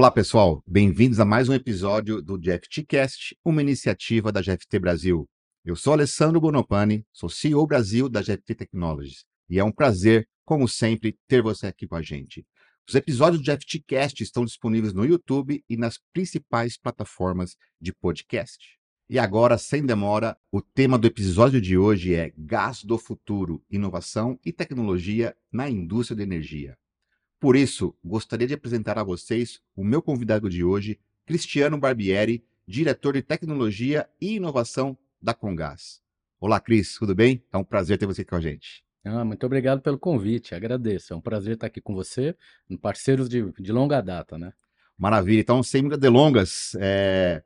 Olá, 0.00 0.10
pessoal. 0.10 0.64
Bem-vindos 0.66 1.20
a 1.20 1.26
mais 1.26 1.50
um 1.50 1.52
episódio 1.52 2.22
do 2.22 2.38
GFTcast, 2.38 3.36
uma 3.44 3.60
iniciativa 3.60 4.32
da 4.32 4.40
GFT 4.40 4.78
Brasil. 4.78 5.28
Eu 5.62 5.76
sou 5.76 5.92
Alessandro 5.92 6.40
Bonopani, 6.40 7.04
sou 7.12 7.28
CEO 7.28 7.66
Brasil 7.66 8.08
da 8.08 8.22
GFT 8.22 8.54
Technologies 8.54 9.26
e 9.46 9.58
é 9.58 9.62
um 9.62 9.70
prazer, 9.70 10.26
como 10.42 10.66
sempre, 10.66 11.18
ter 11.28 11.42
você 11.42 11.66
aqui 11.66 11.86
com 11.86 11.96
a 11.96 12.00
gente. 12.00 12.46
Os 12.88 12.94
episódios 12.94 13.42
do 13.42 13.44
GFTcast 13.44 14.22
estão 14.22 14.42
disponíveis 14.46 14.94
no 14.94 15.04
YouTube 15.04 15.62
e 15.68 15.76
nas 15.76 15.98
principais 16.14 16.78
plataformas 16.78 17.54
de 17.78 17.92
podcast. 17.92 18.78
E 19.06 19.18
agora, 19.18 19.58
sem 19.58 19.84
demora, 19.84 20.34
o 20.50 20.62
tema 20.62 20.98
do 20.98 21.06
episódio 21.06 21.60
de 21.60 21.76
hoje 21.76 22.14
é 22.14 22.32
Gás 22.38 22.82
do 22.82 22.96
Futuro, 22.96 23.62
Inovação 23.70 24.40
e 24.46 24.50
Tecnologia 24.50 25.36
na 25.52 25.68
Indústria 25.68 26.16
de 26.16 26.22
Energia. 26.22 26.79
Por 27.40 27.56
isso, 27.56 27.96
gostaria 28.04 28.46
de 28.46 28.52
apresentar 28.52 28.98
a 28.98 29.02
vocês 29.02 29.62
o 29.74 29.82
meu 29.82 30.02
convidado 30.02 30.50
de 30.50 30.62
hoje, 30.62 31.00
Cristiano 31.24 31.78
Barbieri, 31.78 32.44
diretor 32.68 33.14
de 33.14 33.22
Tecnologia 33.22 34.06
e 34.20 34.34
Inovação 34.34 34.94
da 35.22 35.32
Congás. 35.32 36.02
Olá, 36.38 36.60
Cris, 36.60 36.96
tudo 36.98 37.14
bem? 37.14 37.42
É 37.50 37.56
um 37.56 37.64
prazer 37.64 37.96
ter 37.96 38.04
você 38.04 38.20
aqui 38.20 38.28
com 38.28 38.36
a 38.36 38.42
gente. 38.42 38.84
Ah, 39.02 39.24
muito 39.24 39.46
obrigado 39.46 39.80
pelo 39.80 39.98
convite, 39.98 40.54
agradeço. 40.54 41.14
É 41.14 41.16
um 41.16 41.20
prazer 41.20 41.54
estar 41.54 41.68
aqui 41.68 41.80
com 41.80 41.94
você, 41.94 42.36
parceiros 42.82 43.26
de, 43.26 43.50
de 43.52 43.72
longa 43.72 44.02
data, 44.02 44.36
né? 44.36 44.52
Maravilha. 44.98 45.40
Então, 45.40 45.62
sem 45.62 45.80
muitas 45.80 45.98
delongas, 45.98 46.76
é... 46.78 47.42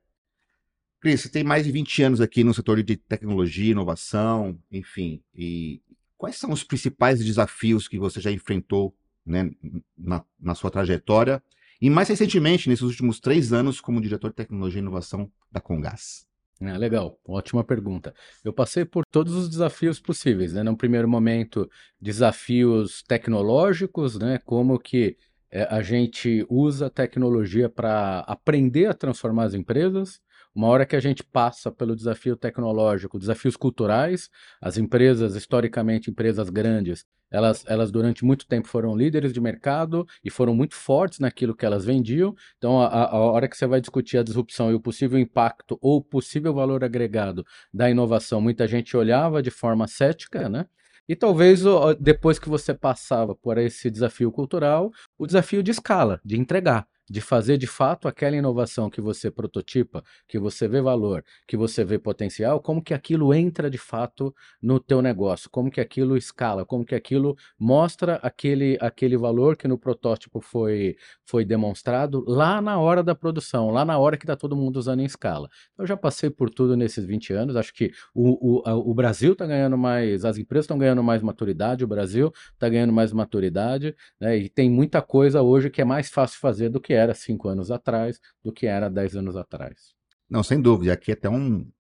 Cris, 1.01 1.21
você 1.21 1.29
tem 1.29 1.45
mais 1.45 1.67
de 1.67 1.71
20 1.71 2.03
anos 2.03 2.21
aqui 2.21 2.43
no 2.43 2.53
setor 2.53 2.83
de 2.83 2.97
tecnologia, 2.97 3.71
inovação, 3.71 4.59
enfim. 4.73 5.23
E 5.33 5.81
quais 6.19 6.35
são 6.35 6.51
os 6.51 6.65
principais 6.65 7.25
desafios 7.25 7.87
que 7.87 7.97
você 7.97 8.21
já 8.21 8.33
enfrentou 8.33 8.93
né, 9.25 9.51
na, 9.97 10.25
na 10.41 10.55
sua 10.55 10.71
trajetória? 10.71 11.43
E 11.81 11.91
mais 11.91 12.09
recentemente, 12.09 12.69
nesses 12.69 12.83
últimos 12.83 13.21
três 13.21 13.53
anos, 13.53 13.81
como 13.81 14.01
diretor 14.01 14.31
de 14.31 14.37
tecnologia 14.37 14.79
e 14.79 14.83
inovação 14.83 15.31
da 15.51 15.61
Congás. 15.61 16.27
Ah, 16.61 16.77
legal, 16.79 17.19
ótima 17.27 17.65
pergunta. 17.65 18.15
Eu 18.45 18.53
passei 18.53 18.85
por 18.85 19.05
todos 19.11 19.35
os 19.35 19.49
desafios 19.49 20.01
possíveis, 20.01 20.53
né? 20.55 20.63
No 20.63 20.77
primeiro 20.77 21.09
momento, 21.09 21.69
desafios 22.01 23.03
tecnológicos, 23.03 24.19
né? 24.19 24.39
Como 24.45 24.79
que 24.79 25.17
é, 25.51 25.65
a 25.65 25.83
gente 25.83 26.47
usa 26.49 26.87
a 26.87 26.91
tecnologia 26.91 27.69
para 27.69 28.21
aprender 28.21 28.87
a 28.87 28.95
transformar 28.95 29.45
as 29.45 29.55
empresas. 29.55 30.21
Uma 30.55 30.69
hora 30.69 30.87
que 30.87 30.95
a 30.95 31.01
gente 31.01 31.25
passa 31.25 31.71
pelo 31.73 31.97
desafio 31.97 32.37
tecnológico, 32.37 33.19
desafios 33.19 33.57
culturais, 33.57 34.29
as 34.61 34.79
empresas, 34.79 35.35
historicamente 35.35 36.11
empresas 36.11 36.49
grandes, 36.49 37.05
elas, 37.31 37.65
elas 37.67 37.91
durante 37.91 38.25
muito 38.25 38.47
tempo 38.47 38.69
foram 38.69 38.97
líderes 38.97 39.33
de 39.33 39.41
mercado 39.41 40.07
e 40.23 40.31
foram 40.31 40.55
muito 40.55 40.77
fortes 40.77 41.19
naquilo 41.19 41.57
que 41.57 41.67
elas 41.67 41.85
vendiam. 41.85 42.33
Então, 42.57 42.81
a, 42.81 43.11
a 43.11 43.19
hora 43.19 43.49
que 43.49 43.57
você 43.57 43.67
vai 43.67 43.81
discutir 43.81 44.19
a 44.19 44.23
disrupção 44.23 44.71
e 44.71 44.75
o 44.75 44.81
possível 44.81 45.19
impacto 45.19 45.77
ou 45.81 46.01
possível 46.01 46.55
valor 46.55 46.85
agregado 46.85 47.45
da 47.73 47.91
inovação, 47.91 48.41
muita 48.41 48.69
gente 48.69 48.97
olhava 48.97 49.43
de 49.43 49.51
forma 49.51 49.89
cética, 49.89 50.49
né? 50.49 50.67
E 51.09 51.17
talvez 51.17 51.63
depois 52.01 52.39
que 52.39 52.49
você 52.49 52.73
passava 52.73 53.35
por 53.35 53.59
esse 53.59 53.91
desafio 53.91 54.31
cultural, 54.31 54.91
o 55.19 55.27
desafio 55.27 55.63
de 55.63 55.73
escala, 55.73 56.21
de 56.25 56.39
entregar 56.39 56.87
de 57.09 57.21
fazer 57.21 57.59
de 57.59 57.67
fato 57.67 58.09
aquela 58.09 58.37
inovação 58.37 58.89
que 58.89 59.01
você 59.01 59.31
prototipa, 59.31 60.03
que 60.27 60.39
você 60.39 60.67
vê 60.67 60.81
valor, 60.81 61.25
que 61.47 61.57
você 61.57 61.85
vê 61.85 61.99
potencial, 61.99 62.61
como 62.61 62.83
que 62.83 62.95
aquilo 62.95 63.35
entra 63.35 63.71
de 63.71 63.79
fato 63.79 64.35
no 64.61 64.81
teu 64.81 65.03
negócio, 65.03 65.51
como 65.51 65.71
que 65.71 65.81
aquilo 65.81 66.17
escala, 66.17 66.65
como 66.65 66.85
que 66.85 66.95
aquilo 66.95 67.37
mostra 67.59 68.17
aquele, 68.17 68.79
aquele 68.81 69.17
valor 69.17 69.57
que 69.57 69.69
no 69.69 69.79
protótipo 69.79 70.41
foi, 70.41 70.97
foi 71.27 71.45
demonstrado 71.45 72.25
lá 72.27 72.61
na 72.61 72.79
hora 72.79 73.03
da 73.03 73.15
produção, 73.15 73.71
lá 73.71 73.85
na 73.85 73.99
hora 73.99 74.17
que 74.17 74.25
está 74.25 74.37
todo 74.37 74.57
mundo 74.57 74.77
usando 74.77 75.01
em 75.01 75.05
escala. 75.05 75.49
Eu 75.79 75.87
já 75.87 75.97
passei 75.97 76.31
por 76.31 76.49
tudo 76.49 76.77
nesses 76.77 77.05
20 77.05 77.33
anos, 77.33 77.57
acho 77.57 77.75
que 77.75 77.93
o, 78.15 78.63
o, 78.63 78.91
o 78.91 78.95
Brasil 78.95 79.33
está 79.33 79.47
ganhando 79.47 79.77
mais, 79.77 80.25
as 80.25 80.39
empresas 80.39 80.65
estão 80.65 80.79
ganhando 80.79 81.03
mais 81.03 81.23
maturidade, 81.23 81.85
o 81.85 81.89
Brasil 81.89 82.33
está 82.53 82.69
ganhando 82.69 82.93
mais 82.93 83.13
maturidade, 83.13 83.95
né, 84.19 84.37
e 84.39 84.49
tem 84.49 84.71
muita 84.71 85.03
coisa 85.03 85.43
hoje 85.43 85.71
que 85.71 85.83
é 85.83 85.85
mais 85.85 86.09
fácil 86.11 86.39
fazer 86.41 86.69
do 86.69 86.81
que 86.81 86.94
era 86.95 87.15
cinco 87.15 87.49
anos 87.49 87.71
atrás 87.71 88.21
do 88.43 88.53
que 88.53 88.67
era 88.67 88.89
dez 88.89 89.17
anos 89.17 89.37
atrás. 89.37 89.95
Não, 90.29 90.43
sem 90.43 90.61
dúvida. 90.61 90.93
Aqui 90.93 91.13
até 91.13 91.29
um, 91.29 91.71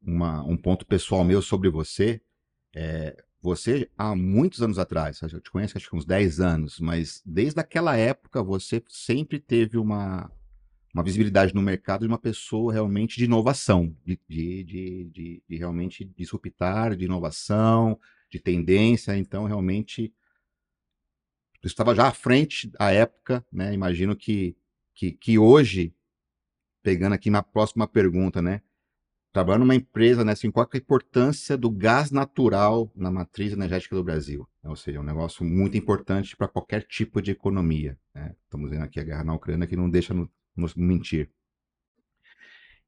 uma, 0.00 0.42
um 0.44 0.56
ponto 0.56 0.86
pessoal 0.86 1.24
meu 1.24 1.40
sobre 1.40 1.68
você. 1.68 2.20
É, 2.74 3.16
você, 3.42 3.90
há 3.98 4.14
muitos 4.14 4.62
anos 4.62 4.78
atrás, 4.78 5.20
eu 5.22 5.40
te 5.40 5.50
conheço 5.50 5.76
acho 5.76 5.90
que 5.90 5.96
uns 5.96 6.04
10 6.04 6.38
anos, 6.38 6.78
mas 6.78 7.20
desde 7.26 7.58
aquela 7.58 7.96
época 7.96 8.40
você 8.40 8.80
sempre 8.88 9.40
teve 9.40 9.76
uma, 9.76 10.30
uma 10.94 11.02
visibilidade 11.02 11.52
no 11.52 11.60
mercado 11.60 12.02
de 12.02 12.06
uma 12.06 12.18
pessoa 12.18 12.72
realmente 12.72 13.16
de 13.16 13.24
inovação, 13.24 13.96
de, 14.04 14.20
de, 14.28 14.64
de, 14.64 15.04
de, 15.10 15.42
de 15.48 15.56
realmente 15.56 16.04
disruptar, 16.04 16.94
de 16.94 17.04
inovação, 17.04 17.98
de 18.30 18.38
tendência. 18.38 19.16
Então, 19.16 19.44
realmente, 19.44 20.14
eu 21.60 21.66
estava 21.66 21.96
já 21.96 22.06
à 22.06 22.12
frente 22.12 22.70
à 22.78 22.92
época, 22.92 23.44
né? 23.52 23.74
Imagino 23.74 24.14
que 24.14 24.56
que, 24.94 25.12
que 25.12 25.38
hoje, 25.38 25.94
pegando 26.82 27.14
aqui 27.14 27.30
na 27.30 27.42
próxima 27.42 27.86
pergunta, 27.86 28.42
né? 28.42 28.60
Trabalhando 29.32 29.62
numa 29.62 29.74
empresa, 29.74 30.24
né? 30.24 30.32
Assim, 30.32 30.50
qual 30.50 30.68
é 30.70 30.76
a 30.76 30.78
importância 30.78 31.56
do 31.56 31.70
gás 31.70 32.10
natural 32.10 32.90
na 32.94 33.10
matriz 33.10 33.52
energética 33.52 33.96
do 33.96 34.04
Brasil? 34.04 34.46
Ou 34.62 34.76
seja, 34.76 34.98
é 34.98 35.00
um 35.00 35.04
negócio 35.04 35.44
muito 35.44 35.76
importante 35.76 36.36
para 36.36 36.48
qualquer 36.48 36.82
tipo 36.82 37.22
de 37.22 37.30
economia. 37.30 37.98
Né? 38.14 38.34
Estamos 38.44 38.70
vendo 38.70 38.84
aqui 38.84 39.00
a 39.00 39.04
guerra 39.04 39.24
na 39.24 39.34
Ucrânia 39.34 39.66
que 39.66 39.76
não 39.76 39.88
deixa 39.88 40.14
nos 40.54 40.74
mentir. 40.74 41.30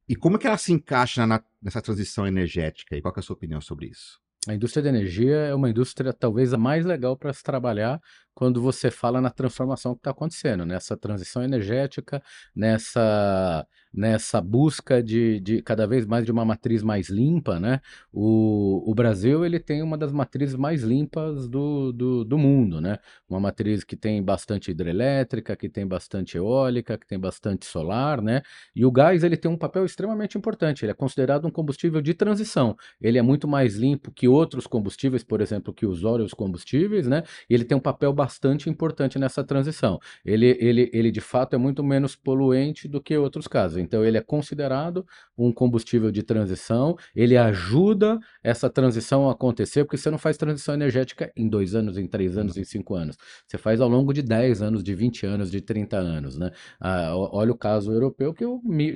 E 0.07 0.15
como 0.15 0.39
que 0.39 0.47
ela 0.47 0.59
se 0.59 0.73
encaixa 0.73 1.27
na, 1.27 1.43
nessa 1.63 1.81
transição 1.81 2.27
energética? 2.27 2.95
E 2.95 3.01
qual 3.01 3.15
é 3.17 3.21
a 3.21 3.23
sua 3.23 3.35
opinião 3.35 3.61
sobre 3.61 3.87
isso? 3.87 4.21
A 4.47 4.55
indústria 4.55 4.83
de 4.83 4.89
energia 4.91 5.37
é 5.37 5.55
uma 5.55 5.71
indústria 5.71 6.13
talvez 6.13 6.53
a 6.53 6.59
mais 6.59 6.85
legal 6.85 7.17
para 7.17 7.33
se 7.33 7.43
trabalhar 7.43 7.99
quando 8.35 8.61
você 8.61 8.91
fala 8.91 9.21
na 9.21 9.31
transformação 9.31 9.95
que 9.95 10.01
está 10.01 10.11
acontecendo, 10.11 10.67
nessa 10.67 10.97
transição 10.97 11.43
energética, 11.43 12.23
nessa, 12.55 13.67
nessa 13.93 14.41
busca 14.41 15.01
de, 15.03 15.39
de 15.39 15.63
cada 15.63 15.87
vez 15.87 16.05
mais 16.05 16.25
de 16.25 16.33
uma 16.33 16.45
matriz 16.45 16.83
mais 16.83 17.09
limpa, 17.09 17.61
né? 17.61 17.81
O, 18.13 18.91
o 18.91 18.95
Brasil 18.95 19.45
ele 19.45 19.61
tem 19.61 19.83
uma 19.83 19.97
das 19.97 20.13
matrizes 20.13 20.57
mais 20.57 20.83
limpas 20.83 21.49
do, 21.49 21.93
do, 21.93 22.25
do 22.25 22.37
mundo, 22.37 22.81
né? 22.81 22.99
Uma 23.29 23.39
matriz 23.39 23.85
que 23.85 23.97
tem 23.97 24.21
bastante 24.23 24.73
hidrelétrica, 24.73 25.55
que 25.55 25.69
tem 25.69 25.87
bastante 25.87 26.37
eólica, 26.37 26.99
que 26.99 27.07
tem 27.07 27.19
bastante 27.19 27.67
solar, 27.67 28.21
né? 28.21 28.43
E 28.75 28.85
o 28.85 28.91
gás 28.91 29.23
ele 29.23 29.37
tem 29.37 29.51
um 29.51 29.57
papel 29.57 29.85
extremamente 29.85 30.37
importante. 30.37 30.85
Ele 30.85 30.91
é 30.91 30.95
considerado 30.95 31.47
um 31.47 31.51
combustível 31.51 32.01
de 32.01 32.15
transição. 32.15 32.77
Ele 33.01 33.19
é 33.19 33.23
muito 33.23 33.47
mais 33.47 33.77
limpo 33.77 34.11
que 34.11 34.27
outros 34.27 34.67
combustíveis, 34.67 35.23
por 35.23 35.41
exemplo, 35.41 35.73
que 35.73 35.87
os 35.87 36.03
óleos 36.03 36.35
combustíveis, 36.35 37.07
né? 37.07 37.23
E 37.49 37.55
ele 37.55 37.65
tem 37.65 37.77
um 37.77 37.81
papel 37.81 38.13
bastante 38.25 38.71
importante 38.71 39.19
nessa 39.19 39.45
transição. 39.45 39.99
Ele, 40.25 40.57
ele, 40.59 40.91
ele 40.95 41.11
de 41.11 41.21
fato 41.21 41.55
é 41.55 41.59
muito 41.59 41.85
menos 41.85 42.17
poluente 42.17 42.89
do 42.89 43.01
que 43.03 43.17
outros 43.17 43.47
casos. 43.47 43.77
Então 43.79 44.03
ele 44.03 44.17
é 44.17 44.23
considerado 44.23 45.07
um 45.37 45.53
combustível 45.53 46.11
de 46.11 46.23
transição, 46.23 46.97
ele 47.15 47.37
ajuda 47.37 48.19
essa 48.43 48.71
transição 48.71 49.29
a 49.29 49.33
acontecer, 49.33 49.85
porque 49.85 49.99
você 49.99 50.11
não 50.11 50.19
faz 50.19 50.37
transição 50.39 50.75
energética 50.75 51.31
em 51.37 51.49
dois 51.49 51.75
anos, 51.75 51.99
em 51.99 52.07
três 52.07 52.39
anos, 52.39 52.57
em 52.57 52.65
cinco 52.65 52.95
anos. 52.95 53.17
Você 53.47 53.59
faz 53.59 53.81
ao 53.81 53.89
longo 53.89 54.13
de 54.15 54.23
10 54.23 54.63
anos, 54.63 54.83
de 54.83 54.95
20 54.95 55.27
anos, 55.27 55.51
de 55.51 55.61
30 55.61 55.97
anos. 55.99 56.39
Né? 56.39 56.51
Ah, 56.81 57.15
olha 57.15 57.53
o 57.53 57.59
caso 57.59 57.93
europeu, 57.93 58.33
que 58.33 58.45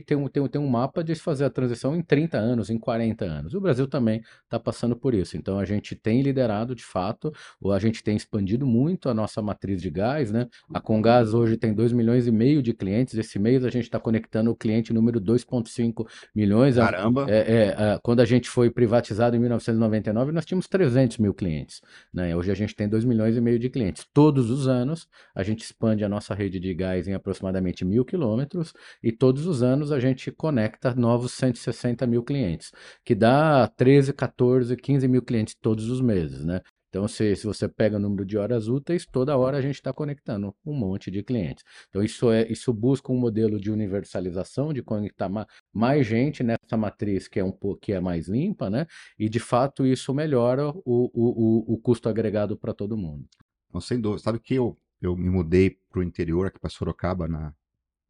tem, 0.06 0.28
tem, 0.28 0.48
tem 0.48 0.60
um 0.60 0.68
mapa 0.68 1.04
de 1.04 1.14
fazer 1.14 1.44
a 1.44 1.50
transição 1.50 1.94
em 1.94 2.02
30 2.02 2.38
anos, 2.38 2.70
em 2.70 2.78
40 2.78 3.24
anos. 3.24 3.54
O 3.54 3.60
Brasil 3.60 3.86
também 3.86 4.22
está 4.44 4.58
passando 4.58 4.96
por 4.96 5.12
isso. 5.14 5.36
Então 5.36 5.58
a 5.58 5.64
gente 5.64 5.94
tem 5.94 6.22
liderado 6.22 6.74
de 6.74 6.84
fato, 6.84 7.32
ou 7.60 7.72
a 7.72 7.78
gente 7.78 8.02
tem 8.02 8.16
expandido 8.16 8.66
muito 8.66 9.08
a 9.08 9.14
nossa 9.18 9.42
matriz 9.42 9.82
de 9.82 9.90
gás, 9.90 10.30
né? 10.30 10.46
A 10.72 10.80
Congás 10.80 11.34
hoje 11.34 11.56
tem 11.56 11.74
2 11.74 11.92
milhões 11.92 12.26
e 12.26 12.30
meio 12.30 12.62
de 12.62 12.72
clientes. 12.72 13.14
Esse 13.14 13.38
mês 13.38 13.64
a 13.64 13.70
gente 13.70 13.84
está 13.84 13.98
conectando 13.98 14.50
o 14.50 14.56
cliente 14.56 14.92
número 14.92 15.20
2,5 15.20 16.06
milhões. 16.34 16.76
Caramba! 16.76 17.26
É, 17.28 17.38
é, 17.38 17.66
é, 17.68 17.98
quando 18.02 18.20
a 18.20 18.24
gente 18.24 18.48
foi 18.48 18.70
privatizado 18.70 19.36
em 19.36 19.40
1999, 19.40 20.32
nós 20.32 20.46
tínhamos 20.46 20.68
300 20.68 21.18
mil 21.18 21.34
clientes. 21.34 21.80
Né? 22.14 22.34
Hoje 22.34 22.50
a 22.50 22.54
gente 22.54 22.74
tem 22.74 22.88
2 22.88 23.04
milhões 23.04 23.36
e 23.36 23.40
meio 23.40 23.58
de 23.58 23.68
clientes. 23.68 24.06
Todos 24.14 24.50
os 24.50 24.68
anos 24.68 25.08
a 25.34 25.42
gente 25.42 25.62
expande 25.62 26.04
a 26.04 26.08
nossa 26.08 26.34
rede 26.34 26.60
de 26.60 26.72
gás 26.72 27.08
em 27.08 27.14
aproximadamente 27.14 27.84
mil 27.84 28.04
quilômetros 28.04 28.72
e 29.02 29.10
todos 29.10 29.46
os 29.46 29.62
anos 29.62 29.90
a 29.90 29.98
gente 29.98 30.30
conecta 30.30 30.94
novos 30.94 31.32
160 31.32 32.06
mil 32.06 32.22
clientes, 32.22 32.70
que 33.04 33.14
dá 33.14 33.66
13, 33.76 34.12
14, 34.12 34.76
15 34.76 35.08
mil 35.08 35.22
clientes 35.22 35.54
todos 35.60 35.90
os 35.90 36.00
meses, 36.00 36.44
né? 36.44 36.60
Então, 36.88 37.06
se, 37.06 37.36
se 37.36 37.46
você 37.46 37.68
pega 37.68 37.96
o 37.96 38.00
número 38.00 38.24
de 38.24 38.38
horas 38.38 38.68
úteis, 38.68 39.04
toda 39.04 39.36
hora 39.36 39.58
a 39.58 39.60
gente 39.60 39.74
está 39.74 39.92
conectando 39.92 40.54
um 40.64 40.72
monte 40.72 41.10
de 41.10 41.22
clientes. 41.22 41.62
Então, 41.88 42.02
isso, 42.02 42.30
é, 42.30 42.50
isso 42.50 42.72
busca 42.72 43.12
um 43.12 43.18
modelo 43.18 43.60
de 43.60 43.70
universalização, 43.70 44.72
de 44.72 44.82
conectar 44.82 45.28
ma, 45.28 45.46
mais 45.72 46.06
gente 46.06 46.42
nessa 46.42 46.76
matriz 46.76 47.28
que 47.28 47.38
é 47.38 47.44
um 47.44 47.52
que 47.80 47.92
é 47.92 48.00
mais 48.00 48.28
limpa, 48.28 48.70
né? 48.70 48.86
E 49.18 49.28
de 49.28 49.38
fato 49.38 49.86
isso 49.86 50.14
melhora 50.14 50.68
o, 50.68 50.82
o, 50.84 51.72
o, 51.72 51.74
o 51.74 51.78
custo 51.78 52.08
agregado 52.08 52.56
para 52.56 52.72
todo 52.72 52.96
mundo. 52.96 53.28
Não, 53.72 53.80
sem 53.80 54.00
dúvida. 54.00 54.22
Sabe 54.22 54.38
que 54.40 54.54
eu, 54.54 54.78
eu 55.00 55.14
me 55.16 55.28
mudei 55.28 55.78
para 55.90 56.00
o 56.00 56.02
interior, 56.02 56.46
aqui 56.46 56.58
para 56.58 56.70
Sorocaba, 56.70 57.28
na, 57.28 57.54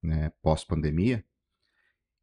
né, 0.02 0.30
pós-pandemia. 0.40 1.24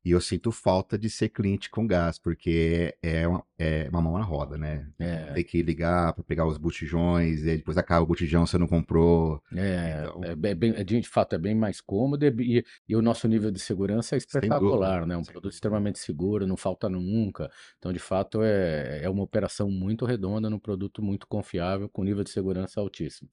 E 0.05 0.11
eu 0.11 0.21
sinto 0.21 0.51
falta 0.51 0.97
de 0.99 1.09
ser 1.09 1.29
cliente 1.29 1.69
com 1.69 1.87
gás, 1.87 2.19
porque 2.19 2.95
é 3.01 3.27
uma, 3.27 3.45
é 3.57 3.89
uma 3.89 4.01
mão 4.01 4.17
na 4.19 4.23
roda, 4.23 4.57
né? 4.57 4.87
É, 4.99 5.33
Tem 5.33 5.43
que 5.43 5.61
ligar 5.63 6.13
para 6.13 6.23
pegar 6.23 6.45
os 6.47 6.57
botijões, 6.57 7.41
e 7.41 7.57
depois 7.57 7.77
acaba 7.77 8.03
o 8.03 8.07
botijão, 8.07 8.45
você 8.45 8.57
não 8.57 8.67
comprou. 8.67 9.41
é, 9.57 10.09
Então, 10.09 10.23
é 10.23 10.35
bem, 10.35 10.55
bem- 10.55 10.83
de 10.85 11.03
fato 11.03 11.33
é 11.35 11.37
bem 11.37 11.55
mais 11.55 11.79
cômodo 11.79 12.25
e, 12.25 12.63
e 12.87 12.95
o 12.95 13.01
nosso 13.01 13.27
nível 13.27 13.51
de 13.51 13.59
segurança 13.59 14.15
é 14.33 14.51
dúvida, 14.51 14.93
espetacular, 14.93 15.05
né? 15.05 15.15
Um 15.15 15.23
produto 15.25 15.53
extremamente 15.53 15.99
seguro, 15.99 16.45
não 16.47 16.57
falta 16.57 16.89
nunca. 16.89 17.49
Então, 17.77 17.93
de 17.93 17.99
fato, 17.99 18.41
é, 18.43 19.03
é 19.03 19.09
uma 19.09 19.23
operação 19.23 19.69
muito 19.71 20.05
redonda 20.05 20.49
num 20.49 20.59
produto 20.59 21.01
muito 21.01 21.27
confiável, 21.27 21.87
com 21.89 22.03
nível 22.03 22.23
de 22.23 22.31
segurança 22.31 22.79
altíssimo. 22.81 23.29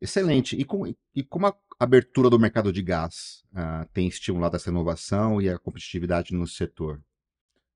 Excelente. 0.00 0.56
E, 0.56 0.64
com, 0.64 0.86
e 0.86 1.22
como 1.24 1.46
a 1.46 1.56
abertura 1.78 2.30
do 2.30 2.38
mercado 2.38 2.72
de 2.72 2.82
gás 2.82 3.44
ah, 3.54 3.86
tem 3.92 4.06
estimulado 4.06 4.56
essa 4.56 4.70
inovação 4.70 5.40
e 5.40 5.48
a 5.48 5.58
competitividade 5.58 6.34
no 6.34 6.46
setor? 6.46 7.02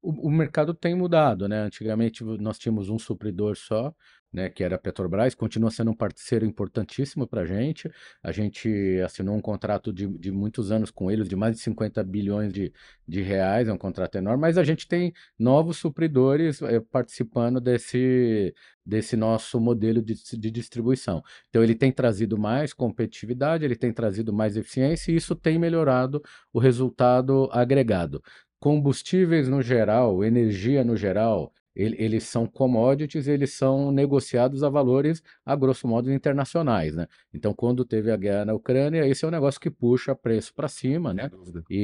O, 0.00 0.28
o 0.28 0.30
mercado 0.30 0.74
tem 0.74 0.94
mudado, 0.94 1.48
né? 1.48 1.62
Antigamente 1.62 2.24
nós 2.24 2.58
tínhamos 2.58 2.88
um 2.88 2.98
supridor 2.98 3.56
só, 3.56 3.94
né? 4.32 4.48
Que 4.48 4.64
era 4.64 4.76
a 4.76 4.78
Petrobras, 4.78 5.34
continua 5.34 5.70
sendo 5.70 5.90
um 5.90 5.94
parceiro 5.94 6.46
importantíssimo 6.46 7.26
para 7.26 7.42
a 7.42 7.44
gente. 7.44 7.90
A 8.22 8.32
gente 8.32 8.98
assinou 9.04 9.36
um 9.36 9.40
contrato 9.40 9.92
de, 9.92 10.06
de 10.06 10.30
muitos 10.30 10.72
anos 10.72 10.90
com 10.90 11.10
eles, 11.10 11.28
de 11.28 11.36
mais 11.36 11.56
de 11.56 11.62
50 11.62 12.02
bilhões 12.04 12.52
de, 12.52 12.72
de 13.06 13.20
reais, 13.20 13.68
é 13.68 13.72
um 13.72 13.78
contrato 13.78 14.16
enorme, 14.16 14.40
mas 14.40 14.56
a 14.56 14.64
gente 14.64 14.88
tem 14.88 15.12
novos 15.38 15.76
supridores 15.76 16.62
eh, 16.62 16.80
participando 16.80 17.60
desse, 17.60 18.54
desse 18.84 19.16
nosso 19.16 19.60
modelo 19.60 20.00
de, 20.00 20.14
de 20.14 20.50
distribuição. 20.50 21.22
Então 21.50 21.62
ele 21.62 21.74
tem 21.74 21.92
trazido 21.92 22.38
mais 22.38 22.72
competitividade, 22.72 23.64
ele 23.64 23.76
tem 23.76 23.92
trazido 23.92 24.32
mais 24.32 24.56
eficiência 24.56 25.12
e 25.12 25.16
isso 25.16 25.34
tem 25.34 25.58
melhorado 25.58 26.22
o 26.52 26.58
resultado 26.58 27.48
agregado 27.52 28.22
combustíveis 28.62 29.48
no 29.48 29.60
geral, 29.60 30.22
energia 30.22 30.84
no 30.84 30.96
geral, 30.96 31.52
ele- 31.74 31.96
eles 31.98 32.24
são 32.24 32.46
commodities, 32.46 33.26
eles 33.28 33.52
são 33.54 33.90
negociados 33.92 34.62
a 34.62 34.68
valores, 34.68 35.22
a 35.44 35.54
grosso 35.56 35.86
modo, 35.88 36.12
internacionais, 36.12 36.94
né? 36.94 37.06
Então, 37.32 37.54
quando 37.54 37.84
teve 37.84 38.10
a 38.10 38.16
guerra 38.16 38.44
na 38.46 38.54
Ucrânia, 38.54 39.06
esse 39.06 39.24
é 39.24 39.28
um 39.28 39.30
negócio 39.30 39.60
que 39.60 39.70
puxa 39.70 40.14
preço 40.14 40.54
para 40.54 40.68
cima, 40.68 41.12
né? 41.14 41.30
E, 41.70 41.76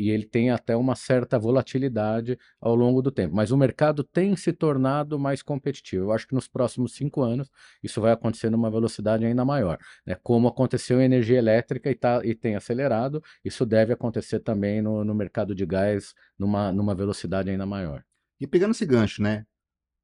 e- 0.00 0.06
e 0.06 0.10
ele 0.10 0.24
tem 0.26 0.50
até 0.50 0.76
uma 0.76 0.94
certa 0.94 1.38
volatilidade 1.38 2.38
ao 2.60 2.74
longo 2.74 3.02
do 3.02 3.10
tempo. 3.10 3.34
Mas 3.34 3.50
o 3.50 3.56
mercado 3.56 4.04
tem 4.04 4.36
se 4.36 4.52
tornado 4.52 5.18
mais 5.18 5.42
competitivo. 5.42 6.04
Eu 6.06 6.12
acho 6.12 6.26
que 6.28 6.34
nos 6.34 6.46
próximos 6.48 6.94
cinco 6.94 7.22
anos 7.22 7.50
isso 7.82 8.00
vai 8.00 8.12
acontecer 8.12 8.50
numa 8.50 8.70
velocidade 8.70 9.24
ainda 9.24 9.44
maior, 9.44 9.78
né? 10.06 10.16
Como 10.22 10.48
aconteceu 10.48 11.00
em 11.00 11.04
energia 11.04 11.38
elétrica 11.38 11.90
e, 11.90 11.94
tá, 11.94 12.20
e 12.24 12.34
tem 12.34 12.54
acelerado, 12.56 13.22
isso 13.44 13.64
deve 13.66 13.92
acontecer 13.92 14.40
também 14.40 14.80
no, 14.82 15.04
no 15.04 15.14
mercado 15.14 15.54
de 15.54 15.66
gás 15.66 16.14
numa, 16.38 16.72
numa 16.72 16.94
velocidade 16.94 17.50
ainda 17.50 17.66
maior. 17.66 18.04
E 18.42 18.46
pegando 18.48 18.72
esse 18.72 18.84
gancho, 18.84 19.22
né? 19.22 19.46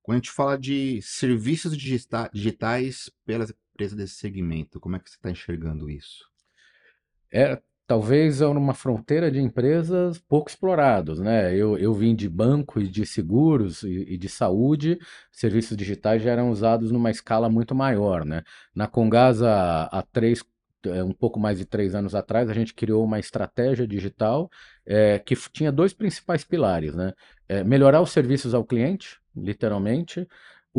Quando 0.01 0.15
a 0.15 0.19
gente 0.19 0.31
fala 0.31 0.57
de 0.57 1.03
serviços 1.03 1.77
digita- 1.77 2.31
digitais 2.33 3.11
pelas 3.27 3.53
empresas 3.73 3.97
desse 3.97 4.15
segmento, 4.15 4.79
como 4.79 4.95
é 4.95 5.01
que 5.01 5.11
você 5.11 5.17
está 5.17 5.29
enxergando 5.29 5.91
isso? 5.91 6.25
É, 7.33 7.61
talvez 7.85 8.41
é 8.41 8.47
uma 8.47 8.75
fronteira 8.75 9.29
de 9.29 9.41
empresas 9.41 10.19
pouco 10.21 10.49
explorados, 10.49 11.19
né? 11.19 11.53
Eu, 11.53 11.77
eu 11.79 11.93
vim 11.93 12.15
de 12.15 12.29
banco 12.29 12.81
e 12.81 12.87
de 12.87 13.05
seguros 13.05 13.83
e, 13.83 14.05
e 14.11 14.17
de 14.17 14.29
saúde, 14.29 15.01
serviços 15.33 15.77
digitais 15.77 16.23
já 16.23 16.31
eram 16.31 16.49
usados 16.53 16.93
numa 16.93 17.11
escala 17.11 17.49
muito 17.51 17.75
maior, 17.75 18.25
né? 18.25 18.45
Na 18.73 18.87
Congasa, 18.87 19.51
há 19.91 20.03
três, 20.13 20.45
um 21.05 21.13
pouco 21.13 21.41
mais 21.41 21.59
de 21.59 21.65
três 21.65 21.95
anos 21.95 22.15
atrás, 22.15 22.49
a 22.49 22.55
gente 22.55 22.75
criou 22.75 23.05
uma 23.05 23.19
estratégia 23.19 23.87
digital 23.87 24.49
é, 24.87 25.19
que 25.19 25.35
tinha 25.53 25.73
dois 25.73 25.93
principais 25.93 26.45
pilares, 26.45 26.95
né? 26.95 27.13
É, 27.49 27.65
melhorar 27.65 28.01
os 28.01 28.11
serviços 28.11 28.55
ao 28.55 28.65
cliente, 28.65 29.19
literalmente, 29.35 30.27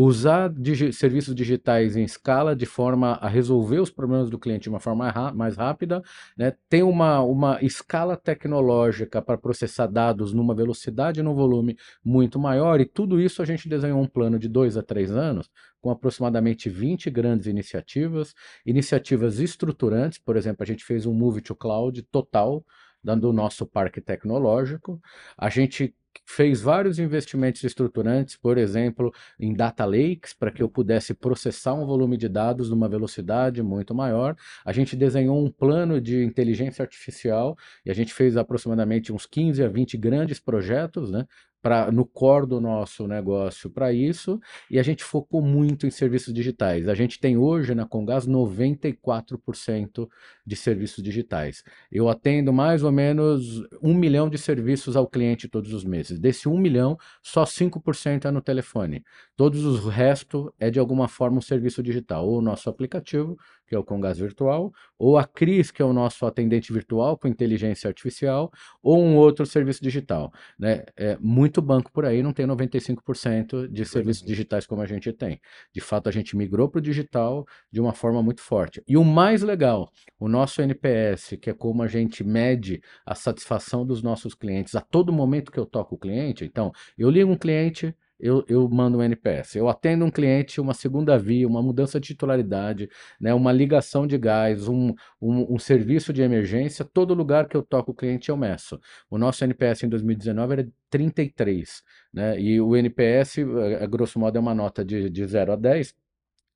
usar 0.02 0.50
digi- 0.50 0.94
serviços 0.94 1.36
digitais 1.36 1.98
em 1.98 2.04
escala 2.04 2.56
de 2.56 2.66
forma 2.66 3.14
a 3.14 3.28
resolver 3.28 3.80
os 3.80 3.90
problemas 3.90 4.30
do 4.30 4.40
cliente 4.40 4.64
de 4.64 4.70
uma 4.70 4.80
forma 4.80 5.12
mais 5.36 5.58
rápida 5.58 6.02
né, 6.38 6.54
tem 6.70 6.84
uma, 6.84 7.22
uma 7.22 7.60
escala 7.62 8.16
tecnológica 8.16 9.22
para 9.22 9.38
processar 9.38 9.88
dados 9.88 10.34
numa 10.34 10.56
velocidade 10.56 11.20
e 11.20 11.24
num 11.24 11.34
volume 11.34 11.76
muito 12.04 12.40
maior, 12.40 12.80
e 12.80 12.86
tudo 12.86 13.20
isso 13.20 13.42
a 13.42 13.46
gente 13.46 13.68
desenhou 13.68 14.00
um 14.00 14.08
plano 14.08 14.40
de 14.40 14.48
dois 14.48 14.78
a 14.78 14.82
três 14.82 15.12
anos, 15.12 15.50
com 15.82 15.90
aproximadamente 15.90 16.70
20 16.70 17.10
grandes 17.10 17.48
iniciativas, 17.48 18.34
iniciativas 18.66 19.40
estruturantes, 19.40 20.18
por 20.18 20.38
exemplo, 20.38 20.64
a 20.64 20.66
gente 20.66 20.84
fez 20.86 21.06
um 21.06 21.14
Move 21.14 21.42
to 21.42 21.56
Cloud 21.56 22.02
total 22.04 22.64
dando 23.04 23.30
o 23.30 23.34
nosso 23.34 23.66
parque 23.66 24.02
tecnológico, 24.02 25.02
a 25.38 25.50
gente 25.50 25.96
fez 26.26 26.62
vários 26.62 27.00
investimentos 27.00 27.64
estruturantes, 27.64 28.36
por 28.36 28.58
exemplo, 28.58 29.12
em 29.40 29.54
data 29.54 29.86
lakes, 29.86 30.34
para 30.34 30.52
que 30.52 30.62
eu 30.62 30.70
pudesse 30.70 31.14
processar 31.14 31.74
um 31.74 31.86
volume 31.86 32.18
de 32.18 32.28
dados 32.28 32.70
numa 32.70 32.88
velocidade 32.88 33.62
muito 33.64 33.94
maior, 33.96 34.36
a 34.64 34.72
gente 34.72 34.96
desenhou 34.96 35.44
um 35.44 35.52
plano 35.52 36.00
de 36.00 36.24
inteligência 36.24 36.84
artificial 36.84 37.58
e 37.86 37.92
a 37.92 37.94
gente 37.94 38.14
fez 38.14 38.38
aproximadamente 38.38 39.12
uns 39.12 39.26
15 39.26 39.64
a 39.64 39.68
20 39.68 39.98
grandes 39.98 40.40
projetos, 40.40 41.10
né? 41.12 41.26
Pra, 41.62 41.92
no 41.92 42.06
core 42.06 42.48
do 42.48 42.62
nosso 42.62 43.06
negócio 43.06 43.70
para 43.70 43.92
isso, 43.92 44.40
e 44.72 44.80
a 44.80 44.84
gente 44.84 45.04
focou 45.04 45.42
muito 45.42 45.86
em 45.86 45.92
serviços 45.92 46.34
digitais. 46.34 46.88
A 46.88 46.96
gente 46.96 47.20
tem 47.20 47.36
hoje 47.36 47.76
na 47.76 47.86
Congás 47.86 48.26
94% 48.26 50.08
de 50.46 50.56
serviços 50.56 51.04
digitais. 51.04 51.64
Eu 51.92 52.08
atendo 52.08 52.54
mais 52.54 52.82
ou 52.82 52.94
menos 52.94 53.62
um 53.82 53.94
milhão 53.94 54.30
de 54.30 54.38
serviços 54.38 54.96
ao 54.96 55.06
cliente 55.06 55.50
todos 55.50 55.74
os 55.74 55.84
meses. 55.84 56.18
Desse 56.18 56.48
um 56.48 56.58
milhão, 56.58 56.98
só 57.22 57.44
5% 57.44 58.26
é 58.26 58.32
no 58.32 58.42
telefone. 58.42 59.04
Todos 59.36 59.66
os 59.66 59.86
resto 59.86 60.54
é 60.58 60.70
de 60.70 60.80
alguma 60.80 61.08
forma 61.08 61.40
um 61.40 61.42
serviço 61.42 61.84
digital, 61.84 62.26
ou 62.26 62.38
o 62.38 62.42
nosso 62.42 62.70
aplicativo, 62.70 63.38
que 63.70 63.76
é 63.76 63.80
o 63.80 63.84
Congás 63.84 64.18
Virtual, 64.18 64.74
ou 64.98 65.16
a 65.16 65.24
Cris, 65.24 65.70
que 65.70 65.80
é 65.80 65.86
o 65.86 65.94
nosso 65.94 66.26
atendente 66.26 66.74
virtual 66.74 67.16
com 67.16 67.28
inteligência 67.28 67.88
artificial, 67.88 68.52
ou 68.82 69.00
um 69.00 69.16
outro 69.16 69.46
serviço 69.46 69.82
digital. 69.82 70.34
Né? 70.58 70.84
É, 70.98 71.16
muito 71.22 71.62
banco 71.62 71.92
por 71.92 72.04
aí 72.04 72.24
não 72.24 72.34
tem 72.34 72.48
95% 72.48 73.68
de 73.68 73.86
serviços 73.86 74.26
digitais 74.26 74.66
como 74.66 74.82
a 74.82 74.88
gente 74.88 75.14
tem. 75.14 75.40
De 75.72 75.80
fato, 75.80 76.10
a 76.10 76.12
gente 76.12 76.36
migrou 76.36 76.68
para 76.68 76.80
o 76.80 76.82
digital 76.82 77.46
de 77.72 77.80
uma 77.80 77.94
forma 77.94 78.24
muito 78.24 78.42
forte. 78.42 78.82
E 78.88 78.98
o 78.98 79.04
mais 79.06 79.44
legal, 79.44 79.92
o 80.20 80.28
nosso 80.28 80.62
NPS, 80.64 81.38
que 81.40 81.52
é 81.52 81.54
como 81.54 81.84
a 81.84 81.88
gente 81.88 82.24
mede 82.24 82.82
a 83.06 83.14
satisfação 83.14 83.86
dos 83.86 84.02
nossos 84.02 84.34
clientes 84.34 84.76
a 84.76 84.82
todo 84.82 85.14
momento 85.14 85.52
que 85.52 85.60
eu 85.60 85.66
toco 85.66 85.94
o 85.94 85.98
cliente. 85.98 86.44
Então, 86.44 86.72
eu 86.98 87.10
ligo 87.12 87.32
um 87.32 87.38
cliente, 87.38 87.96
eu, 88.20 88.44
eu 88.48 88.68
mando 88.70 88.98
um 88.98 89.04
NPS. 89.04 89.56
Eu 89.56 89.70
atendo 89.70 90.06
um 90.06 90.12
cliente, 90.12 90.60
uma 90.60 90.74
segunda 90.74 91.18
via, 91.18 91.48
uma 91.48 91.62
mudança 91.62 92.00
de 92.00 92.08
titularidade, 92.08 92.90
né, 93.20 93.34
uma 93.34 93.52
ligação 93.52 94.06
de 94.06 94.18
gás, 94.18 94.68
um, 94.68 94.94
um, 95.22 95.56
um 95.56 95.60
serviço 95.60 96.12
de 96.12 96.22
emergência, 96.22 96.84
todo 96.84 97.14
lugar 97.14 97.48
que 97.48 97.56
eu 97.56 97.64
toco 97.64 97.92
o 97.92 97.96
cliente 97.96 98.30
eu 98.30 98.38
meço. 98.38 98.80
O 99.10 99.18
nosso 99.18 99.44
NPS 99.44 99.84
em 99.84 99.90
2019 99.90 100.54
era 100.54 100.70
33, 100.90 101.84
né, 102.14 102.40
e 102.40 102.60
o 102.60 102.76
NPS, 102.76 103.40
a, 103.40 103.84
a 103.84 103.88
grosso 103.88 104.20
modo, 104.20 104.38
é 104.38 104.40
uma 104.40 104.56
nota 104.56 104.84
de, 104.84 105.10
de 105.10 105.26
0 105.26 105.54
a 105.54 105.56
10, 105.56 105.94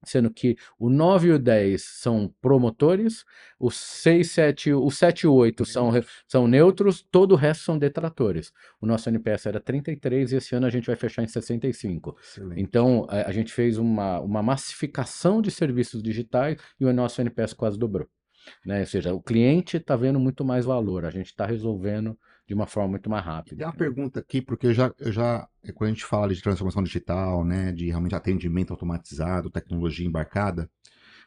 sendo 0.05 0.29
que 0.29 0.55
o 0.77 0.89
9 0.89 1.27
e 1.27 1.31
o 1.31 1.39
10 1.39 1.81
são 1.81 2.33
promotores, 2.41 3.23
o 3.59 3.71
6, 3.71 4.29
7, 4.31 4.73
o 4.73 4.89
7 4.89 5.21
e 5.21 5.27
o 5.27 5.33
8 5.33 5.65
são, 5.65 5.91
são 6.27 6.47
neutros, 6.47 7.01
todo 7.01 7.33
o 7.33 7.35
resto 7.35 7.63
são 7.63 7.77
detratores. 7.77 8.51
O 8.81 8.85
nosso 8.85 9.09
NPS 9.09 9.45
era 9.45 9.59
33 9.59 10.31
e 10.31 10.35
esse 10.37 10.55
ano 10.55 10.65
a 10.65 10.69
gente 10.69 10.87
vai 10.87 10.95
fechar 10.95 11.23
em 11.23 11.27
65. 11.27 12.17
Excelente. 12.21 12.61
Então, 12.61 13.05
a, 13.09 13.29
a 13.29 13.31
gente 13.31 13.51
fez 13.51 13.77
uma, 13.77 14.19
uma 14.19 14.43
massificação 14.43 15.41
de 15.41 15.51
serviços 15.51 16.01
digitais 16.01 16.57
e 16.79 16.85
o 16.85 16.93
nosso 16.93 17.21
NPS 17.21 17.53
quase 17.53 17.77
dobrou. 17.77 18.07
Né? 18.65 18.81
Ou 18.81 18.85
seja, 18.85 19.13
o 19.13 19.21
cliente 19.21 19.77
está 19.77 19.95
vendo 19.95 20.19
muito 20.19 20.43
mais 20.43 20.65
valor, 20.65 21.05
a 21.05 21.09
gente 21.09 21.27
está 21.27 21.45
resolvendo 21.45 22.17
de 22.47 22.53
uma 22.53 22.67
forma 22.67 22.89
muito 22.91 23.09
mais 23.09 23.23
Tem 23.23 23.33
rápida. 23.35 23.65
uma 23.65 23.73
pergunta 23.73 24.19
aqui, 24.19 24.41
porque 24.41 24.67
eu 24.67 24.73
já, 24.73 24.93
eu 24.99 25.11
já, 25.11 25.47
quando 25.75 25.89
a 25.89 25.93
gente 25.93 26.05
fala 26.05 26.33
de 26.33 26.41
transformação 26.41 26.83
digital, 26.83 27.43
né, 27.45 27.71
de 27.71 27.87
realmente 27.87 28.15
atendimento 28.15 28.71
automatizado, 28.71 29.49
tecnologia 29.49 30.05
embarcada, 30.05 30.69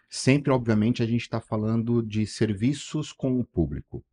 sempre, 0.08 0.52
obviamente, 0.52 1.02
a 1.02 1.06
gente 1.06 1.22
está 1.22 1.40
falando 1.40 2.02
de 2.02 2.26
serviços 2.26 3.12
com 3.12 3.38
o 3.40 3.44
público. 3.44 4.04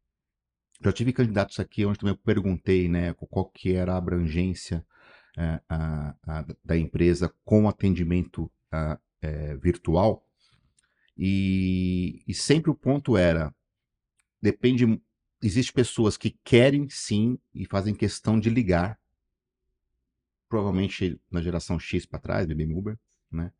Já 0.83 0.91
tive 0.91 1.13
candidatos 1.13 1.59
aqui 1.59 1.85
onde 1.85 1.99
também 1.99 2.13
eu 2.13 2.17
perguntei, 2.23 2.87
né, 2.89 3.13
qual 3.13 3.45
que 3.45 3.73
era 3.73 3.93
a 3.93 3.97
abrangência 3.97 4.85
eh, 5.37 5.59
a- 5.69 6.15
a- 6.27 6.45
da 6.63 6.77
empresa 6.77 7.33
com 7.43 7.67
atendimento 7.67 8.51
ah, 8.71 8.99
eh, 9.21 9.55
virtual, 9.57 10.23
e, 11.17 12.23
e 12.27 12.33
sempre 12.33 12.71
o 12.71 12.75
ponto 12.75 13.17
era, 13.17 13.53
depende, 14.41 14.85
existe 15.43 15.73
pessoas 15.73 16.17
que 16.17 16.37
querem 16.43 16.87
sim 16.89 17.37
e 17.53 17.65
fazem 17.65 17.93
questão 17.93 18.39
de 18.39 18.49
ligar, 18.49 18.99
provavelmente 20.47 21.19
na 21.29 21.41
geração 21.41 21.79
X 21.79 22.05
para 22.05 22.19
trás, 22.19 22.47
Baby 22.47 22.73
Uber, 22.73 22.97
né? 23.31 23.51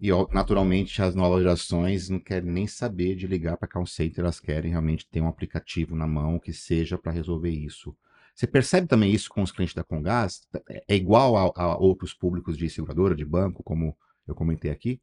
E 0.00 0.10
naturalmente 0.32 1.02
as 1.02 1.14
novas 1.14 1.42
gerações 1.42 2.08
não 2.08 2.20
querem 2.20 2.50
nem 2.50 2.68
saber 2.68 3.16
de 3.16 3.26
ligar 3.26 3.56
para 3.56 3.66
call 3.66 3.84
center, 3.84 4.20
elas 4.20 4.38
querem 4.38 4.70
realmente 4.70 5.08
ter 5.08 5.20
um 5.20 5.26
aplicativo 5.26 5.96
na 5.96 6.06
mão 6.06 6.38
que 6.38 6.52
seja 6.52 6.96
para 6.96 7.10
resolver 7.10 7.50
isso. 7.50 7.96
Você 8.32 8.46
percebe 8.46 8.86
também 8.86 9.12
isso 9.12 9.28
com 9.28 9.42
os 9.42 9.50
clientes 9.50 9.74
da 9.74 9.82
Congás? 9.82 10.46
É 10.86 10.94
igual 10.94 11.36
a, 11.36 11.62
a 11.62 11.76
outros 11.76 12.14
públicos 12.14 12.56
de 12.56 12.70
seguradora, 12.70 13.16
de 13.16 13.24
banco, 13.24 13.64
como 13.64 13.96
eu 14.28 14.36
comentei 14.36 14.70
aqui? 14.70 15.00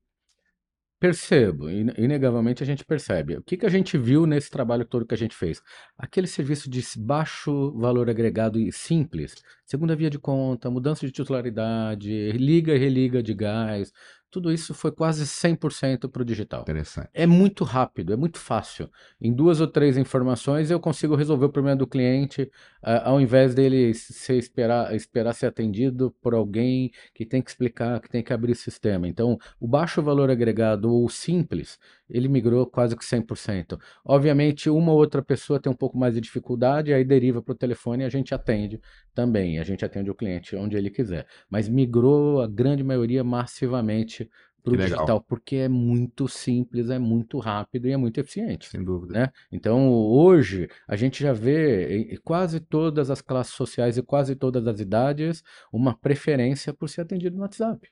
Percebo, 1.06 1.70
inegavelmente 1.70 2.64
a 2.64 2.66
gente 2.66 2.84
percebe. 2.84 3.38
O 3.38 3.44
que, 3.44 3.58
que 3.58 3.66
a 3.66 3.70
gente 3.70 3.96
viu 3.96 4.26
nesse 4.26 4.50
trabalho 4.50 4.84
todo 4.84 5.06
que 5.06 5.14
a 5.14 5.18
gente 5.18 5.36
fez? 5.36 5.62
Aquele 5.96 6.26
serviço 6.26 6.68
de 6.68 6.84
baixo 6.98 7.72
valor 7.78 8.10
agregado 8.10 8.60
e 8.60 8.72
simples, 8.72 9.36
segunda 9.64 9.96
via 9.96 10.10
de 10.10 10.18
conta, 10.18 10.72
mudança 10.72 11.06
de 11.06 11.12
titularidade, 11.12 12.32
liga 12.32 12.74
e 12.74 12.80
religa 12.80 13.22
de 13.22 13.36
gás, 13.36 13.92
tudo 14.36 14.52
isso 14.52 14.74
foi 14.74 14.92
quase 14.92 15.26
100% 15.26 16.10
para 16.10 16.22
o 16.22 16.26
digital. 16.26 16.64
Interessante. 16.64 17.10
É 17.14 17.26
muito 17.26 17.64
rápido, 17.64 18.12
é 18.12 18.18
muito 18.18 18.38
fácil. 18.38 18.90
Em 19.22 19.34
duas 19.34 19.62
ou 19.62 19.68
três 19.68 19.96
informações 19.96 20.70
eu 20.70 20.78
consigo 20.78 21.16
resolver 21.16 21.46
o 21.46 21.50
problema 21.50 21.78
do 21.78 21.88
cliente, 21.88 22.52
ao 23.04 23.20
invés 23.20 23.56
dele 23.56 23.94
se 23.94 24.38
esperar, 24.38 24.96
esperar 24.96 25.34
ser 25.34 25.48
atendido 25.48 26.16
por 26.22 26.36
alguém 26.36 26.92
que 27.14 27.26
tem 27.26 27.42
que 27.42 27.50
explicar, 27.50 28.00
que 28.00 28.10
tem 28.10 28.24
que 28.24 28.32
abrir 28.32 28.56
sistema. 28.56 29.08
Então, 29.08 29.40
o 29.60 29.68
baixo 29.68 30.02
valor 30.04 30.30
agregado 30.30 30.94
ou 30.94 31.10
simples, 31.10 31.80
ele 32.08 32.28
migrou 32.28 32.66
quase 32.68 32.96
que 32.96 33.04
100%. 33.04 33.80
Obviamente, 34.04 34.70
uma 34.70 34.92
ou 34.92 35.00
outra 35.00 35.24
pessoa 35.24 35.60
tem 35.60 35.72
um 35.72 35.76
pouco 35.76 35.98
mais 35.98 36.14
de 36.14 36.22
dificuldade, 36.22 36.94
aí 36.94 37.04
deriva 37.04 37.42
para 37.42 37.54
o 37.54 37.58
telefone 37.58 38.04
e 38.04 38.06
a 38.06 38.10
gente 38.10 38.36
atende 38.36 38.80
também. 39.14 39.58
A 39.60 39.64
gente 39.64 39.84
atende 39.84 40.12
o 40.12 40.16
cliente 40.16 40.56
onde 40.56 40.78
ele 40.78 40.92
quiser. 40.92 41.26
Mas 41.50 41.68
migrou 41.68 42.42
a 42.42 42.48
grande 42.48 42.84
maioria 42.84 43.24
massivamente 43.24 44.30
para 44.66 44.74
o 44.74 44.78
digital, 44.78 45.22
porque 45.22 45.58
é 45.58 45.70
muito 45.70 46.28
simples, 46.28 46.90
é 46.90 46.98
muito 46.98 47.38
rápido 47.38 47.88
e 47.88 47.92
é 47.92 47.98
muito 47.98 48.20
eficiente. 48.20 48.68
Sem 48.68 48.84
dúvida. 48.84 49.14
Né? 49.14 49.32
Então, 49.52 49.88
hoje, 49.90 50.68
a 50.88 50.96
gente 50.96 51.22
já 51.22 51.32
vê 51.32 52.12
em 52.12 52.18
quase 52.18 52.60
todas 52.60 53.12
as 53.12 53.22
classes 53.22 53.54
sociais 53.54 53.98
e 53.98 54.02
quase 54.02 54.36
todas 54.36 54.68
as 54.68 54.80
idades 54.80 55.44
uma 55.72 55.96
preferência 55.96 56.74
por 56.74 56.90
ser 56.90 57.02
atendido 57.02 57.36
no 57.36 57.44
WhatsApp. 57.44 57.88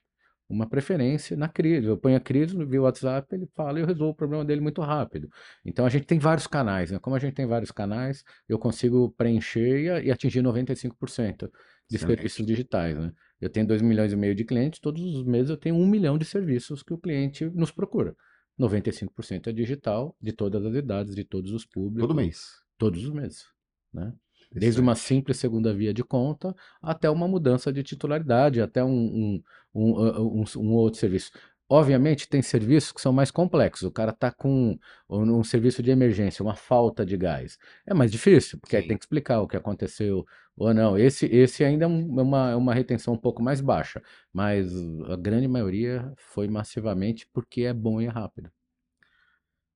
Uma 0.50 0.68
preferência 0.68 1.38
na 1.38 1.48
crise. 1.48 1.88
Eu 1.88 1.98
ponho 1.98 2.18
a 2.18 2.20
crise 2.20 2.58
no 2.58 2.82
WhatsApp, 2.82 3.34
ele 3.34 3.48
fala 3.56 3.80
e 3.80 3.82
eu 3.82 3.88
resolvo 3.88 4.12
o 4.12 4.16
problema 4.16 4.44
dele 4.44 4.60
muito 4.60 4.82
rápido. 4.82 5.30
Então, 5.64 5.86
a 5.86 5.90
gente 5.90 6.06
tem 6.06 6.20
vários 6.20 6.48
canais. 6.48 6.92
Né? 6.92 7.00
Como 7.00 7.16
a 7.16 7.20
gente 7.20 7.34
tem 7.34 7.46
vários 7.46 7.72
canais, 7.72 8.24
eu 8.50 8.60
consigo 8.60 9.12
preencher 9.12 10.04
e 10.04 10.12
atingir 10.12 10.42
95% 10.42 11.50
de 11.90 11.98
serviços 11.98 12.46
digitais. 12.46 12.98
Né? 12.98 13.12
Eu 13.44 13.50
tenho 13.50 13.68
2 13.68 13.82
milhões 13.82 14.14
e 14.14 14.16
meio 14.16 14.34
de 14.34 14.46
clientes, 14.46 14.80
todos 14.80 15.04
os 15.04 15.26
meses 15.26 15.50
eu 15.50 15.58
tenho 15.58 15.76
1 15.76 15.86
milhão 15.86 16.18
de 16.18 16.24
serviços 16.24 16.82
que 16.82 16.94
o 16.94 16.98
cliente 16.98 17.44
nos 17.50 17.72
procura. 17.72 18.16
95% 18.58 19.48
é 19.48 19.52
digital, 19.52 20.16
de 20.22 20.32
todas 20.32 20.66
as 20.66 20.74
idades, 20.74 21.14
de 21.14 21.26
todos 21.26 21.52
os 21.52 21.66
públicos. 21.66 22.08
Todo 22.08 22.16
mês. 22.16 22.62
Todos 22.78 23.04
os 23.04 23.10
meses. 23.10 23.46
Né? 23.94 24.14
Desde 24.50 24.80
uma 24.80 24.96
simples 24.96 25.36
segunda 25.36 25.74
via 25.74 25.94
de 25.94 26.06
conta 26.06 26.56
até 26.82 27.10
uma 27.10 27.28
mudança 27.28 27.74
de 27.74 27.84
titularidade, 27.84 28.62
até 28.62 28.82
um, 28.82 28.90
um, 28.94 29.44
um, 29.76 30.42
um, 30.42 30.44
um 30.56 30.72
outro 30.76 31.02
serviço. 31.02 31.30
Obviamente, 31.76 32.30
tem 32.30 32.40
serviços 32.40 32.92
que 32.92 33.02
são 33.02 33.12
mais 33.12 33.32
complexos. 33.32 33.82
O 33.82 33.92
cara 33.92 34.12
está 34.12 34.32
com 34.32 34.78
um, 35.10 35.40
um, 35.40 35.44
serviço 35.44 35.82
de 35.82 35.90
emergência, 35.90 36.44
uma 36.44 36.54
falta 36.56 37.04
de 37.04 37.18
gás. 37.18 37.58
É 37.84 37.96
mais 37.96 38.12
difícil, 38.12 38.60
porque 38.60 38.76
aí 38.76 38.88
tem 38.88 38.96
que 38.96 39.04
explicar 39.04 39.42
o 39.42 39.48
que 39.48 39.58
aconteceu 39.58 40.24
ou 40.56 40.72
não. 40.72 40.96
Esse, 40.96 41.26
esse 41.26 41.64
ainda 41.64 41.86
é, 41.86 41.88
é 41.88 41.90
uma, 41.90 42.52
é 42.52 42.56
uma 42.56 42.76
retenção 42.76 43.16
um 43.16 43.18
pouco 43.18 43.42
mais 43.42 43.60
baixa, 43.60 44.04
mas 44.32 44.72
a 45.10 45.16
grande 45.16 45.48
maioria 45.48 46.14
foi 46.16 46.48
massivamente 46.48 47.28
porque 47.34 47.64
é 47.64 47.74
bom 47.74 48.00
e 48.00 48.06
é 48.06 48.10
rápido. 48.10 48.52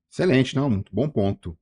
Excelente, 0.07 0.55
não, 0.55 0.69
muito 0.69 0.93
bom 0.93 1.09
ponto. 1.09 1.57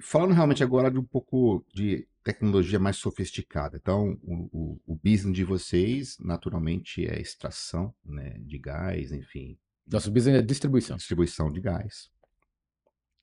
Falando 0.00 0.34
realmente 0.34 0.62
agora 0.62 0.88
de 0.88 1.00
um 1.00 1.04
pouco 1.04 1.64
de 1.74 2.06
tecnologia 2.22 2.78
mais 2.78 2.96
sofisticada. 2.96 3.76
Então, 3.76 4.18
o, 4.22 4.48
o, 4.52 4.80
o 4.86 4.96
business 4.96 5.34
de 5.34 5.44
vocês, 5.44 6.16
naturalmente, 6.20 7.06
é 7.06 7.20
extração 7.20 7.94
né, 8.04 8.38
de 8.40 8.58
gás, 8.58 9.12
enfim. 9.12 9.58
Nosso 9.86 10.10
business 10.10 10.38
é 10.38 10.42
distribuição. 10.42 10.96
Distribuição 10.96 11.52
de 11.52 11.60
gás. 11.60 12.10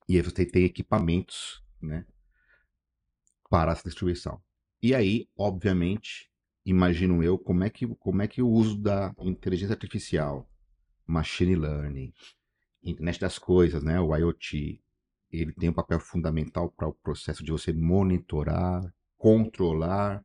E 0.07 0.15
aí 0.15 0.21
você 0.21 0.45
tem 0.45 0.65
equipamentos 0.65 1.63
né, 1.81 2.05
para 3.49 3.71
essa 3.71 3.87
distribuição. 3.87 4.41
E 4.81 4.93
aí, 4.93 5.29
obviamente, 5.37 6.29
imagino 6.65 7.23
eu, 7.23 7.37
como 7.37 7.63
é 7.63 7.69
que, 7.69 7.87
como 7.95 8.21
é 8.21 8.27
que 8.27 8.41
o 8.41 8.49
uso 8.49 8.77
da 8.77 9.13
inteligência 9.19 9.73
artificial, 9.73 10.49
machine 11.05 11.55
learning, 11.55 12.13
internet 12.83 13.19
das 13.19 13.37
coisas, 13.37 13.83
né, 13.83 13.99
o 13.99 14.15
IoT, 14.15 14.81
ele 15.31 15.53
tem 15.53 15.69
um 15.69 15.73
papel 15.73 15.99
fundamental 15.99 16.71
para 16.71 16.87
o 16.87 16.93
processo 16.93 17.43
de 17.43 17.51
você 17.51 17.71
monitorar, 17.71 18.81
controlar 19.17 20.23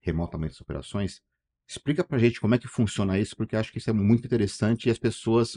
remotamente 0.00 0.52
as 0.52 0.60
operações. 0.60 1.22
Explica 1.66 2.04
para 2.04 2.16
a 2.16 2.20
gente 2.20 2.40
como 2.40 2.54
é 2.54 2.58
que 2.58 2.68
funciona 2.68 3.18
isso, 3.18 3.36
porque 3.36 3.56
acho 3.56 3.72
que 3.72 3.78
isso 3.78 3.90
é 3.90 3.92
muito 3.92 4.26
interessante 4.26 4.86
e 4.86 4.90
as 4.90 4.98
pessoas, 4.98 5.54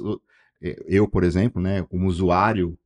eh, 0.62 0.84
eu, 0.88 1.08
por 1.08 1.24
exemplo, 1.24 1.62
né, 1.62 1.84
como 1.84 2.08
usuário, 2.08 2.77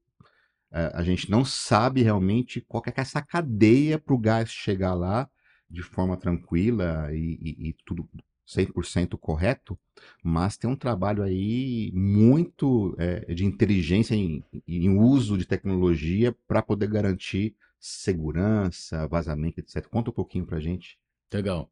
eh, 0.72 0.92
a 0.94 1.04
gente 1.04 1.30
não 1.30 1.46
sabe 1.46 2.02
realmente 2.02 2.62
qual 2.62 2.84
é, 2.88 2.90
é 2.90 2.94
essa 3.02 3.22
cadeia 3.22 4.00
para 4.00 4.14
o 4.16 4.18
gás 4.18 4.50
chegar 4.50 4.94
lá 4.94 5.30
de 5.70 5.82
forma 5.84 6.18
tranquila 6.18 7.10
e, 7.14 7.38
e, 7.42 7.70
e 7.70 7.76
tudo 7.86 8.10
100% 8.48 9.18
correto, 9.18 9.78
mas 10.24 10.58
tem 10.58 10.70
um 10.70 10.76
trabalho 10.76 11.24
aí 11.24 11.92
muito 11.94 12.96
é, 12.98 13.34
de 13.34 13.46
inteligência 13.46 14.16
em, 14.16 14.44
em, 14.68 14.90
uso 14.98 15.38
de 15.38 15.46
tecnologia 15.46 16.36
para 16.48 16.62
poder 16.62 16.88
garantir 16.88 17.56
segurança, 17.80 19.08
vazamento, 19.08 19.60
etc. 19.60 19.88
Conta 19.88 20.10
um 20.10 20.14
pouquinho 20.14 20.46
para 20.46 20.60
gente. 20.60 20.98
Legal. 21.32 21.70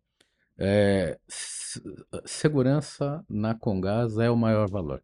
É, 0.58 1.18
segurança 2.26 3.24
na 3.30 3.56
Congás 3.56 4.18
é 4.18 4.30
o 4.30 4.36
maior 4.36 4.70
valor 4.70 5.02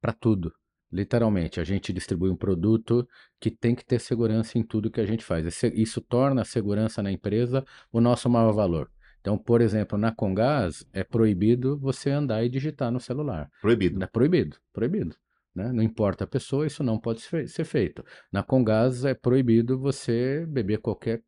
para 0.00 0.12
tudo. 0.12 0.52
Literalmente, 0.90 1.60
a 1.60 1.64
gente 1.64 1.92
distribui 1.92 2.30
um 2.30 2.36
produto 2.36 3.06
que 3.40 3.50
tem 3.50 3.74
que 3.74 3.84
ter 3.84 4.00
segurança 4.00 4.56
em 4.56 4.62
tudo 4.62 4.90
que 4.90 5.00
a 5.00 5.06
gente 5.06 5.24
faz. 5.24 5.62
Isso 5.74 6.00
torna 6.00 6.42
a 6.42 6.44
segurança 6.44 7.02
na 7.02 7.10
empresa 7.10 7.64
o 7.92 8.00
nosso 8.00 8.30
maior 8.30 8.52
valor. 8.52 8.90
Então, 9.26 9.36
por 9.36 9.60
exemplo, 9.60 9.98
na 9.98 10.12
Congás 10.12 10.86
é 10.92 11.02
proibido 11.02 11.76
você 11.76 12.10
andar 12.10 12.44
e 12.44 12.48
digitar 12.48 12.92
no 12.92 13.00
celular. 13.00 13.50
Proibido. 13.60 14.00
É 14.00 14.06
proibido, 14.06 14.56
proibido. 14.72 15.16
Né? 15.52 15.72
Não 15.72 15.82
importa 15.82 16.22
a 16.22 16.28
pessoa, 16.28 16.64
isso 16.64 16.84
não 16.84 16.96
pode 16.96 17.22
ser 17.22 17.64
feito. 17.64 18.04
Na 18.30 18.44
Congás 18.44 19.04
é 19.04 19.14
proibido 19.14 19.80
você 19.80 20.46
beber 20.46 20.78
qualquer 20.78 21.24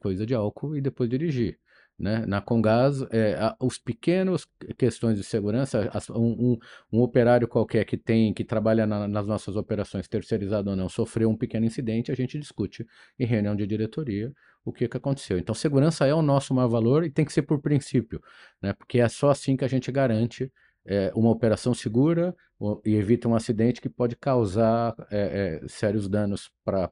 coisa 0.00 0.26
de 0.26 0.34
álcool 0.34 0.76
e 0.76 0.80
depois 0.80 1.08
dirigir. 1.08 1.56
Né? 1.96 2.26
Na 2.26 2.40
Congás, 2.40 3.02
é, 3.12 3.38
os 3.60 3.78
pequenos 3.78 4.44
questões 4.76 5.16
de 5.16 5.22
segurança, 5.22 5.88
um, 6.10 6.50
um, 6.50 6.58
um, 6.94 7.00
operário 7.00 7.46
qualquer 7.46 7.84
que 7.84 7.96
tem, 7.96 8.34
que 8.34 8.44
trabalha 8.44 8.88
na, 8.88 9.06
nas 9.06 9.24
nossas 9.24 9.54
operações, 9.54 10.08
terceirizado 10.08 10.70
ou 10.70 10.74
não, 10.74 10.88
sofreu 10.88 11.30
um 11.30 11.36
pequeno 11.36 11.64
incidente, 11.64 12.10
a 12.10 12.16
gente 12.16 12.40
discute 12.40 12.84
em 13.16 13.24
reunião 13.24 13.54
de 13.54 13.68
diretoria 13.68 14.32
o 14.66 14.72
que, 14.72 14.88
que 14.88 14.96
aconteceu. 14.96 15.38
Então, 15.38 15.54
segurança 15.54 16.04
é 16.06 16.12
o 16.12 16.20
nosso 16.20 16.52
maior 16.52 16.68
valor 16.68 17.04
e 17.04 17.10
tem 17.10 17.24
que 17.24 17.32
ser 17.32 17.42
por 17.42 17.60
princípio, 17.60 18.20
né? 18.60 18.72
porque 18.72 18.98
é 18.98 19.08
só 19.08 19.30
assim 19.30 19.56
que 19.56 19.64
a 19.64 19.68
gente 19.68 19.92
garante 19.92 20.52
é, 20.84 21.12
uma 21.14 21.30
operação 21.30 21.72
segura 21.72 22.34
e 22.84 22.94
evita 22.94 23.28
um 23.28 23.34
acidente 23.34 23.80
que 23.80 23.88
pode 23.88 24.16
causar 24.16 24.94
é, 25.10 25.60
é, 25.62 25.68
sérios 25.68 26.08
danos 26.08 26.50
para 26.64 26.90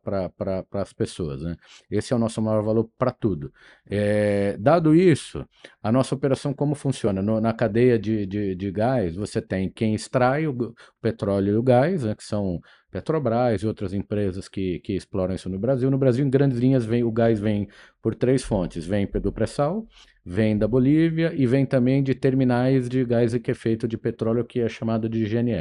as 0.73 0.93
pessoas. 0.93 1.43
Né? 1.43 1.57
Esse 1.91 2.13
é 2.13 2.17
o 2.17 2.19
nosso 2.19 2.41
maior 2.43 2.63
valor 2.63 2.89
para 2.99 3.11
tudo. 3.11 3.53
É, 3.89 4.57
dado 4.59 4.95
isso, 4.95 5.45
a 5.83 5.91
nossa 5.91 6.15
operação 6.15 6.53
como 6.53 6.75
funciona? 6.75 7.23
No, 7.23 7.41
na 7.41 7.53
cadeia 7.53 7.99
de, 7.99 8.27
de, 8.27 8.55
de, 8.55 8.71
gás, 8.71 9.17
você 9.17 9.41
tem 9.41 9.71
quem 9.71 9.95
extrai 9.95 10.47
o, 10.47 10.53
o 10.53 10.75
petróleo 11.01 11.55
e 11.55 11.57
o 11.57 11.63
gás, 11.63 12.05
né, 12.05 12.15
que 12.15 12.25
são 12.25 12.61
Petrobras 12.95 13.61
e 13.61 13.67
outras 13.67 13.93
empresas 13.93 14.49
que, 14.49 14.79
que 14.79 14.93
exploram 14.93 15.35
isso 15.35 15.49
no 15.49 15.59
Brasil. 15.59 15.91
No 15.91 15.99
Brasil, 15.99 16.25
em 16.25 16.31
grandes 16.31 16.59
linhas, 16.59 16.85
vem, 16.85 17.03
o 17.03 17.11
gás 17.11 17.41
vem 17.41 17.67
por 18.01 18.15
três 18.15 18.45
fontes. 18.45 18.87
Vem 18.87 19.05
do 19.21 19.33
pré-sal, 19.33 19.85
vem 20.25 20.57
da 20.57 20.69
Bolívia 20.69 21.33
e 21.35 21.45
vem 21.45 21.67
também 21.67 22.05
de 22.05 22.15
terminais 22.15 22.89
de 22.89 23.05
gás 23.05 23.37
que 23.37 23.51
é 23.51 23.55
feito 23.55 23.89
de 23.89 23.99
petróleo, 23.99 24.45
que 24.45 24.61
é 24.61 24.69
chamado 24.69 25.09
de 25.09 25.25
GNL. 25.25 25.54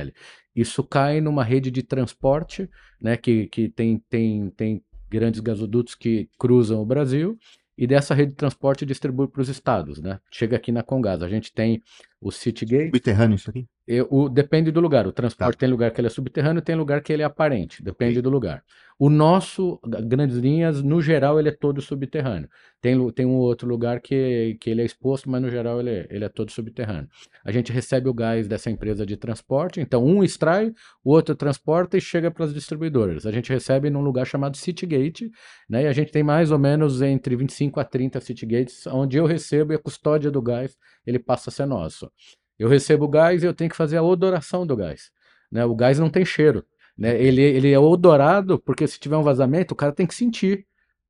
Isso 0.55 0.83
cai 0.83 1.21
numa 1.21 1.43
rede 1.43 1.71
de 1.71 1.83
transporte, 1.83 2.69
né, 3.01 3.17
que, 3.17 3.47
que 3.47 3.69
tem, 3.69 3.97
tem, 4.09 4.49
tem 4.51 4.83
grandes 5.09 5.39
gasodutos 5.39 5.95
que 5.95 6.29
cruzam 6.37 6.81
o 6.81 6.85
Brasil, 6.85 7.37
e 7.77 7.87
dessa 7.87 8.13
rede 8.13 8.31
de 8.31 8.37
transporte 8.37 8.85
distribui 8.85 9.27
para 9.27 9.41
os 9.41 9.49
estados, 9.49 9.99
né? 9.99 10.19
Chega 10.29 10.55
aqui 10.55 10.71
na 10.71 10.83
Congás. 10.83 11.23
A 11.23 11.27
gente 11.27 11.51
tem 11.51 11.81
o 12.23 12.31
Citygate. 12.31 12.85
Subterrâneo 12.85 13.35
isso 13.35 13.49
aqui? 13.49 13.67
Eu, 13.85 14.07
o, 14.09 14.29
depende 14.29 14.71
do 14.71 14.79
lugar. 14.79 15.05
O 15.05 15.11
transporte 15.11 15.55
tá. 15.55 15.59
tem 15.59 15.69
lugar 15.69 15.91
que 15.91 15.99
ele 15.99 16.07
é 16.07 16.09
subterrâneo, 16.09 16.61
tem 16.61 16.75
lugar 16.75 17.01
que 17.01 17.11
ele 17.11 17.21
é 17.21 17.25
aparente. 17.25 17.83
Depende 17.83 18.21
do 18.21 18.29
lugar. 18.29 18.63
O 18.97 19.09
nosso, 19.09 19.79
grandes 20.05 20.37
linhas, 20.37 20.81
no 20.81 21.01
geral, 21.01 21.39
ele 21.39 21.49
é 21.49 21.51
todo 21.51 21.81
subterrâneo. 21.81 22.47
Tem, 22.79 23.11
tem 23.11 23.25
um 23.25 23.35
outro 23.35 23.67
lugar 23.67 23.99
que, 23.99 24.57
que 24.61 24.69
ele 24.69 24.81
é 24.81 24.85
exposto, 24.85 25.29
mas 25.29 25.41
no 25.41 25.49
geral 25.49 25.79
ele, 25.79 25.89
é, 25.89 26.07
ele 26.09 26.23
é 26.23 26.29
todo 26.29 26.51
subterrâneo. 26.51 27.09
A 27.43 27.51
gente 27.51 27.71
recebe 27.71 28.07
o 28.07 28.13
gás 28.13 28.47
dessa 28.47 28.69
empresa 28.69 29.05
de 29.05 29.17
transporte, 29.17 29.81
então 29.81 30.05
um 30.05 30.23
extrai, 30.23 30.71
o 31.03 31.11
outro 31.11 31.35
transporta 31.35 31.97
e 31.97 32.01
chega 32.01 32.29
para 32.29 32.45
as 32.45 32.53
distribuidoras. 32.53 33.25
A 33.25 33.31
gente 33.31 33.51
recebe 33.51 33.89
num 33.89 34.01
lugar 34.01 34.25
chamado 34.25 34.55
Citygate, 34.55 35.29
né? 35.69 35.83
E 35.83 35.87
a 35.87 35.93
gente 35.93 36.11
tem 36.11 36.23
mais 36.23 36.51
ou 36.51 36.59
menos 36.59 37.01
entre 37.01 37.35
25 37.35 37.79
a 37.79 37.83
30 37.83 38.21
Citygates, 38.21 38.85
onde 38.87 39.17
eu 39.17 39.25
recebo 39.25 39.73
e 39.73 39.75
a 39.75 39.79
custódia 39.79 40.29
do 40.29 40.41
gás 40.41 40.77
ele 41.05 41.19
passa 41.19 41.49
a 41.49 41.53
ser 41.53 41.65
nosso. 41.65 42.09
Eu 42.57 42.69
recebo 42.69 43.07
gás 43.07 43.43
e 43.43 43.45
eu 43.45 43.53
tenho 43.53 43.69
que 43.69 43.75
fazer 43.75 43.97
a 43.97 44.03
odoração 44.03 44.65
do 44.65 44.75
gás. 44.75 45.11
Né? 45.51 45.65
O 45.65 45.75
gás 45.75 45.99
não 45.99 46.09
tem 46.09 46.25
cheiro. 46.25 46.65
Né? 46.97 47.21
Ele, 47.21 47.41
ele 47.41 47.71
é 47.71 47.79
odorado 47.79 48.59
porque 48.59 48.87
se 48.87 48.99
tiver 48.99 49.17
um 49.17 49.23
vazamento, 49.23 49.73
o 49.73 49.77
cara 49.77 49.91
tem 49.91 50.05
que 50.05 50.15
sentir 50.15 50.65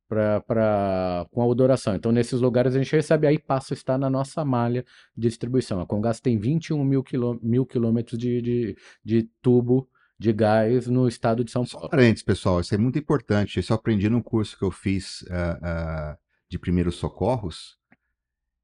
pra, 0.07 0.41
pra, 0.41 1.25
com 1.31 1.41
a 1.41 1.45
odoração. 1.45 1.95
Então, 1.95 2.11
nesses 2.11 2.39
lugares 2.39 2.75
a 2.75 2.77
gente 2.77 2.95
recebe, 2.95 3.27
aí 3.27 3.39
passa 3.39 3.73
a 3.73 3.75
estar 3.75 3.97
na 3.97 4.09
nossa 4.09 4.45
malha 4.45 4.85
de 5.15 5.27
distribuição. 5.27 5.81
A 5.81 5.85
Congás 5.85 6.19
tem 6.19 6.37
21 6.37 6.83
mil, 6.83 7.03
quilô, 7.03 7.39
mil 7.41 7.65
quilômetros 7.65 8.17
de, 8.17 8.41
de, 8.41 8.77
de 9.03 9.23
tubo 9.41 9.89
de 10.17 10.31
gás 10.31 10.87
no 10.87 11.07
estado 11.07 11.43
de 11.43 11.51
São 11.51 11.65
Paulo. 11.65 11.87
Só 11.87 11.89
parênteses, 11.89 12.23
pessoal, 12.23 12.61
isso 12.61 12.73
é 12.73 12.77
muito 12.77 12.97
importante. 12.97 13.59
Isso 13.59 13.73
eu 13.73 13.75
aprendi 13.75 14.09
num 14.09 14.21
curso 14.21 14.57
que 14.57 14.63
eu 14.63 14.71
fiz 14.71 15.23
uh, 15.23 15.25
uh, 15.25 16.17
de 16.49 16.57
primeiros 16.57 16.95
socorros. 16.95 17.77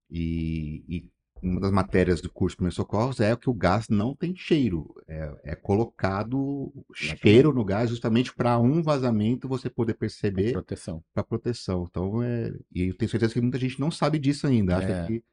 E, 0.10 0.84
e 0.88 1.12
uma 1.42 1.60
das 1.60 1.72
matérias 1.72 2.22
do 2.22 2.30
curso 2.30 2.54
de 2.54 2.58
primeiros 2.58 2.76
socorros 2.76 3.20
é 3.20 3.36
que 3.36 3.50
o 3.50 3.54
gás 3.54 3.88
não 3.90 4.16
tem 4.16 4.36
cheiro. 4.36 4.94
É, 5.08 5.32
é 5.44 5.56
colocado 5.56 6.72
cheiro 6.94 7.54
no 7.54 7.64
gás 7.64 7.90
justamente 7.90 8.34
para 8.34 8.58
um 8.60 8.82
vazamento 8.82 9.48
você 9.48 9.70
poder 9.70 9.94
perceber. 9.94 10.52
Para 10.52 10.62
proteção. 10.62 11.04
Para 11.14 11.24
proteção. 11.24 11.88
Então, 11.90 12.22
é, 12.24 12.54
e 12.74 12.88
eu 12.88 12.94
tenho 12.98 13.10
certeza 13.10 13.34
que 13.34 13.42
muita 13.42 13.60
gente 13.60 13.80
não 13.80 13.92
sabe 13.92 14.20
disso 14.20 14.48
ainda. 14.48 14.78
Acha 14.78 14.88
é. 14.88 15.08
que 15.08 15.24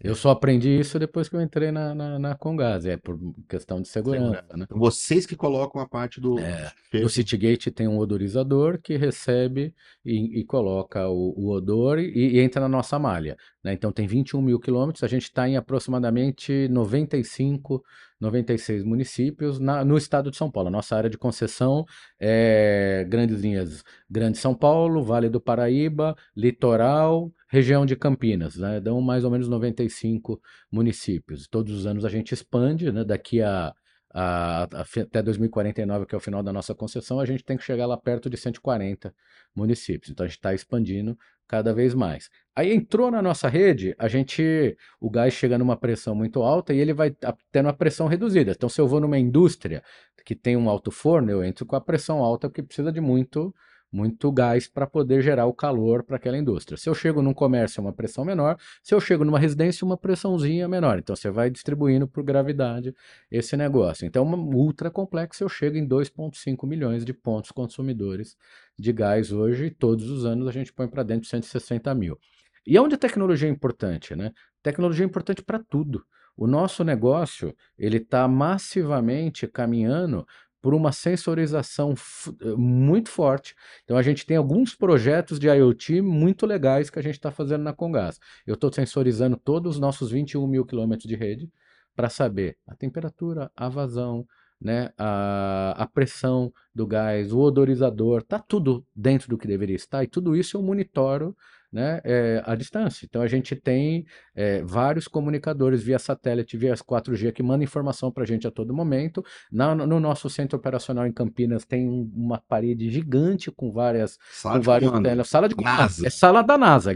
eu 0.00 0.14
só 0.14 0.30
aprendi 0.30 0.68
isso 0.68 0.98
depois 0.98 1.28
que 1.28 1.36
eu 1.36 1.40
entrei 1.40 1.70
na, 1.70 1.94
na, 1.94 2.18
na 2.18 2.34
Congás, 2.34 2.84
é 2.84 2.96
por 2.96 3.18
questão 3.48 3.80
de 3.80 3.88
segurança, 3.88 4.24
segurança. 4.26 4.56
né? 4.56 4.64
Então, 4.64 4.78
vocês 4.78 5.24
que 5.24 5.36
colocam 5.36 5.80
a 5.80 5.88
parte 5.88 6.20
do... 6.20 6.38
É, 6.38 6.70
no 6.92 7.08
Citygate 7.08 7.70
tem 7.70 7.86
um 7.86 7.98
odorizador 7.98 8.78
que 8.82 8.96
recebe 8.96 9.72
e, 10.04 10.40
e 10.40 10.44
coloca 10.44 11.08
o, 11.08 11.32
o 11.36 11.50
odor 11.50 11.98
e, 11.98 12.10
e, 12.12 12.40
entra 12.40 12.60
na 12.60 12.68
nossa 12.68 12.98
malha. 12.98 13.36
Né? 13.64 13.72
Então 13.72 13.90
tem 13.90 14.06
21 14.06 14.42
mil 14.42 14.60
quilômetros, 14.60 15.02
a 15.02 15.08
gente 15.08 15.22
está 15.22 15.48
em 15.48 15.56
aproximadamente 15.56 16.68
95, 16.68 17.82
96 18.20 18.84
municípios 18.84 19.58
na, 19.58 19.84
no 19.84 19.96
estado 19.96 20.30
de 20.30 20.36
São 20.36 20.50
Paulo. 20.50 20.68
A 20.68 20.72
nossa 20.72 20.94
área 20.94 21.08
de 21.08 21.16
concessão 21.16 21.84
é 22.20 23.06
grandes 23.08 23.40
linhas, 23.40 23.82
Grande 24.08 24.38
São 24.38 24.54
Paulo, 24.54 25.02
Vale 25.02 25.28
do 25.30 25.40
Paraíba, 25.40 26.14
Litoral 26.36 27.32
região 27.54 27.86
de 27.86 27.94
Campinas, 27.94 28.56
né? 28.56 28.80
Dão 28.80 29.00
mais 29.00 29.22
ou 29.22 29.30
menos 29.30 29.46
95 29.46 30.40
municípios. 30.72 31.46
Todos 31.46 31.72
os 31.72 31.86
anos 31.86 32.04
a 32.04 32.08
gente 32.08 32.32
expande, 32.32 32.90
né? 32.90 33.04
Daqui 33.04 33.40
a, 33.40 33.72
a, 34.14 34.68
a, 34.72 34.80
até 35.02 35.20
2049, 35.20 36.06
que 36.06 36.14
é 36.14 36.18
o 36.18 36.20
final 36.20 36.40
da 36.40 36.52
nossa 36.52 36.72
concessão, 36.72 37.18
a 37.18 37.26
gente 37.26 37.42
tem 37.42 37.56
que 37.56 37.64
chegar 37.64 37.84
lá 37.84 37.96
perto 37.96 38.30
de 38.30 38.36
140 38.36 39.12
municípios. 39.54 40.12
Então 40.12 40.24
a 40.24 40.28
gente 40.28 40.38
está 40.38 40.54
expandindo 40.54 41.18
cada 41.48 41.74
vez 41.74 41.94
mais. 41.94 42.30
Aí 42.54 42.72
entrou 42.72 43.10
na 43.10 43.20
nossa 43.20 43.48
rede, 43.48 43.94
a 43.98 44.06
gente, 44.06 44.76
o 45.00 45.10
gás 45.10 45.34
chega 45.34 45.58
numa 45.58 45.76
pressão 45.76 46.14
muito 46.14 46.42
alta 46.42 46.72
e 46.72 46.78
ele 46.78 46.94
vai 46.94 47.10
tendo 47.50 47.66
uma 47.66 47.76
pressão 47.76 48.06
reduzida. 48.06 48.52
Então 48.52 48.68
se 48.68 48.80
eu 48.80 48.86
vou 48.86 49.00
numa 49.00 49.18
indústria 49.18 49.82
que 50.24 50.36
tem 50.36 50.56
um 50.56 50.70
alto 50.70 50.92
forno, 50.92 51.30
eu 51.30 51.44
entro 51.44 51.66
com 51.66 51.74
a 51.74 51.80
pressão 51.80 52.22
alta 52.22 52.48
porque 52.48 52.62
precisa 52.62 52.92
de 52.92 53.00
muito 53.00 53.52
muito 53.94 54.32
gás 54.32 54.66
para 54.66 54.88
poder 54.88 55.22
gerar 55.22 55.46
o 55.46 55.54
calor 55.54 56.02
para 56.02 56.16
aquela 56.16 56.36
indústria. 56.36 56.76
Se 56.76 56.88
eu 56.88 56.94
chego 56.96 57.22
num 57.22 57.32
comércio, 57.32 57.80
uma 57.80 57.92
pressão 57.92 58.24
menor. 58.24 58.56
Se 58.82 58.92
eu 58.92 59.00
chego 59.00 59.24
numa 59.24 59.38
residência, 59.38 59.84
uma 59.84 59.96
pressãozinha 59.96 60.66
menor. 60.66 60.98
Então 60.98 61.14
você 61.14 61.30
vai 61.30 61.48
distribuindo 61.48 62.08
por 62.08 62.24
gravidade 62.24 62.92
esse 63.30 63.56
negócio. 63.56 64.04
Então, 64.04 64.24
uma 64.24 64.36
ultra 64.36 64.90
complexa, 64.90 65.44
eu 65.44 65.48
chego 65.48 65.76
em 65.76 65.86
2,5 65.86 66.66
milhões 66.66 67.04
de 67.04 67.14
pontos 67.14 67.52
consumidores 67.52 68.36
de 68.76 68.92
gás 68.92 69.30
hoje. 69.30 69.66
E 69.66 69.70
todos 69.70 70.10
os 70.10 70.26
anos 70.26 70.48
a 70.48 70.50
gente 70.50 70.72
põe 70.72 70.88
para 70.88 71.04
dentro 71.04 71.28
160 71.28 71.94
mil. 71.94 72.18
E 72.66 72.76
onde 72.80 72.96
a 72.96 72.98
tecnologia 72.98 73.48
é 73.48 73.52
importante, 73.52 74.16
né? 74.16 74.32
Tecnologia 74.60 75.04
é 75.04 75.08
importante 75.08 75.40
para 75.40 75.60
tudo. 75.60 76.04
O 76.36 76.48
nosso 76.48 76.82
negócio 76.82 77.54
ele 77.78 77.98
está 77.98 78.26
massivamente 78.26 79.46
caminhando 79.46 80.26
por 80.64 80.72
uma 80.72 80.92
sensorização 80.92 81.92
eh, 82.40 82.54
muito 82.56 83.10
forte. 83.10 83.54
Então 83.84 83.98
a 83.98 84.02
gente 84.02 84.24
tem 84.24 84.38
alguns 84.38 84.74
projetos 84.74 85.38
de 85.38 85.46
IoT 85.46 86.00
muito 86.00 86.46
legais 86.46 86.88
que 86.88 86.98
a 86.98 87.02
gente 87.02 87.16
está 87.16 87.30
fazendo 87.30 87.62
na 87.62 87.74
Congás. 87.74 88.18
Eu 88.46 88.54
estou 88.54 88.72
sensorizando 88.72 89.36
todos 89.36 89.74
os 89.74 89.78
nossos 89.78 90.10
21 90.10 90.46
mil 90.46 90.64
quilômetros 90.64 91.06
de 91.06 91.16
rede 91.16 91.52
para 91.94 92.08
saber 92.08 92.56
a 92.66 92.74
temperatura, 92.74 93.52
a 93.54 93.68
vazão, 93.68 94.26
né, 94.58 94.88
a, 94.96 95.74
a 95.76 95.86
pressão 95.86 96.50
do 96.74 96.86
gás, 96.86 97.30
o 97.30 97.40
odorizador, 97.40 98.22
tá 98.22 98.38
tudo 98.38 98.86
dentro 98.96 99.28
do 99.28 99.36
que 99.36 99.46
deveria 99.46 99.76
estar 99.76 100.02
e 100.02 100.06
tudo 100.06 100.34
isso 100.34 100.56
eu 100.56 100.62
monitoro 100.62 101.36
né, 101.74 102.00
é, 102.04 102.40
à 102.46 102.54
distância. 102.54 103.04
Então 103.04 103.20
a 103.20 103.26
gente 103.26 103.56
tem 103.56 104.06
é, 104.32 104.62
vários 104.62 105.08
comunicadores 105.08 105.82
via 105.82 105.98
satélite, 105.98 106.56
via 106.56 106.72
4G, 106.72 107.32
que 107.32 107.42
mandam 107.42 107.64
informação 107.64 108.12
para 108.12 108.22
a 108.22 108.26
gente 108.26 108.46
a 108.46 108.50
todo 108.50 108.72
momento. 108.72 109.24
Na, 109.50 109.74
no 109.74 109.98
nosso 109.98 110.30
centro 110.30 110.56
operacional 110.56 111.04
em 111.04 111.10
Campinas 111.10 111.64
tem 111.64 111.88
uma 111.88 112.38
parede 112.38 112.88
gigante 112.88 113.50
com 113.50 113.72
várias. 113.72 114.16
Sala 114.30 114.54
com 114.54 114.60
de 114.60 114.66
vários 114.66 114.90
comando. 114.92 115.24
Sala 115.24 115.48
de 115.48 115.56
NASA. 115.56 116.06
É 116.06 116.10
sala 116.10 116.42
da 116.42 116.56
NASA. 116.56 116.92
É. 116.92 116.94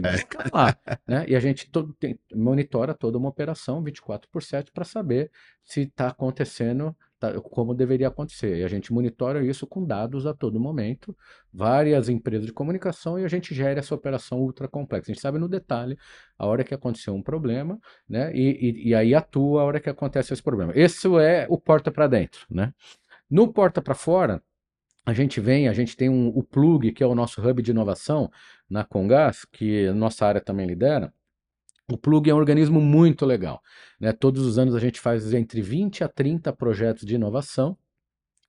Lá, 0.53 0.73
né? 1.05 1.25
E 1.27 1.35
a 1.35 1.41
gente 1.41 1.69
todo, 1.69 1.93
tem, 1.99 2.17
monitora 2.33 2.93
toda 2.93 3.17
uma 3.17 3.27
operação 3.27 3.83
24 3.83 4.29
por 4.31 4.41
7 4.41 4.71
para 4.71 4.85
saber 4.85 5.29
se 5.69 5.81
está 5.81 6.07
acontecendo 6.07 6.95
Tá, 7.19 7.33
como 7.41 7.73
deveria 7.73 8.07
acontecer. 8.07 8.59
E 8.59 8.63
a 8.63 8.67
gente 8.69 8.93
monitora 8.93 9.43
isso 9.43 9.67
com 9.67 9.85
dados 9.85 10.25
a 10.25 10.33
todo 10.33 10.57
momento, 10.57 11.15
várias 11.51 12.07
empresas 12.07 12.45
de 12.45 12.53
comunicação, 12.53 13.19
e 13.19 13.25
a 13.25 13.27
gente 13.27 13.53
gera 13.53 13.77
essa 13.77 13.93
operação 13.93 14.39
ultra 14.39 14.69
complexa. 14.69 15.11
A 15.11 15.13
gente 15.13 15.21
sabe 15.21 15.37
no 15.37 15.49
detalhe 15.49 15.97
a 16.37 16.47
hora 16.47 16.63
que 16.63 16.73
aconteceu 16.73 17.13
um 17.13 17.21
problema, 17.21 17.77
né? 18.07 18.33
E, 18.33 18.85
e, 18.85 18.89
e 18.89 18.95
aí 18.95 19.13
atua 19.13 19.61
a 19.61 19.65
hora 19.65 19.81
que 19.81 19.89
acontece 19.89 20.31
esse 20.31 20.41
problema. 20.41 20.71
Esse 20.73 21.07
é 21.19 21.45
o 21.49 21.57
porta 21.59 21.91
para 21.91 22.07
dentro, 22.07 22.45
né? 22.49 22.73
No 23.29 23.51
porta 23.51 23.81
para 23.81 23.93
fora, 23.93 24.41
a 25.05 25.13
gente 25.13 25.41
vem, 25.41 25.67
a 25.67 25.73
gente 25.73 25.97
tem 25.97 26.07
um, 26.07 26.29
o 26.29 26.41
Plug, 26.41 26.93
que 26.93 27.03
é 27.03 27.07
o 27.07 27.15
nosso 27.15 27.45
hub 27.45 27.61
de 27.61 27.71
inovação 27.71 28.31
na 28.69 28.85
Congás, 28.85 29.43
que 29.43 29.91
nossa 29.91 30.25
área 30.25 30.39
também 30.39 30.65
lidera, 30.65 31.13
o 31.91 31.97
Plug 31.97 32.29
é 32.29 32.33
um 32.33 32.37
organismo 32.37 32.79
muito 32.79 33.25
legal. 33.25 33.61
Né? 33.99 34.11
Todos 34.13 34.45
os 34.45 34.57
anos 34.57 34.75
a 34.75 34.79
gente 34.79 34.99
faz 34.99 35.33
entre 35.33 35.61
20 35.61 36.03
a 36.03 36.07
30 36.07 36.53
projetos 36.53 37.05
de 37.05 37.15
inovação. 37.15 37.77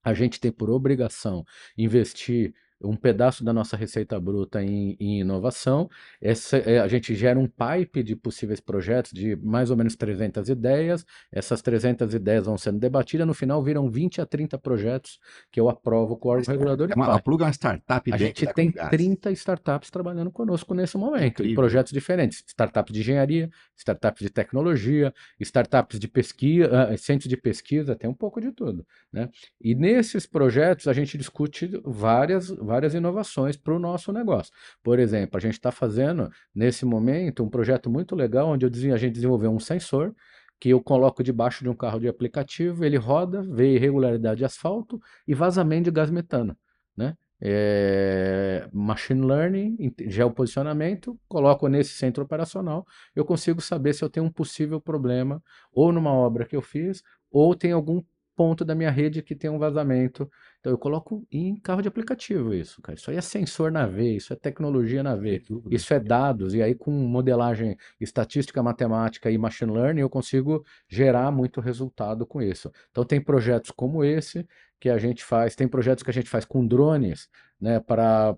A 0.02 0.14
gente 0.14 0.40
tem 0.40 0.50
por 0.50 0.70
obrigação 0.70 1.44
investir 1.76 2.54
um 2.82 2.96
pedaço 2.96 3.44
da 3.44 3.52
nossa 3.52 3.76
receita 3.76 4.18
bruta 4.18 4.62
em, 4.62 4.96
em 4.98 5.20
inovação. 5.20 5.88
Essa, 6.20 6.56
é, 6.58 6.80
a 6.80 6.88
gente 6.88 7.14
gera 7.14 7.38
um 7.38 7.46
pipe 7.46 8.02
de 8.02 8.16
possíveis 8.16 8.60
projetos 8.60 9.12
de 9.12 9.36
mais 9.36 9.70
ou 9.70 9.76
menos 9.76 9.96
300 9.96 10.48
ideias. 10.48 11.04
Essas 11.30 11.60
300 11.62 12.14
ideias 12.14 12.46
vão 12.46 12.56
sendo 12.56 12.78
debatidas. 12.78 13.26
No 13.26 13.34
final, 13.34 13.62
viram 13.62 13.90
20 13.90 14.20
a 14.20 14.26
30 14.26 14.58
projetos 14.58 15.18
que 15.50 15.60
eu 15.60 15.68
aprovo 15.68 16.16
com 16.16 16.28
o 16.28 16.32
órgão 16.32 16.52
regulador. 16.52 16.90
É 16.90 16.94
uma, 16.94 17.14
a 17.14 17.20
Plug 17.20 17.42
é 17.42 17.46
uma 17.46 17.52
startup 17.52 18.12
A 18.12 18.16
gente 18.16 18.46
tem 18.54 18.70
30 18.70 19.30
startups 19.32 19.90
trabalhando 19.90 20.30
conosco 20.30 20.74
nesse 20.74 20.96
momento, 20.96 21.44
em 21.44 21.54
projetos 21.54 21.92
diferentes. 21.92 22.42
Startups 22.46 22.92
de 22.92 23.00
engenharia, 23.00 23.50
startups 23.76 24.22
de 24.22 24.30
tecnologia, 24.30 25.12
startups 25.38 25.98
de 25.98 26.08
pesquisa, 26.08 26.92
uh, 26.92 26.98
centros 26.98 27.28
de 27.28 27.36
pesquisa, 27.36 27.94
tem 27.94 28.08
um 28.08 28.14
pouco 28.14 28.40
de 28.40 28.52
tudo. 28.52 28.86
Né? 29.12 29.28
E 29.60 29.74
nesses 29.74 30.26
projetos 30.26 30.86
a 30.86 30.92
gente 30.92 31.18
discute 31.18 31.70
várias 31.84 32.48
várias 32.70 32.94
inovações 32.94 33.56
para 33.56 33.74
o 33.74 33.80
nosso 33.80 34.12
negócio. 34.12 34.52
Por 34.80 35.00
exemplo, 35.00 35.36
a 35.36 35.40
gente 35.40 35.54
está 35.54 35.72
fazendo, 35.72 36.30
nesse 36.54 36.84
momento, 36.86 37.42
um 37.42 37.48
projeto 37.48 37.90
muito 37.90 38.14
legal 38.14 38.48
onde 38.48 38.64
eu, 38.64 38.94
a 38.94 38.96
gente 38.96 39.14
desenvolveu 39.14 39.50
um 39.50 39.58
sensor 39.58 40.14
que 40.60 40.68
eu 40.68 40.80
coloco 40.80 41.22
debaixo 41.22 41.64
de 41.64 41.70
um 41.70 41.74
carro 41.74 41.98
de 41.98 42.06
aplicativo, 42.06 42.84
ele 42.84 42.96
roda, 42.96 43.42
vê 43.42 43.74
irregularidade 43.74 44.38
de 44.38 44.44
asfalto 44.44 45.00
e 45.26 45.34
vazamento 45.34 45.84
de 45.84 45.90
gás 45.90 46.10
metano. 46.10 46.56
Né? 46.96 47.16
É, 47.40 48.68
machine 48.72 49.26
learning, 49.26 49.92
geoposicionamento, 50.06 51.18
coloco 51.26 51.66
nesse 51.66 51.94
centro 51.94 52.22
operacional, 52.22 52.86
eu 53.16 53.24
consigo 53.24 53.60
saber 53.60 53.94
se 53.94 54.04
eu 54.04 54.10
tenho 54.10 54.26
um 54.26 54.30
possível 54.30 54.80
problema 54.80 55.42
ou 55.72 55.90
numa 55.90 56.12
obra 56.12 56.44
que 56.44 56.54
eu 56.54 56.62
fiz, 56.62 57.02
ou 57.32 57.54
tem 57.56 57.72
algum 57.72 58.02
ponto 58.40 58.64
da 58.64 58.74
minha 58.74 58.90
rede 58.90 59.22
que 59.22 59.36
tem 59.36 59.50
um 59.50 59.58
vazamento. 59.58 60.26
Então 60.60 60.72
eu 60.72 60.78
coloco 60.78 61.26
em 61.30 61.54
carro 61.60 61.82
de 61.82 61.88
aplicativo 61.88 62.54
isso, 62.54 62.80
cara. 62.80 62.96
Isso 62.96 63.10
aí 63.10 63.18
é 63.18 63.20
sensor 63.20 63.70
na 63.70 63.84
V, 63.84 64.16
isso 64.16 64.32
é 64.32 64.36
tecnologia 64.36 65.02
na 65.02 65.14
V, 65.14 65.42
isso 65.70 65.92
é 65.92 66.00
dados. 66.00 66.54
E 66.54 66.62
aí 66.62 66.74
com 66.74 66.90
modelagem 66.90 67.76
estatística, 68.00 68.62
matemática 68.62 69.30
e 69.30 69.36
machine 69.36 69.70
learning 69.70 70.00
eu 70.00 70.08
consigo 70.08 70.64
gerar 70.88 71.30
muito 71.30 71.60
resultado 71.60 72.24
com 72.24 72.40
isso. 72.40 72.72
Então 72.90 73.04
tem 73.04 73.20
projetos 73.20 73.70
como 73.72 74.02
esse 74.02 74.46
que 74.80 74.88
a 74.88 74.96
gente 74.96 75.22
faz, 75.22 75.54
tem 75.54 75.68
projetos 75.68 76.02
que 76.02 76.08
a 76.08 76.14
gente 76.14 76.30
faz 76.30 76.46
com 76.46 76.66
drones, 76.66 77.28
né, 77.60 77.78
para 77.78 78.32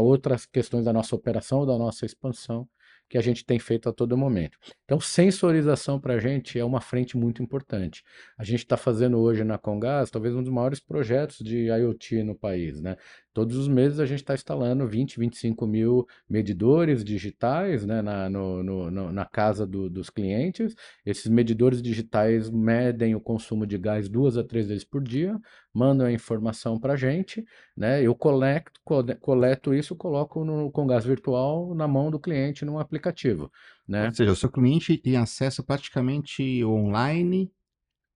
outras 0.00 0.46
questões 0.46 0.84
da 0.84 0.92
nossa 0.92 1.16
operação, 1.16 1.66
da 1.66 1.76
nossa 1.76 2.06
expansão 2.06 2.68
que 3.08 3.16
a 3.16 3.20
gente 3.22 3.44
tem 3.44 3.58
feito 3.58 3.88
a 3.88 3.92
todo 3.92 4.16
momento. 4.16 4.58
Então, 4.84 5.00
sensorização 5.00 5.98
para 6.00 6.14
a 6.14 6.18
gente 6.18 6.58
é 6.58 6.64
uma 6.64 6.80
frente 6.80 7.16
muito 7.16 7.42
importante. 7.42 8.02
A 8.36 8.44
gente 8.44 8.60
está 8.60 8.76
fazendo 8.76 9.18
hoje 9.18 9.44
na 9.44 9.58
Congas 9.58 10.10
talvez 10.10 10.34
um 10.34 10.42
dos 10.42 10.52
maiores 10.52 10.80
projetos 10.80 11.38
de 11.38 11.68
IoT 11.68 12.22
no 12.22 12.34
país, 12.34 12.80
né? 12.80 12.96
Todos 13.32 13.56
os 13.56 13.68
meses 13.68 14.00
a 14.00 14.06
gente 14.06 14.20
está 14.20 14.34
instalando 14.34 14.86
20, 14.86 15.18
25 15.18 15.66
mil 15.66 16.06
medidores 16.28 17.04
digitais 17.04 17.84
né, 17.86 18.02
na, 18.02 18.28
no, 18.28 18.62
no, 18.62 19.12
na 19.12 19.24
casa 19.24 19.66
do, 19.66 19.88
dos 19.88 20.10
clientes. 20.10 20.74
Esses 21.04 21.26
medidores 21.26 21.80
digitais 21.80 22.50
medem 22.50 23.14
o 23.14 23.20
consumo 23.20 23.66
de 23.66 23.78
gás 23.78 24.08
duas 24.08 24.36
a 24.36 24.44
três 24.44 24.66
vezes 24.68 24.84
por 24.84 25.02
dia, 25.02 25.38
mandam 25.72 26.06
a 26.06 26.12
informação 26.12 26.78
para 26.78 26.94
a 26.94 26.96
gente. 26.96 27.44
Né, 27.76 28.02
eu 28.02 28.14
coleto, 28.14 28.80
coleto 29.20 29.72
isso, 29.74 29.94
coloco 29.94 30.44
no, 30.44 30.70
com 30.70 30.86
gás 30.86 31.04
virtual 31.04 31.74
na 31.74 31.86
mão 31.86 32.10
do 32.10 32.18
cliente 32.18 32.64
num 32.64 32.78
aplicativo. 32.78 33.50
Né? 33.86 34.06
Ou 34.06 34.14
seja, 34.14 34.32
o 34.32 34.36
seu 34.36 34.50
cliente 34.50 34.96
tem 34.98 35.16
acesso 35.16 35.62
praticamente 35.62 36.64
online 36.64 37.50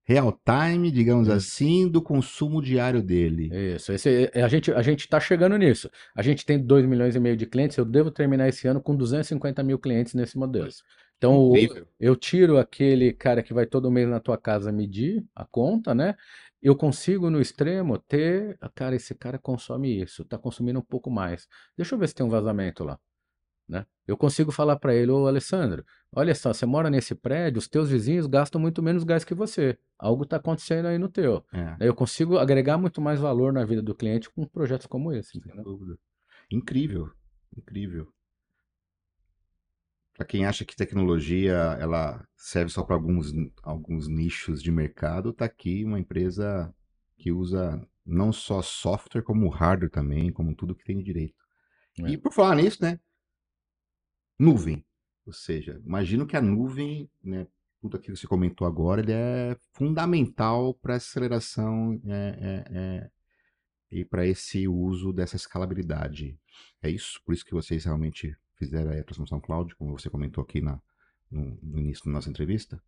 real 0.05 0.39
time, 0.45 0.91
digamos 0.91 1.29
Isso. 1.29 1.37
assim, 1.37 1.89
do 1.89 2.03
consumo 2.03 2.61
diário 2.61 3.03
dele. 3.03 3.51
Isso, 3.75 3.93
esse, 3.93 4.31
a 4.35 4.49
gente 4.49 4.73
a 4.73 4.83
gente 4.83 5.01
está 5.01 5.21
chegando 5.21 5.57
nisso. 5.57 5.91
A 6.15 6.23
gente 6.23 6.45
tem 6.45 6.59
2 6.59 6.87
milhões 6.87 7.15
e 7.15 7.21
meio 7.21 7.37
de 7.37 7.47
clientes, 7.47 7.77
eu 7.77 7.85
devo 7.85 8.11
terminar 8.11 8.49
esse 8.49 8.67
ano 8.67 8.81
com 8.81 8.97
250 8.97 9.63
mil 9.63 9.79
clientes 9.79 10.15
nesse 10.15 10.37
modelo. 10.37 10.69
Então, 11.17 11.55
eu, 11.57 11.87
eu 12.01 12.17
tiro 12.17 12.59
aquele 12.59 13.13
cara 13.13 13.45
que 13.45 13.55
vai 13.55 13.65
todo 13.65 13.91
mês 13.93 14.09
na 14.09 14.19
tua 14.19 14.37
casa 14.37 14.73
medir 14.73 15.25
a 15.37 15.45
conta, 15.45 15.95
né? 15.95 16.17
Eu 16.61 16.75
consigo 16.75 17.31
no 17.31 17.41
extremo 17.41 17.97
ter, 17.97 18.59
cara, 18.75 18.97
esse 18.97 19.15
cara 19.15 19.39
consome 19.39 20.03
isso, 20.03 20.23
está 20.23 20.37
consumindo 20.37 20.81
um 20.81 20.85
pouco 20.85 21.11
mais. 21.11 21.47
Deixa 21.77 21.95
eu 21.95 21.99
ver 21.99 22.09
se 22.09 22.15
tem 22.15 22.27
um 22.27 22.29
vazamento 22.29 22.83
lá. 22.83 22.99
Né? 23.73 23.87
Eu 24.07 24.19
consigo 24.19 24.53
falar 24.53 24.77
para 24.77 24.95
ele, 24.95 25.11
ô 25.11 25.27
Alessandro, 25.27 25.83
olha 26.15 26.35
só, 26.35 26.53
você 26.53 26.67
mora 26.67 26.91
nesse 26.91 27.15
prédio, 27.15 27.59
os 27.59 27.67
teus 27.67 27.89
vizinhos 27.89 28.27
gastam 28.27 28.61
muito 28.61 28.83
menos 28.83 29.03
gás 29.03 29.25
que 29.25 29.33
você. 29.33 29.79
Algo 29.99 30.25
está 30.25 30.37
acontecendo 30.37 30.89
aí 30.89 30.99
no 30.99 31.09
teu. 31.09 31.43
É. 31.51 31.77
Eu 31.81 31.95
consigo 31.95 32.37
agregar 32.37 32.77
muito 32.77 33.01
mais 33.01 33.19
valor 33.19 33.51
na 33.51 33.65
vida 33.65 33.81
do 33.81 33.95
cliente 33.95 34.29
com 34.29 34.45
projetos 34.45 34.87
como 34.87 35.11
esse. 35.11 35.41
Incrível, 36.51 37.11
incrível. 37.57 38.13
Para 40.13 40.27
quem 40.27 40.45
acha 40.45 40.67
que 40.67 40.77
tecnologia 40.77 41.55
ela 41.81 42.29
serve 42.37 42.71
só 42.71 42.83
para 42.83 42.95
alguns, 42.95 43.33
alguns 43.63 44.07
nichos 44.07 44.63
de 44.63 44.71
mercado, 44.71 45.31
está 45.31 45.47
aqui 45.47 45.83
uma 45.83 45.99
empresa 45.99 46.71
que 47.17 47.33
usa 47.33 47.83
não 48.05 48.35
só 48.35 48.61
software, 48.61 49.23
como 49.23 49.49
hardware 49.49 49.91
também, 49.91 50.31
como 50.31 50.55
tudo 50.55 50.75
que 50.75 50.85
tem 50.85 51.03
direito. 51.03 51.41
É. 52.01 52.11
E 52.11 52.19
por 52.19 52.35
falar 52.35 52.57
nisso, 52.57 52.83
né? 52.83 53.01
Nuvem. 54.43 54.85
Ou 55.25 55.33
seja, 55.33 55.81
imagino 55.87 56.27
que 56.27 56.37
a 56.37 56.43
nuvem, 56.43 57.09
né, 57.23 57.47
tudo 57.81 57.97
aquilo 57.97 58.15
que 58.17 58.21
você 58.21 58.27
comentou 58.27 58.67
agora, 58.67 59.01
ele 59.01 59.13
é 59.13 59.57
fundamental 59.73 60.75
para 60.75 60.95
a 60.95 60.97
aceleração 60.97 62.01
é, 62.05 62.39
é, 62.41 62.77
é, 62.77 63.11
e 63.89 64.05
para 64.05 64.27
esse 64.27 64.67
uso 64.67 65.13
dessa 65.13 65.37
escalabilidade. 65.37 66.37
É 66.83 66.91
isso? 66.91 67.23
Por 67.25 67.33
isso 67.33 67.45
que 67.45 67.55
vocês 67.55 67.85
realmente 67.85 68.37
fizeram 68.57 68.91
a 68.91 69.05
transformação 69.05 69.41
cloud, 69.41 69.77
como 69.77 69.97
você 69.97 70.11
comentou 70.11 70.43
aqui 70.43 70.61
na, 70.61 70.81
no, 71.31 71.57
no 71.63 71.79
início 71.79 72.05
da 72.07 72.11
nossa 72.11 72.29
entrevista? 72.29 72.83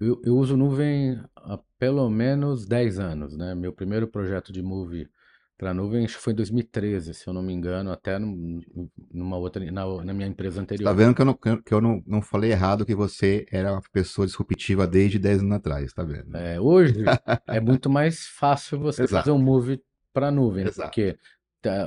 Eu, 0.00 0.20
eu, 0.24 0.36
uso 0.36 0.56
nuvem 0.56 1.22
há 1.36 1.56
pelo 1.78 2.10
menos 2.10 2.66
10 2.66 2.98
anos, 2.98 3.36
né? 3.36 3.54
Meu 3.54 3.72
primeiro 3.72 4.08
projeto 4.08 4.52
de 4.52 4.60
movie 4.60 5.08
para 5.56 5.70
a 5.70 5.74
nuvem, 5.74 6.04
acho 6.04 6.16
que 6.16 6.22
foi 6.22 6.32
em 6.32 6.36
2013, 6.36 7.14
se 7.14 7.26
eu 7.26 7.32
não 7.32 7.42
me 7.42 7.52
engano, 7.52 7.92
até 7.92 8.18
numa 8.18 9.36
outra, 9.36 9.64
na, 9.70 10.04
na 10.04 10.12
minha 10.12 10.26
empresa 10.28 10.60
anterior. 10.60 10.84
Tá 10.84 10.92
vendo 10.92 11.14
que 11.14 11.22
eu, 11.22 11.24
não, 11.24 11.34
que 11.34 11.74
eu 11.74 11.80
não, 11.80 12.02
não 12.06 12.20
falei 12.20 12.50
errado 12.50 12.84
que 12.84 12.94
você 12.94 13.46
era 13.50 13.72
uma 13.72 13.82
pessoa 13.92 14.26
disruptiva 14.26 14.86
desde 14.86 15.18
10 15.18 15.40
anos 15.40 15.52
atrás, 15.52 15.92
tá 15.92 16.02
vendo? 16.02 16.36
É, 16.36 16.60
hoje 16.60 16.94
é 17.46 17.60
muito 17.60 17.88
mais 17.88 18.26
fácil 18.26 18.78
você 18.80 19.04
Exato. 19.04 19.24
fazer 19.24 19.30
um 19.30 19.42
move 19.42 19.80
para 20.12 20.28
a 20.28 20.30
nuvem, 20.30 20.64
né? 20.64 20.70
porque 20.74 21.12
Tá, 21.12 21.18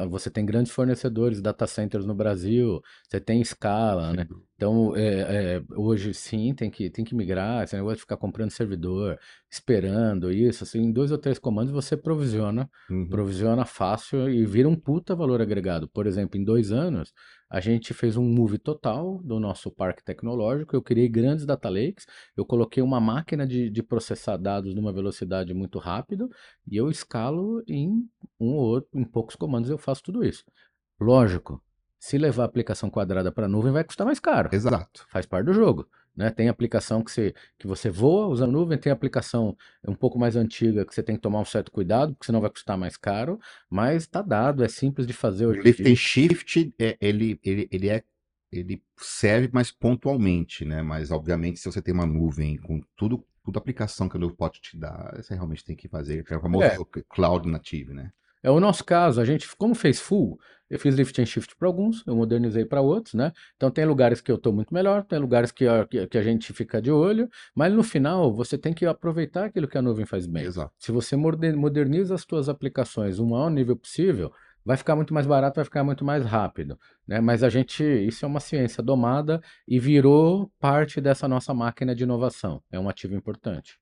você 0.10 0.30
tem 0.30 0.46
grandes 0.46 0.72
fornecedores, 0.72 1.42
data 1.42 1.68
centers 1.68 2.06
no 2.06 2.16
Brasil, 2.16 2.82
você 3.08 3.20
tem 3.20 3.42
escala, 3.42 4.14
né? 4.14 4.28
Então, 4.56 4.96
é, 4.96 5.58
é, 5.58 5.64
hoje 5.76 6.14
sim, 6.16 6.54
tem 6.54 6.70
que, 6.72 6.90
tem 6.90 7.06
que 7.06 7.14
migrar, 7.14 7.64
esse 7.64 7.76
negócio 7.76 7.98
de 7.98 8.02
ficar 8.02 8.18
comprando 8.18 8.50
servidor, 8.50 9.20
esperando 9.50 10.32
isso, 10.32 10.64
assim, 10.64 10.80
em 10.80 10.92
dois 10.92 11.12
ou 11.12 11.18
três 11.18 11.38
comandos 11.38 11.72
você 11.72 11.96
provisiona, 11.96 12.68
uhum. 12.90 13.08
provisiona 13.08 13.66
fácil 13.66 14.28
e 14.30 14.46
vira 14.46 14.68
um 14.68 14.76
puta 14.76 15.16
valor 15.16 15.42
agregado. 15.42 15.88
Por 15.88 16.08
exemplo, 16.08 16.40
em 16.40 16.44
dois 16.44 16.72
anos, 16.72 17.14
a 17.50 17.60
gente 17.60 17.94
fez 17.94 18.18
um 18.18 18.24
move 18.24 18.58
total 18.58 19.20
do 19.24 19.40
nosso 19.40 19.72
parque 19.72 20.04
tecnológico, 20.04 20.76
eu 20.76 20.82
criei 20.82 21.08
grandes 21.08 21.46
data 21.46 21.70
lakes, 21.70 22.06
eu 22.36 22.46
coloquei 22.46 22.84
uma 22.84 23.00
máquina 23.00 23.48
de, 23.48 23.70
de 23.70 23.82
processar 23.82 24.38
dados 24.38 24.76
numa 24.76 24.92
velocidade 24.92 25.54
muito 25.54 25.80
rápida 25.80 26.28
e 26.70 26.76
eu 26.76 26.90
escalo 26.90 27.64
em 27.68 28.08
um 28.40 28.54
ou 28.54 28.66
outro, 28.66 28.90
em 29.00 29.04
poucos 29.04 29.36
comandos 29.36 29.70
eu 29.70 29.78
faço 29.78 30.04
tudo 30.04 30.26
isso. 30.26 30.44
Lógico, 31.00 31.62
se 32.00 32.18
levar 32.18 32.44
a 32.44 32.46
aplicação 32.46 32.90
quadrada 32.90 33.32
para 33.32 33.46
a 33.46 33.50
nuvem 33.50 33.72
vai 33.72 33.84
custar 33.84 34.06
mais 34.06 34.20
caro. 34.20 34.50
Exato. 34.52 35.06
Faz 35.10 35.26
parte 35.26 35.46
do 35.46 35.54
jogo. 35.54 35.88
Né? 36.18 36.32
Tem 36.32 36.50
aplicação 36.50 37.04
que 37.04 37.12
você, 37.12 37.36
que 37.60 37.68
você 37.68 37.92
voa 37.92 38.26
usando 38.26 38.52
nuvem, 38.52 38.76
tem 38.76 38.92
aplicação 38.92 39.56
um 39.88 39.94
pouco 39.94 40.18
mais 40.18 40.36
antiga 40.36 40.84
que 40.84 40.94
você 40.94 41.04
tem 41.04 41.16
que 41.16 41.22
tomar 41.22 41.40
um 41.40 41.46
certo 41.46 41.72
cuidado, 41.72 42.16
porque 42.16 42.26
senão 42.26 42.42
vai 42.42 42.50
custar 42.50 42.76
mais 42.76 42.98
caro, 42.98 43.40
mas 43.70 44.04
está 44.04 44.24
dado, 44.24 44.64
é 44.64 44.68
simples 44.68 45.06
de 45.06 45.14
fazer 45.14 45.46
hoje. 45.46 45.60
O 45.60 45.64
lift 45.64 45.88
and 45.88 45.96
shift, 45.96 46.74
é, 46.80 46.98
ele, 47.00 47.40
ele, 47.44 47.70
ele, 47.72 47.90
é, 47.90 48.04
ele 48.52 48.82
serve 48.98 49.48
mais 49.54 49.72
pontualmente, 49.72 50.66
né? 50.66 50.82
Mas, 50.82 51.12
obviamente, 51.12 51.60
se 51.60 51.72
você 51.72 51.84
tem 51.84 51.94
uma 51.94 52.08
nuvem 52.08 52.58
com 52.58 52.82
tudo, 52.96 53.24
toda 53.46 53.60
aplicação 53.60 54.10
que 54.10 54.18
a 54.18 54.20
nuvem 54.20 54.36
pode 54.36 54.60
te 54.60 54.76
dar, 54.76 55.16
você 55.22 55.36
realmente 55.36 55.64
tem 55.64 55.76
que 55.76 55.88
fazer, 55.88 56.24
que 56.24 56.34
é 56.34 56.38
o 56.38 56.42
famoso 56.42 56.66
é. 56.66 57.04
cloud 57.08 57.48
native, 57.48 57.94
né? 57.94 58.12
É 58.44 58.52
o 58.52 58.60
nosso 58.60 58.84
caso, 58.84 59.20
a 59.20 59.26
gente, 59.26 59.48
como 59.58 59.74
fez 59.74 60.00
full, 60.00 60.40
eu 60.70 60.78
fiz 60.78 60.96
lift 60.96 61.20
and 61.22 61.26
shift 61.26 61.56
para 61.56 61.68
alguns, 61.68 62.04
eu 62.06 62.16
modernizei 62.16 62.66
para 62.66 62.82
outros, 62.82 63.14
né? 63.14 63.32
Então 63.56 63.72
tem 63.72 63.86
lugares 63.86 64.20
que 64.20 64.32
eu 64.32 64.36
estou 64.36 64.52
muito 64.52 64.74
melhor, 64.74 65.04
tem 65.04 65.18
lugares 65.18 65.52
que 65.52 65.66
a, 65.66 65.86
que 65.86 66.18
a 66.18 66.22
gente 66.22 66.52
fica 66.52 66.82
de 66.82 66.92
olho, 66.92 67.30
mas 67.56 67.74
no 67.74 67.84
final 67.84 68.34
você 68.34 68.58
tem 68.58 68.74
que 68.74 68.86
aproveitar 68.86 69.46
aquilo 69.46 69.68
que 69.68 69.78
a 69.78 69.82
nuvem 69.82 70.06
faz 70.06 70.28
bem. 70.28 70.44
Exato. 70.44 70.72
Se 70.78 70.92
você 70.92 71.16
moderniza 71.16 72.16
as 72.16 72.22
suas 72.22 72.50
aplicações 72.50 73.18
o 73.20 73.26
maior 73.26 73.50
nível 73.50 73.78
possível, 73.78 74.32
vai 74.66 74.76
ficar 74.76 74.98
muito 74.98 75.14
mais 75.14 75.26
barato, 75.26 75.56
vai 75.56 75.64
ficar 75.64 75.84
muito 75.86 76.04
mais 76.04 76.26
rápido, 76.26 76.78
né? 77.08 77.22
Mas 77.22 77.44
a 77.44 77.50
gente, 77.50 77.84
isso 77.84 78.26
é 78.26 78.28
uma 78.28 78.42
ciência 78.42 78.84
domada 78.84 79.42
e 79.66 79.80
virou 79.80 80.52
parte 80.60 81.00
dessa 81.00 81.28
nossa 81.28 81.54
máquina 81.54 81.96
de 81.96 82.04
inovação. 82.04 82.62
É 82.70 82.78
um 82.78 82.90
ativo 82.90 83.16
importante. 83.16 83.80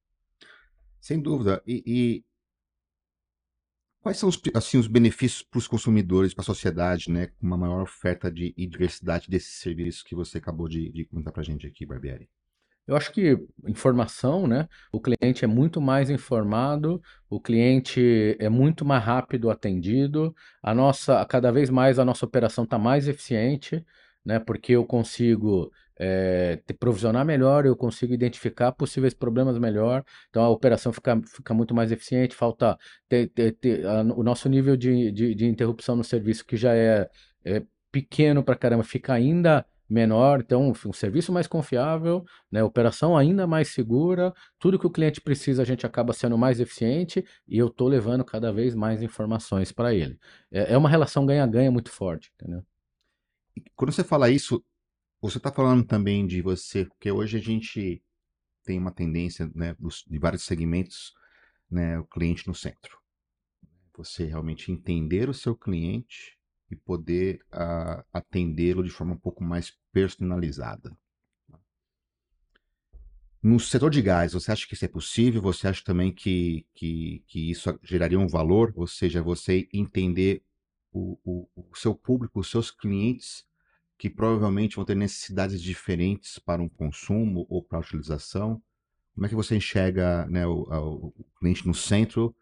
Sem 1.02 1.20
dúvida. 1.20 1.62
E 1.65 2.24
Quais 4.06 4.20
são 4.20 4.30
os, 4.30 4.39
assim, 4.54 4.78
os 4.78 4.86
benefícios 4.86 5.41
para 5.41 5.58
os 5.58 5.68
consumidores, 5.68 6.32
para 6.32 6.44
a 6.44 6.46
sociedade, 6.46 7.10
né, 7.10 7.26
com 7.26 7.48
uma 7.48 7.58
maior 7.58 7.82
oferta 7.82 8.32
de, 8.32 8.54
e 8.56 8.68
diversidade 8.68 9.28
desses 9.28 9.54
serviços 9.54 10.04
que 10.04 10.13
você 10.13 10.38
acabou 10.38 10.70
de, 10.70 10.91
de 10.91 11.06
comentar 11.06 11.34
para 11.34 11.41
a 11.41 11.44
gente 11.44 11.65
aqui, 11.65 11.88
Barbieri? 11.88 12.30
Eu 12.86 12.96
acho 12.96 13.12
que 13.12 13.36
informação, 13.68 14.46
né? 14.46 14.70
O 14.91 15.02
cliente 15.02 15.44
é 15.44 15.48
muito 15.48 15.82
mais 15.82 16.12
informado, 16.12 17.02
o 17.28 17.41
cliente 17.41 18.38
é 18.38 18.48
muito 18.48 18.86
mais 18.86 19.04
rápido 19.04 19.50
atendido, 19.50 20.36
a 20.62 20.72
nossa, 20.72 21.26
cada 21.26 21.52
vez 21.52 21.72
mais 21.72 21.98
a 21.98 22.06
nossa 22.06 22.28
operação 22.28 22.63
está 22.63 22.78
mais 22.78 23.08
eficiente, 23.08 23.84
né? 24.24 24.38
Porque 24.38 24.74
eu 24.74 24.86
consigo 24.86 25.72
é, 25.98 26.58
te 26.66 26.74
provisionar 26.74 27.26
melhor, 27.26 27.66
eu 27.66 27.76
consigo 27.76 28.14
identificar 28.14 28.72
possíveis 28.72 29.14
problemas 29.14 29.58
melhor, 29.58 30.04
então 30.30 30.44
a 30.44 30.50
operação 30.50 30.92
fica, 30.92 31.22
fica 31.26 31.54
muito 31.54 31.74
mais 31.74 31.92
eficiente, 31.92 32.36
falta 32.36 32.78
ter, 33.08 33.30
ter, 33.30 33.54
ter 33.54 33.86
a, 33.86 34.02
o 34.02 34.24
nosso 34.24 34.50
nível 34.50 34.76
de, 34.76 35.12
de, 35.12 35.36
de, 35.36 35.46
interrupção 35.46 35.96
no 35.96 36.04
serviço, 36.04 36.46
que 36.46 36.58
já 36.58 36.76
é, 36.76 37.10
é 37.44 37.64
pequeno 37.92 38.44
para 38.44 38.56
caramba, 38.56 38.84
fica 38.84 39.14
ainda 39.14 39.66
menor, 39.88 40.42
então 40.42 40.74
um 40.86 40.94
serviço 40.94 41.32
mais 41.32 41.48
confiável, 41.48 42.26
né, 42.52 42.64
operação 42.64 43.16
ainda 43.16 43.46
mais 43.46 43.70
segura, 43.70 44.34
tudo 44.60 44.80
que 44.80 44.88
o 44.88 44.90
cliente 44.90 45.22
precisa 45.22 45.62
a 45.62 45.66
gente 45.66 45.86
acaba 45.86 46.12
sendo 46.12 46.38
mais 46.38 46.60
eficiente 46.60 47.24
e 47.48 47.58
eu 47.58 47.68
estou 47.68 47.88
levando 47.88 48.26
cada 48.26 48.52
vez 48.52 48.74
mais 48.74 49.04
informações 49.04 49.72
para 49.72 49.94
ele. 49.94 50.18
É, 50.52 50.74
é 50.74 50.78
uma 50.78 50.90
relação 50.90 51.26
ganha-ganha 51.26 51.72
muito 51.72 51.92
forte, 51.92 52.32
entendeu? 52.36 52.64
Quando 53.76 53.92
você 53.92 54.04
fala 54.04 54.30
isso, 54.30 54.62
você 55.21 55.38
está 55.38 55.51
falando 55.51 55.86
também 55.86 56.25
de 56.25 56.41
você, 56.41 56.86
porque 56.86 57.12
hoje 57.12 57.38
a 57.38 57.41
gente 57.41 58.04
tem 58.63 58.80
uma 58.80 58.91
tendência 58.91 59.49
né, 59.54 59.75
de 60.08 60.19
vários 60.19 60.43
segmentos, 60.43 61.13
né, 61.69 61.97
o 61.99 62.06
cliente 62.06 62.47
no 62.47 62.54
centro. 62.56 62.97
Você 63.97 64.25
realmente 64.25 64.71
entender 64.71 65.30
o 65.30 65.34
seu 65.34 65.56
cliente 65.56 66.38
e 66.69 66.75
poder 66.75 67.39
uh, 67.54 68.04
atendê-lo 68.12 68.84
de 68.84 68.89
forma 68.89 69.13
um 69.13 69.19
pouco 69.19 69.43
mais 69.43 69.78
personalizada. 69.91 70.95
No 73.41 73.60
setor 73.60 73.91
de 73.91 74.01
gás, 74.01 74.34
você 74.34 74.51
acha 74.51 74.67
que 74.67 74.73
isso 74.73 74.86
é 74.86 74.88
possível? 74.88 75.39
Você 75.43 75.67
acha 75.67 75.84
também 75.84 76.12
que, 76.12 76.65
que, 76.73 77.23
que 77.28 77.51
isso 77.51 77.80
geraria 77.84 78.19
um 78.19 78.28
valor? 78.28 78.73
Ou 78.75 78.88
seja, 78.88 79.21
você 79.21 79.69
entender 79.71 80.43
o, 80.91 81.19
o, 81.23 81.47
o 81.56 81.75
seu 81.75 81.93
público, 81.93 82.39
os 82.39 82.49
seus 82.49 82.71
clientes, 82.71 83.45
que 83.98 84.10
provavelmente 84.10 84.76
vão 84.76 84.86
ter 84.86 84.96
necessidades 84.96 85.62
diferentes 85.62 86.38
para 86.40 86.62
um 86.62 86.70
consumo 86.70 87.46
ou 87.50 87.64
para 87.64 87.78
a 87.78 87.82
utilização. 87.82 88.62
Como 89.14 89.26
é 89.26 89.30
que 89.30 89.36
você 89.36 89.56
enxerga 89.56 90.26
né, 90.28 90.46
o, 90.46 90.64
o, 91.18 91.26
cliente 91.40 91.66
no 91.66 91.74
centro 91.74 92.36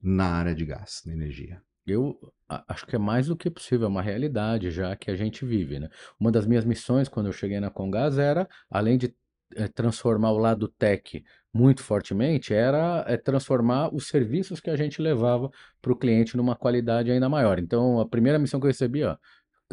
na 0.00 0.26
área 0.26 0.54
de 0.54 0.64
gás, 0.64 1.02
na 1.04 1.12
energia? 1.12 1.60
Eu 1.86 2.32
acho 2.68 2.86
que 2.86 2.94
é 2.94 2.98
mais 2.98 3.26
do 3.26 3.36
que 3.36 3.50
possível, 3.50 3.86
é 3.86 3.88
uma 3.88 4.02
realidade 4.02 4.70
já 4.70 4.94
que 4.94 5.10
a 5.10 5.16
gente 5.16 5.44
vive. 5.44 5.80
Né? 5.80 5.88
Uma 6.18 6.30
das 6.30 6.46
minhas 6.46 6.64
missões 6.64 7.08
quando 7.08 7.26
eu 7.26 7.32
cheguei 7.32 7.58
na 7.58 7.70
Congás 7.70 8.16
era, 8.16 8.48
além 8.70 8.96
de 8.96 9.14
é, 9.56 9.66
transformar 9.66 10.30
o 10.30 10.38
lado 10.38 10.68
tech 10.68 11.24
muito 11.52 11.82
fortemente 11.82 12.54
era 12.54 13.04
é, 13.08 13.16
transformar 13.16 13.92
os 13.92 14.06
serviços 14.06 14.60
que 14.60 14.70
a 14.70 14.76
gente 14.76 15.02
levava 15.02 15.50
para 15.82 15.92
o 15.92 15.96
cliente 15.96 16.36
numa 16.36 16.54
qualidade 16.54 17.10
ainda 17.10 17.28
maior. 17.28 17.58
Então, 17.58 17.98
a 17.98 18.08
primeira 18.08 18.38
missão 18.38 18.60
que 18.60 18.66
eu 18.66 18.70
recebi, 18.70 19.02
ó, 19.02 19.16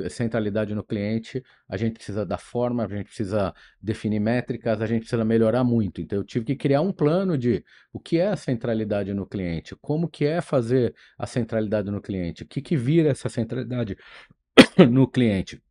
centralidade 0.10 0.76
no 0.76 0.84
cliente, 0.84 1.44
a 1.68 1.78
gente 1.78 1.94
precisa 1.96 2.26
da 2.26 2.38
forma, 2.38 2.86
a 2.86 2.88
gente 2.88 3.08
precisa 3.08 3.54
definir 3.82 4.20
métricas, 4.20 4.82
a 4.82 4.86
gente 4.86 5.02
precisa 5.02 5.26
melhorar 5.26 5.64
muito. 5.64 6.02
Então 6.02 6.20
eu 6.20 6.24
tive 6.24 6.46
que 6.46 6.56
criar 6.56 6.82
um 6.82 6.92
plano 6.92 7.38
de 7.38 7.64
o 7.92 8.00
que 8.00 8.20
é 8.20 8.28
a 8.28 8.36
centralidade 8.36 9.14
no 9.14 9.26
cliente, 9.26 9.76
como 9.82 10.08
que 10.08 10.26
é 10.26 10.42
fazer 10.42 10.94
a 11.18 11.26
centralidade 11.26 11.90
no 11.92 12.02
cliente, 12.02 12.44
o 12.44 12.48
que 12.48 12.62
que 12.62 12.78
vira 12.78 13.10
essa 13.10 13.30
centralidade 13.30 13.98
no 14.90 15.08
cliente. 15.08 15.62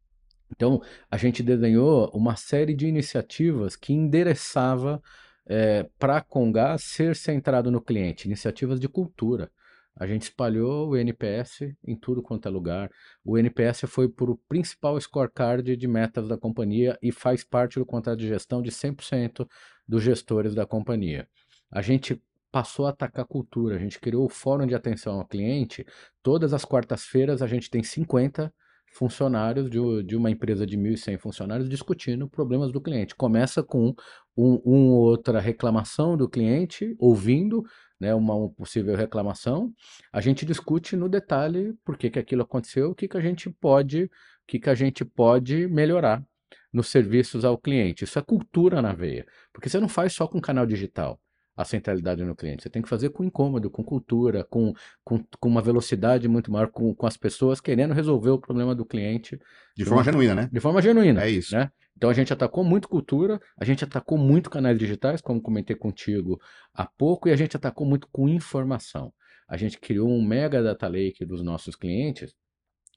Então, 0.50 0.80
a 1.10 1.16
gente 1.16 1.42
desenhou 1.42 2.08
uma 2.14 2.36
série 2.36 2.74
de 2.74 2.86
iniciativas 2.86 3.76
que 3.76 3.92
endereçava 3.92 5.02
é, 5.48 5.80
eh, 5.80 5.90
para 5.98 6.18
a 6.18 6.20
Congás 6.20 6.82
ser 6.82 7.16
centrado 7.16 7.70
no 7.70 7.80
cliente, 7.80 8.26
iniciativas 8.26 8.78
de 8.80 8.88
cultura. 8.88 9.50
A 9.98 10.06
gente 10.06 10.22
espalhou 10.22 10.90
o 10.90 10.96
NPS 10.96 11.74
em 11.82 11.96
tudo 11.96 12.22
quanto 12.22 12.46
é 12.46 12.50
lugar. 12.50 12.90
O 13.24 13.38
NPS 13.38 13.86
foi 13.86 14.08
por 14.08 14.28
o 14.28 14.36
principal 14.48 15.00
scorecard 15.00 15.74
de 15.74 15.88
metas 15.88 16.28
da 16.28 16.36
companhia 16.36 16.98
e 17.02 17.10
faz 17.10 17.42
parte 17.42 17.78
do 17.78 17.86
contrato 17.86 18.18
de 18.18 18.28
gestão 18.28 18.60
de 18.60 18.70
100% 18.70 19.48
dos 19.88 20.02
gestores 20.02 20.54
da 20.54 20.66
companhia. 20.66 21.26
A 21.70 21.80
gente 21.80 22.22
passou 22.52 22.86
a 22.86 22.90
atacar 22.90 23.24
a 23.24 23.28
cultura, 23.28 23.76
a 23.76 23.78
gente 23.78 23.98
criou 23.98 24.26
o 24.26 24.28
fórum 24.28 24.66
de 24.66 24.74
atenção 24.74 25.18
ao 25.18 25.26
cliente. 25.26 25.84
Todas 26.22 26.52
as 26.52 26.64
quartas-feiras 26.64 27.40
a 27.40 27.46
gente 27.46 27.70
tem 27.70 27.82
50 27.82 28.52
funcionários 28.96 29.68
de, 29.68 29.78
de 30.02 30.16
uma 30.16 30.30
empresa 30.30 30.66
de 30.66 30.76
1.100 30.76 31.18
funcionários 31.18 31.68
discutindo 31.68 32.28
problemas 32.28 32.72
do 32.72 32.80
cliente. 32.80 33.14
Começa 33.14 33.62
com 33.62 33.94
um, 34.36 34.60
um 34.64 34.90
outra 34.92 35.38
reclamação 35.38 36.16
do 36.16 36.28
cliente, 36.28 36.96
ouvindo 36.98 37.62
né, 38.00 38.14
uma, 38.14 38.48
possível 38.50 38.96
reclamação, 38.96 39.72
a 40.12 40.20
gente 40.20 40.46
discute 40.46 40.96
no 40.96 41.08
detalhe 41.08 41.74
por 41.84 41.98
que, 41.98 42.10
que 42.10 42.18
aquilo 42.18 42.42
aconteceu, 42.42 42.90
o 42.90 42.94
que, 42.94 43.06
que 43.06 43.16
a 43.16 43.20
gente 43.20 43.50
pode, 43.50 44.10
que, 44.46 44.58
que 44.58 44.70
a 44.70 44.74
gente 44.74 45.04
pode 45.04 45.68
melhorar 45.68 46.24
nos 46.72 46.88
serviços 46.88 47.44
ao 47.44 47.58
cliente. 47.58 48.04
Isso 48.04 48.18
é 48.18 48.22
cultura 48.22 48.80
na 48.80 48.92
veia, 48.92 49.26
porque 49.52 49.68
você 49.68 49.78
não 49.78 49.88
faz 49.88 50.14
só 50.14 50.26
com 50.26 50.40
canal 50.40 50.66
digital 50.66 51.20
a 51.56 51.64
centralidade 51.64 52.22
no 52.22 52.36
cliente. 52.36 52.62
Você 52.62 52.70
tem 52.70 52.82
que 52.82 52.88
fazer 52.88 53.08
com 53.10 53.24
incômodo, 53.24 53.70
com 53.70 53.82
cultura, 53.82 54.44
com, 54.44 54.74
com, 55.02 55.24
com 55.40 55.48
uma 55.48 55.62
velocidade 55.62 56.28
muito 56.28 56.52
maior, 56.52 56.68
com, 56.68 56.94
com 56.94 57.06
as 57.06 57.16
pessoas 57.16 57.60
querendo 57.60 57.94
resolver 57.94 58.30
o 58.30 58.38
problema 58.38 58.74
do 58.74 58.84
cliente. 58.84 59.40
De 59.74 59.84
forma 59.84 60.04
genuína, 60.04 60.34
né? 60.34 60.50
De 60.52 60.60
forma 60.60 60.82
genuína. 60.82 61.24
É 61.24 61.30
isso. 61.30 61.56
Né? 61.56 61.70
Então 61.96 62.10
a 62.10 62.12
gente 62.12 62.30
atacou 62.32 62.62
muito 62.62 62.88
cultura, 62.88 63.40
a 63.58 63.64
gente 63.64 63.82
atacou 63.82 64.18
muito 64.18 64.50
canais 64.50 64.78
digitais, 64.78 65.22
como 65.22 65.40
comentei 65.40 65.74
contigo 65.74 66.38
há 66.74 66.84
pouco, 66.84 67.28
e 67.28 67.32
a 67.32 67.36
gente 67.36 67.56
atacou 67.56 67.86
muito 67.86 68.06
com 68.12 68.28
informação. 68.28 69.12
A 69.48 69.56
gente 69.56 69.78
criou 69.78 70.08
um 70.10 70.22
mega 70.22 70.62
data 70.62 70.86
lake 70.86 71.24
dos 71.24 71.42
nossos 71.42 71.74
clientes 71.74 72.34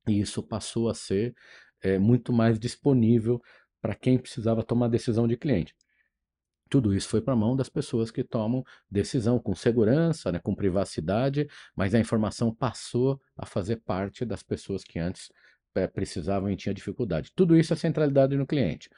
e 0.08 0.20
isso 0.20 0.44
passou 0.44 0.90
a 0.90 0.94
ser 0.94 1.34
é, 1.82 1.98
muito 1.98 2.34
mais 2.34 2.60
disponível 2.60 3.42
para 3.82 3.96
quem 3.96 4.18
precisava 4.18 4.64
tomar 4.64 4.90
decisão 4.90 5.28
de 5.28 5.38
cliente. 5.38 5.74
Tudo 6.70 6.94
isso 6.94 7.10
foi 7.10 7.20
para 7.22 7.34
a 7.34 7.38
mão 7.38 7.56
das 7.56 7.68
pessoas 7.68 8.12
que 8.12 8.24
tomam 8.24 8.64
decisão 8.90 9.40
com 9.40 9.56
segurança, 9.56 10.32
né, 10.32 10.40
com 10.40 10.54
privacidade, 10.54 11.48
mas 11.76 11.96
a 11.96 12.00
informação 12.00 12.54
passou 12.54 13.20
a 13.36 13.46
fazer 13.46 13.78
parte 13.78 14.24
das 14.24 14.44
pessoas 14.44 14.84
que 14.84 15.00
antes 15.00 15.32
é, 15.76 15.88
precisavam 15.88 16.50
e 16.50 16.56
tinham 16.56 16.74
dificuldade. 16.74 17.32
Tudo 17.36 17.58
isso 17.58 17.74
é 17.74 17.76
centralidade 17.76 18.36
no 18.36 18.46
cliente. 18.46 18.90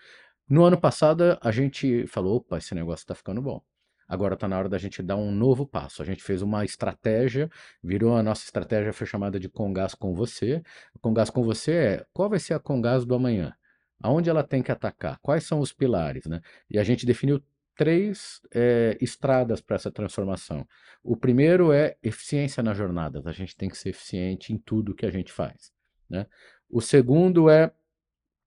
No 0.50 0.64
ano 0.66 0.80
passado, 0.80 1.38
a 1.42 1.52
gente 1.52 2.06
falou: 2.08 2.38
opa, 2.38 2.58
esse 2.58 2.76
negócio 2.76 3.04
está 3.04 3.16
ficando 3.16 3.42
bom. 3.42 3.62
Agora 4.08 4.34
está 4.34 4.46
na 4.46 4.58
hora 4.58 4.68
da 4.68 4.78
gente 4.78 5.02
dar 5.02 5.16
um 5.16 5.32
novo 5.32 5.66
passo. 5.66 6.02
A 6.02 6.06
gente 6.06 6.22
fez 6.22 6.42
uma 6.42 6.66
estratégia, 6.66 7.50
virou 7.82 8.18
a 8.18 8.22
nossa 8.22 8.44
estratégia, 8.44 8.92
foi 8.92 9.08
chamada 9.08 9.40
de 9.40 9.48
Congás 9.48 9.96
com 9.96 10.14
você. 10.14 10.62
Congás 11.00 11.30
com 11.30 11.42
você 11.42 11.72
é 11.72 12.06
qual 12.12 12.30
vai 12.30 12.38
ser 12.38 12.54
a 12.54 12.60
Congás 12.60 13.06
do 13.06 13.16
amanhã? 13.16 13.56
Aonde 14.04 14.30
ela 14.30 14.44
tem 14.44 14.62
que 14.62 14.70
atacar? 14.70 15.18
Quais 15.22 15.46
são 15.46 15.62
os 15.62 15.72
pilares? 15.72 16.26
Né? 16.26 16.42
E 16.70 16.78
a 16.78 16.84
gente 16.84 17.06
definiu 17.06 17.42
três 17.82 18.40
é, 18.54 18.96
estradas 19.02 19.60
para 19.60 19.76
essa 19.76 19.90
transformação. 19.90 20.68
O 21.04 21.18
primeiro 21.18 21.74
é 21.74 21.98
eficiência 22.04 22.62
nas 22.62 22.78
jornadas. 22.78 23.26
A 23.26 23.32
gente 23.32 23.58
tem 23.58 23.68
que 23.68 23.76
ser 23.76 23.90
eficiente 23.90 24.54
em 24.54 24.58
tudo 24.60 24.94
que 24.94 25.04
a 25.04 25.10
gente 25.10 25.32
faz. 25.32 25.74
Né? 26.08 26.28
O 26.70 26.80
segundo 26.80 27.50
é, 27.50 27.72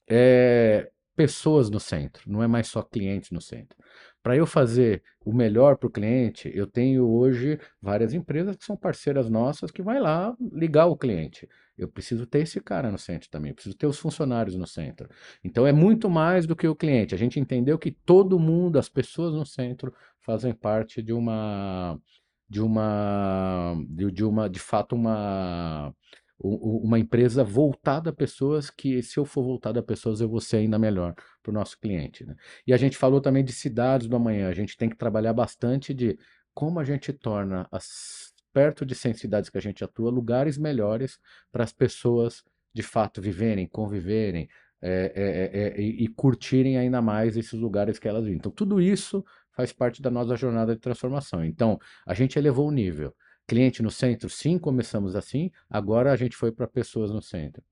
é 0.08 0.88
pessoas 1.16 1.68
no 1.68 1.80
centro, 1.80 2.30
não 2.30 2.44
é 2.44 2.46
mais 2.46 2.68
só 2.68 2.80
clientes 2.80 3.32
no 3.32 3.40
centro. 3.40 3.76
Para 4.24 4.38
eu 4.38 4.46
fazer 4.46 5.02
o 5.22 5.34
melhor 5.34 5.76
para 5.76 5.86
o 5.86 5.90
cliente, 5.90 6.50
eu 6.54 6.66
tenho 6.66 7.06
hoje 7.06 7.60
várias 7.78 8.14
empresas 8.14 8.56
que 8.56 8.64
são 8.64 8.74
parceiras 8.74 9.28
nossas 9.28 9.70
que 9.70 9.82
vai 9.82 10.00
lá 10.00 10.34
ligar 10.50 10.86
o 10.86 10.96
cliente. 10.96 11.46
Eu 11.76 11.88
preciso 11.88 12.24
ter 12.24 12.38
esse 12.38 12.58
cara 12.58 12.90
no 12.90 12.96
centro 12.96 13.28
também, 13.28 13.50
eu 13.50 13.54
preciso 13.54 13.76
ter 13.76 13.86
os 13.86 13.98
funcionários 13.98 14.56
no 14.56 14.66
centro. 14.66 15.10
Então 15.44 15.66
é 15.66 15.72
muito 15.72 16.08
mais 16.08 16.46
do 16.46 16.56
que 16.56 16.66
o 16.66 16.74
cliente. 16.74 17.14
A 17.14 17.18
gente 17.18 17.38
entendeu 17.38 17.78
que 17.78 17.90
todo 17.90 18.38
mundo, 18.38 18.78
as 18.78 18.88
pessoas 18.88 19.34
no 19.34 19.44
centro, 19.44 19.92
fazem 20.20 20.54
parte 20.54 21.02
de 21.02 21.12
uma 21.12 22.00
de 22.48 22.62
uma 22.62 23.74
de, 23.90 24.10
de 24.10 24.24
uma 24.24 24.48
de 24.48 24.58
fato 24.58 24.94
uma 24.94 25.94
uma 26.38 26.98
empresa 26.98 27.44
voltada 27.44 28.10
a 28.10 28.12
pessoas 28.12 28.68
que, 28.68 29.02
se 29.02 29.18
eu 29.18 29.24
for 29.24 29.44
voltado 29.44 29.78
a 29.78 29.82
pessoas, 29.82 30.20
eu 30.20 30.28
vou 30.28 30.40
ser 30.40 30.58
ainda 30.58 30.78
melhor 30.78 31.14
para 31.42 31.50
o 31.50 31.54
nosso 31.54 31.78
cliente. 31.78 32.24
Né? 32.26 32.34
E 32.66 32.72
a 32.72 32.76
gente 32.76 32.96
falou 32.96 33.20
também 33.20 33.44
de 33.44 33.52
cidades 33.52 34.08
do 34.08 34.16
amanhã. 34.16 34.48
A 34.48 34.54
gente 34.54 34.76
tem 34.76 34.88
que 34.88 34.96
trabalhar 34.96 35.32
bastante 35.32 35.94
de 35.94 36.18
como 36.52 36.80
a 36.80 36.84
gente 36.84 37.12
torna 37.12 37.68
as 37.70 38.34
perto 38.54 38.86
de 38.86 38.94
100 38.94 39.14
cidades 39.14 39.50
que 39.50 39.58
a 39.58 39.60
gente 39.60 39.82
atua, 39.82 40.10
lugares 40.10 40.56
melhores 40.56 41.18
para 41.50 41.64
as 41.64 41.72
pessoas 41.72 42.44
de 42.72 42.82
fato 42.82 43.20
viverem, 43.20 43.66
conviverem 43.66 44.48
é, 44.80 45.12
é, 45.16 45.60
é, 45.60 45.80
e, 45.80 46.04
e, 46.04 46.08
curtirem 46.08 46.76
ainda 46.76 47.02
mais 47.02 47.36
esses 47.36 47.58
lugares 47.58 47.98
que 47.98 48.06
elas 48.06 48.24
vivem. 48.24 48.36
Então, 48.36 48.52
tudo 48.52 48.80
isso 48.80 49.24
faz 49.50 49.72
parte 49.72 50.02
da 50.02 50.10
nossa 50.10 50.36
jornada 50.36 50.74
de 50.74 50.80
transformação. 50.80 51.44
Então, 51.44 51.78
a 52.06 52.14
gente 52.14 52.38
elevou 52.38 52.68
o 52.68 52.70
nível. 52.70 53.14
Cliente 53.46 53.82
no 53.82 53.90
centro, 53.90 54.30
sim, 54.30 54.58
começamos 54.58 55.14
assim, 55.14 55.50
agora 55.68 56.10
a 56.10 56.16
gente 56.16 56.34
foi 56.34 56.50
para 56.50 56.66
pessoas 56.66 57.10
no 57.10 57.20
centro. 57.20 57.62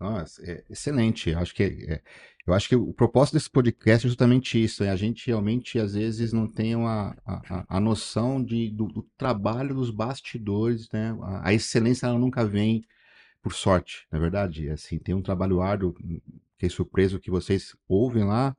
Nossa, 0.00 0.42
é 0.50 0.64
excelente. 0.70 1.34
Acho 1.34 1.54
que 1.54 1.62
é, 1.62 2.00
eu 2.46 2.54
acho 2.54 2.66
que 2.66 2.74
o 2.74 2.90
propósito 2.94 3.34
desse 3.34 3.50
podcast 3.50 4.06
é 4.06 4.08
justamente 4.08 4.62
isso. 4.62 4.82
É 4.82 4.88
a 4.88 4.96
gente 4.96 5.26
realmente 5.26 5.78
às 5.78 5.92
vezes 5.92 6.32
não 6.32 6.48
tem 6.48 6.74
a, 6.74 7.14
a, 7.26 7.76
a 7.76 7.80
noção 7.80 8.42
de, 8.42 8.70
do, 8.70 8.86
do, 8.86 9.02
trabalho 9.18 9.74
dos 9.74 9.90
bastidores, 9.90 10.88
né? 10.90 11.14
A, 11.20 11.48
a, 11.50 11.52
excelência 11.52 12.06
ela 12.06 12.18
nunca 12.18 12.46
vem 12.46 12.82
por 13.42 13.52
sorte, 13.52 14.06
na 14.10 14.16
é 14.16 14.20
verdade. 14.22 14.70
Assim, 14.70 14.98
tem 14.98 15.14
um 15.14 15.22
trabalho 15.22 15.60
árduo. 15.60 15.94
Fiquei 16.52 16.70
surpreso 16.70 17.20
que 17.20 17.30
vocês 17.30 17.76
ouvem 17.86 18.24
lá 18.24 18.56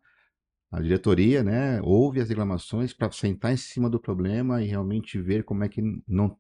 a 0.72 0.82
diretoria, 0.82 1.44
né? 1.44 1.82
Ouve 1.82 2.22
as 2.22 2.30
reclamações 2.30 2.94
para 2.94 3.12
sentar 3.12 3.52
em 3.52 3.58
cima 3.58 3.90
do 3.90 4.00
problema 4.00 4.64
e 4.64 4.68
realmente 4.68 5.20
ver 5.22 5.44
como 5.44 5.64
é 5.64 5.70
que 5.70 5.82
não 6.08 6.38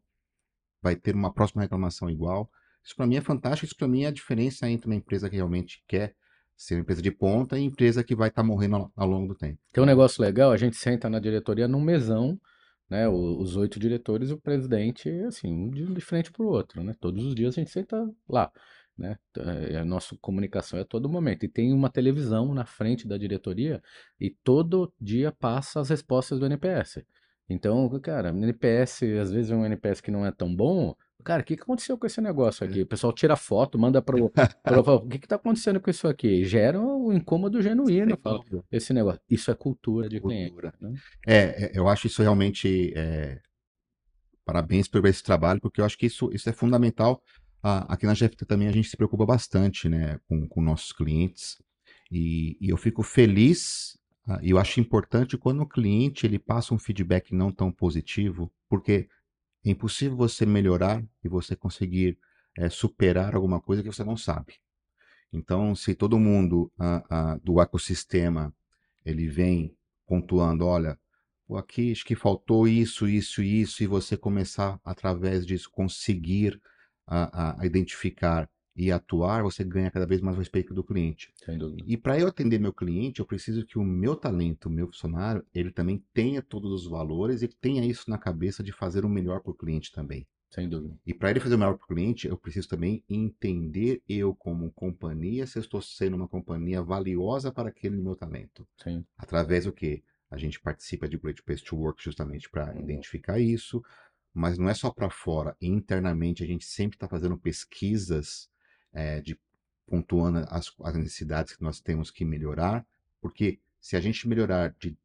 vai 0.81 0.95
ter 0.95 1.13
uma 1.13 1.33
próxima 1.33 1.61
reclamação 1.61 2.09
igual. 2.09 2.49
Isso 2.83 2.95
para 2.95 3.05
mim 3.05 3.17
é 3.17 3.21
fantástico, 3.21 3.65
isso 3.65 3.75
para 3.75 3.87
mim 3.87 4.03
é 4.03 4.07
a 4.07 4.11
diferença 4.11 4.69
entre 4.69 4.87
uma 4.87 4.95
empresa 4.95 5.29
que 5.29 5.35
realmente 5.35 5.83
quer 5.87 6.15
ser 6.55 6.75
uma 6.75 6.81
empresa 6.81 7.01
de 7.01 7.11
ponta 7.11 7.59
e 7.59 7.63
empresa 7.63 8.03
que 8.03 8.15
vai 8.15 8.29
estar 8.29 8.41
tá 8.41 8.47
morrendo 8.47 8.91
ao, 8.95 9.07
longo 9.07 9.27
do 9.27 9.35
tempo. 9.35 9.59
Tem 9.71 9.83
um 9.83 9.87
negócio 9.87 10.21
legal, 10.21 10.51
a 10.51 10.57
gente 10.57 10.77
senta 10.77 11.09
na 11.09 11.19
diretoria 11.19 11.67
num 11.67 11.81
mesão, 11.81 12.39
né, 12.89 13.07
os 13.07 13.55
oito 13.55 13.79
diretores 13.79 14.29
e 14.29 14.33
o 14.33 14.37
presidente, 14.37 15.09
assim, 15.21 15.51
um 15.51 15.69
de 15.93 16.01
frente 16.01 16.31
para 16.31 16.43
o 16.43 16.47
outro, 16.47 16.83
né, 16.83 16.95
todos 16.99 17.25
os 17.25 17.35
dias 17.35 17.55
a 17.55 17.59
gente 17.61 17.71
senta 17.71 18.09
lá. 18.29 18.51
Né? 18.97 19.17
É, 19.37 19.77
a 19.77 19.85
nossa 19.85 20.15
comunicação 20.21 20.77
é 20.77 20.83
a 20.83 20.85
todo 20.85 21.09
momento. 21.09 21.43
E 21.43 21.47
tem 21.47 21.73
uma 21.73 21.89
televisão 21.89 22.53
na 22.53 22.65
frente 22.65 23.07
da 23.07 23.17
diretoria 23.17 23.81
e 24.19 24.29
todo 24.29 24.93
dia 24.99 25.31
passa 25.31 25.79
as 25.79 25.89
respostas 25.89 26.39
do 26.39 26.45
NPS. 26.45 27.03
Então, 27.49 27.89
cara, 27.99 28.29
NPS, 28.29 29.03
às 29.21 29.31
vezes 29.31 29.51
é 29.51 29.55
um 29.55 29.65
NPS 29.65 30.01
que 30.01 30.11
não 30.11 30.25
é 30.25 30.31
tão 30.31 30.53
bom. 30.55 30.95
Cara, 31.23 31.41
o 31.41 31.45
que, 31.45 31.55
que 31.55 31.61
aconteceu 31.61 31.97
com 31.97 32.07
esse 32.07 32.19
negócio 32.19 32.65
aqui? 32.65 32.81
O 32.81 32.85
pessoal 32.85 33.13
tira 33.13 33.35
foto, 33.35 33.77
manda 33.77 34.01
para 34.01 34.15
o. 34.15 34.25
o 34.25 35.07
que 35.07 35.17
está 35.17 35.35
acontecendo 35.35 35.79
com 35.79 35.89
isso 35.89 36.07
aqui? 36.07 36.43
Gera 36.45 36.79
um 36.79 37.13
incômodo 37.13 37.61
genuíno. 37.61 38.17
Fala, 38.17 38.39
esse 38.71 38.93
negócio. 38.93 39.21
Isso 39.29 39.51
é 39.51 39.53
cultura 39.53 40.09
de 40.09 40.19
cultura. 40.19 40.71
cliente. 40.71 40.83
Né? 40.83 40.99
É, 41.27 41.65
é, 41.65 41.71
eu 41.73 41.87
acho 41.87 42.07
isso 42.07 42.21
realmente. 42.21 42.93
É... 42.95 43.39
Parabéns 44.43 44.87
por 44.87 45.05
esse 45.05 45.21
trabalho, 45.21 45.61
porque 45.61 45.79
eu 45.79 45.85
acho 45.85 45.97
que 45.97 46.07
isso, 46.07 46.31
isso 46.33 46.49
é 46.49 46.51
fundamental. 46.51 47.21
Ah, 47.63 47.93
aqui 47.93 48.05
na 48.05 48.13
GFT 48.13 48.45
também 48.45 48.67
a 48.67 48.71
gente 48.71 48.89
se 48.89 48.97
preocupa 48.97 49.25
bastante 49.25 49.87
né, 49.87 50.19
com, 50.27 50.47
com 50.47 50.61
nossos 50.61 50.91
clientes. 50.91 51.61
E, 52.11 52.57
e 52.59 52.69
eu 52.69 52.77
fico 52.77 53.03
feliz 53.03 53.97
ah, 54.27 54.39
e 54.41 54.51
eu 54.51 54.57
acho 54.57 54.79
importante 54.79 55.37
quando 55.37 55.61
o 55.61 55.67
cliente 55.67 56.25
ele 56.25 56.39
passa 56.39 56.73
um 56.73 56.79
feedback 56.79 57.33
não 57.33 57.51
tão 57.51 57.71
positivo, 57.71 58.51
porque 58.69 59.07
é 59.65 59.69
impossível 59.69 60.17
você 60.17 60.45
melhorar 60.45 61.03
e 61.23 61.29
você 61.29 61.55
conseguir 61.55 62.17
é, 62.57 62.69
superar 62.69 63.35
alguma 63.35 63.61
coisa 63.61 63.81
que 63.83 63.91
você 63.91 64.03
não 64.03 64.17
sabe. 64.17 64.55
Então, 65.33 65.73
se 65.75 65.95
todo 65.95 66.19
mundo 66.19 66.71
ah, 66.77 67.39
do 67.43 67.61
ecossistema 67.61 68.53
ele 69.05 69.27
vem 69.27 69.75
pontuando, 70.05 70.65
olha, 70.65 70.99
aqui 71.57 71.91
acho 71.91 72.05
que 72.05 72.15
faltou 72.15 72.67
isso, 72.67 73.07
isso 73.07 73.41
isso, 73.41 73.83
e 73.83 73.87
você 73.87 74.17
começar 74.17 74.79
através 74.83 75.45
disso 75.45 75.69
conseguir 75.71 76.61
a, 77.07 77.61
a 77.61 77.65
identificar 77.65 78.49
e 78.75 78.91
atuar, 78.91 79.43
você 79.43 79.63
ganha 79.63 79.91
cada 79.91 80.05
vez 80.05 80.21
mais 80.21 80.37
respeito 80.37 80.73
do 80.73 80.83
cliente. 80.83 81.31
Sem 81.45 81.57
dúvida. 81.57 81.83
E 81.85 81.97
para 81.97 82.17
eu 82.17 82.27
atender 82.27 82.59
meu 82.59 82.73
cliente, 82.73 83.19
eu 83.19 83.25
preciso 83.25 83.65
que 83.65 83.77
o 83.77 83.83
meu 83.83 84.15
talento, 84.15 84.67
o 84.67 84.71
meu 84.71 84.87
funcionário, 84.87 85.45
ele 85.53 85.71
também 85.71 86.03
tenha 86.13 86.41
todos 86.41 86.71
os 86.71 86.89
valores 86.89 87.41
e 87.41 87.47
tenha 87.47 87.85
isso 87.85 88.09
na 88.09 88.17
cabeça 88.17 88.63
de 88.63 88.71
fazer 88.71 89.03
o 89.03 89.09
melhor 89.09 89.41
para 89.41 89.51
o 89.51 89.55
cliente 89.55 89.91
também. 89.91 90.25
Sem 90.49 90.67
dúvida. 90.67 90.97
E 91.05 91.13
para 91.13 91.31
ele 91.31 91.39
fazer 91.39 91.55
o 91.55 91.57
melhor 91.57 91.77
para 91.77 91.85
o 91.85 91.87
cliente, 91.87 92.27
eu 92.27 92.37
preciso 92.37 92.67
também 92.67 93.03
entender 93.09 94.01
eu 94.07 94.35
como 94.35 94.71
companhia 94.71 95.47
se 95.47 95.57
eu 95.57 95.61
estou 95.61 95.81
sendo 95.81 96.17
uma 96.17 96.27
companhia 96.27 96.81
valiosa 96.81 97.51
para 97.51 97.69
aquele 97.69 97.95
meu 97.95 98.15
talento. 98.15 98.67
Sim. 98.83 99.05
Através 99.17 99.65
do 99.65 99.71
que? 99.71 100.03
A 100.29 100.37
gente 100.37 100.59
participa 100.61 101.07
de 101.09 101.17
Great 101.17 101.43
Place 101.43 101.63
to 101.63 101.75
Work 101.75 102.03
justamente 102.03 102.49
para 102.49 102.73
uhum. 102.73 102.81
identificar 102.81 103.39
isso, 103.39 103.81
mas 104.33 104.57
não 104.57 104.69
é 104.69 104.73
só 104.73 104.89
para 104.89 105.09
fora. 105.09 105.55
Internamente 105.61 106.43
a 106.43 106.47
gente 106.47 106.65
sempre 106.65 106.95
está 106.95 107.07
fazendo 107.07 107.37
pesquisas 107.37 108.49
é, 108.93 109.21
de 109.21 109.39
pontuando 109.85 110.39
as, 110.49 110.71
as, 110.83 110.95
necessidades 110.95 111.55
que 111.55 111.63
nós 111.63 111.81
temos 111.81 112.09
que 112.09 112.23
melhorar, 112.23 112.85
porque 113.19 113.59
se 113.79 113.95
a 113.97 113.99
gente 113.99 114.27
melhorar 114.27 114.73
de, 114.79 114.97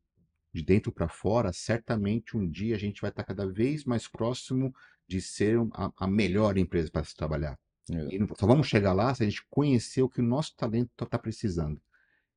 de 0.52 0.62
dentro 0.62 0.92
para 0.92 1.08
fora, 1.08 1.52
certamente 1.52 2.36
um 2.36 2.48
dia 2.48 2.76
a 2.76 2.78
gente 2.78 3.00
vai 3.00 3.10
estar 3.10 3.24
cada 3.24 3.46
vez 3.46 3.84
mais 3.84 4.06
próximo 4.06 4.72
de 5.08 5.20
ser 5.20 5.58
a, 5.72 5.92
a 5.96 6.06
melhor 6.06 6.56
empresa 6.56 6.90
para 6.90 7.04
se 7.04 7.16
trabalhar. 7.16 7.58
É. 7.90 8.14
E 8.14 8.26
só 8.36 8.46
vamos 8.46 8.68
chegar 8.68 8.92
lá 8.92 9.14
se 9.14 9.24
a 9.24 9.28
gente 9.28 9.44
conhecer 9.50 10.02
o 10.02 10.08
que 10.08 10.20
o 10.20 10.24
nosso 10.24 10.54
talento 10.56 10.90
está 11.02 11.18
precisando 11.18 11.80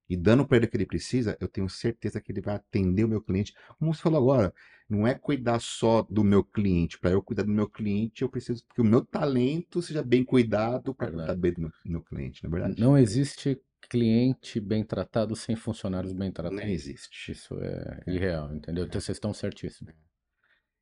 e 0.09 0.17
dando 0.17 0.45
para 0.45 0.57
ele 0.57 0.65
o 0.65 0.69
que 0.69 0.77
ele 0.77 0.85
precisa, 0.85 1.37
eu 1.39 1.47
tenho 1.47 1.69
certeza 1.69 2.19
que 2.19 2.31
ele 2.31 2.41
vai 2.41 2.55
atender 2.55 3.03
o 3.03 3.07
meu 3.07 3.21
cliente. 3.21 3.53
Como 3.77 3.93
você 3.93 4.01
falou 4.01 4.19
agora, 4.19 4.53
não 4.89 5.07
é 5.07 5.13
cuidar 5.13 5.59
só 5.59 6.01
do 6.09 6.23
meu 6.23 6.43
cliente. 6.43 6.97
Para 6.97 7.11
eu 7.11 7.21
cuidar 7.21 7.43
do 7.43 7.51
meu 7.51 7.69
cliente, 7.69 8.23
eu 8.23 8.29
preciso 8.29 8.65
que 8.73 8.81
o 8.81 8.83
meu 8.83 9.05
talento 9.05 9.81
seja 9.81 10.01
bem 10.01 10.23
cuidado 10.23 10.95
para 10.95 11.11
cuidar 11.11 11.35
bem 11.35 11.53
do 11.53 11.61
meu, 11.61 11.69
do 11.69 11.91
meu 11.91 12.01
cliente, 12.01 12.43
não 12.43 12.49
é 12.49 12.51
verdade? 12.51 12.81
Não 12.81 12.97
existe 12.97 13.61
cliente 13.87 14.59
bem 14.59 14.83
tratado 14.83 15.35
sem 15.35 15.55
funcionários 15.55 16.11
bem 16.11 16.31
tratados. 16.31 16.59
Não 16.59 16.69
existe. 16.69 17.31
Isso 17.31 17.55
é, 17.59 18.01
é. 18.07 18.11
irreal, 18.11 18.53
entendeu? 18.53 18.85
Então 18.85 18.99
vocês 18.99 19.15
estão 19.15 19.33
certíssimos. 19.33 19.93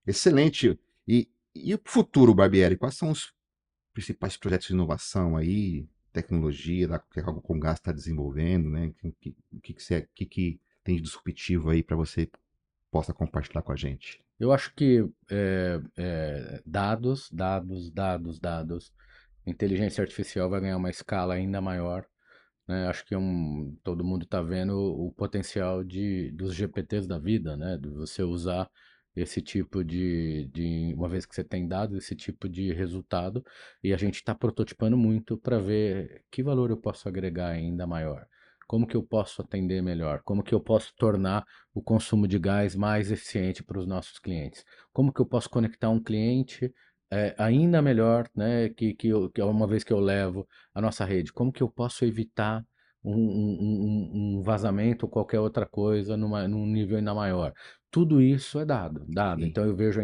Excelente. 0.06 0.80
E, 1.06 1.30
e 1.54 1.74
o 1.76 1.80
futuro, 1.84 2.34
Barbieri? 2.34 2.78
Quais 2.78 2.96
são 2.96 3.12
os 3.12 3.34
principais 3.94 4.38
projetos 4.38 4.68
de 4.68 4.74
inovação 4.74 5.36
aí 5.36 5.88
tecnologia 6.22 6.88
da, 6.88 7.00
que 7.00 7.20
a 7.20 7.24
Congás 7.24 7.80
está 7.80 7.92
desenvolvendo, 7.92 8.70
né? 8.70 8.88
O 8.88 8.94
que, 8.94 9.36
que, 9.62 9.74
que, 9.74 9.82
você, 9.84 10.08
que, 10.16 10.26
que 10.26 10.60
tem 10.84 10.96
de 10.96 11.02
disruptivo 11.02 11.70
aí 11.70 11.84
para 11.84 11.96
você 11.96 12.30
possa 12.90 13.14
compartilhar 13.14 13.62
com 13.62 13.72
a 13.72 13.76
gente? 13.76 14.24
Eu 14.40 14.52
acho 14.52 14.74
que 14.74 15.08
é, 15.30 15.80
é, 15.96 16.62
dados, 16.66 17.30
dados, 17.32 17.92
dados, 17.92 18.40
dados. 18.40 18.94
Inteligência 19.46 20.02
artificial 20.02 20.50
vai 20.50 20.62
ganhar 20.62 20.78
uma 20.78 20.90
escala 20.90 21.36
ainda 21.36 21.62
maior. 21.62 22.06
Né? 22.68 22.88
Acho 22.88 23.06
que 23.06 23.14
é 23.14 23.18
um, 23.18 23.78
todo 23.84 24.04
mundo 24.04 24.24
está 24.24 24.42
vendo 24.42 24.74
o, 24.74 25.08
o 25.08 25.12
potencial 25.12 25.84
de, 25.84 26.32
dos 26.32 26.54
GPTs 26.54 27.08
da 27.08 27.20
vida, 27.20 27.56
né? 27.56 27.78
De 27.78 27.90
você 27.90 28.24
usar 28.24 28.70
esse 29.18 29.42
tipo 29.42 29.84
de, 29.84 30.50
de, 30.54 30.94
uma 30.96 31.10
vez 31.10 31.26
que 31.26 31.34
você 31.34 31.44
tem 31.44 31.68
dado 31.68 31.98
esse 31.98 32.16
tipo 32.16 32.48
de 32.48 32.72
resultado, 32.72 33.44
e 33.84 33.94
a 33.94 33.98
gente 33.98 34.16
está 34.16 34.36
prototipando 34.36 34.96
muito 34.98 35.38
para 35.38 35.60
ver 35.60 36.24
que 36.32 36.44
valor 36.44 36.70
eu 36.70 36.78
posso 36.78 37.08
agregar 37.08 37.50
ainda 37.50 37.88
maior. 37.88 38.28
Como 38.68 38.86
que 38.86 38.96
eu 38.96 39.04
posso 39.04 39.42
atender 39.42 39.82
melhor? 39.82 40.22
Como 40.24 40.44
que 40.44 40.54
eu 40.54 40.60
posso 40.60 40.94
tornar 40.96 41.46
o 41.74 41.82
consumo 41.82 42.28
de 42.28 42.38
gás 42.38 42.76
mais 42.76 43.12
eficiente 43.12 43.64
para 43.64 43.80
os 43.80 43.88
nossos 43.88 44.20
clientes? 44.20 44.64
Como 44.94 45.12
que 45.14 45.22
eu 45.22 45.26
posso 45.26 45.50
conectar 45.50 45.90
um 45.90 46.04
cliente 46.04 46.74
é, 47.10 47.34
ainda 47.38 47.82
melhor, 47.82 48.30
né, 48.36 48.70
que, 48.70 48.94
que, 48.94 49.08
eu, 49.08 49.30
que 49.30 49.42
uma 49.42 49.66
vez 49.66 49.84
que 49.84 49.94
eu 49.94 50.00
levo 50.00 50.46
a 50.74 50.82
nossa 50.82 51.06
rede? 51.06 51.32
Como 51.32 51.52
que 51.52 51.64
eu 51.64 51.70
posso 51.70 52.04
evitar 52.06 52.64
um, 53.04 53.16
um, 53.16 54.38
um, 54.40 54.42
vazamento 54.42 55.06
ou 55.06 55.10
qualquer 55.10 55.40
outra 55.40 55.66
coisa 55.66 56.18
numa, 56.18 56.48
num 56.48 56.66
nível 56.66 56.98
ainda 56.98 57.14
maior. 57.14 57.54
Tudo 57.90 58.22
isso 58.22 58.60
é 58.60 58.66
dado, 58.66 59.06
dado. 59.08 59.42
Sim. 59.42 59.48
Então 59.48 59.66
eu 59.66 59.76
vejo 59.76 60.02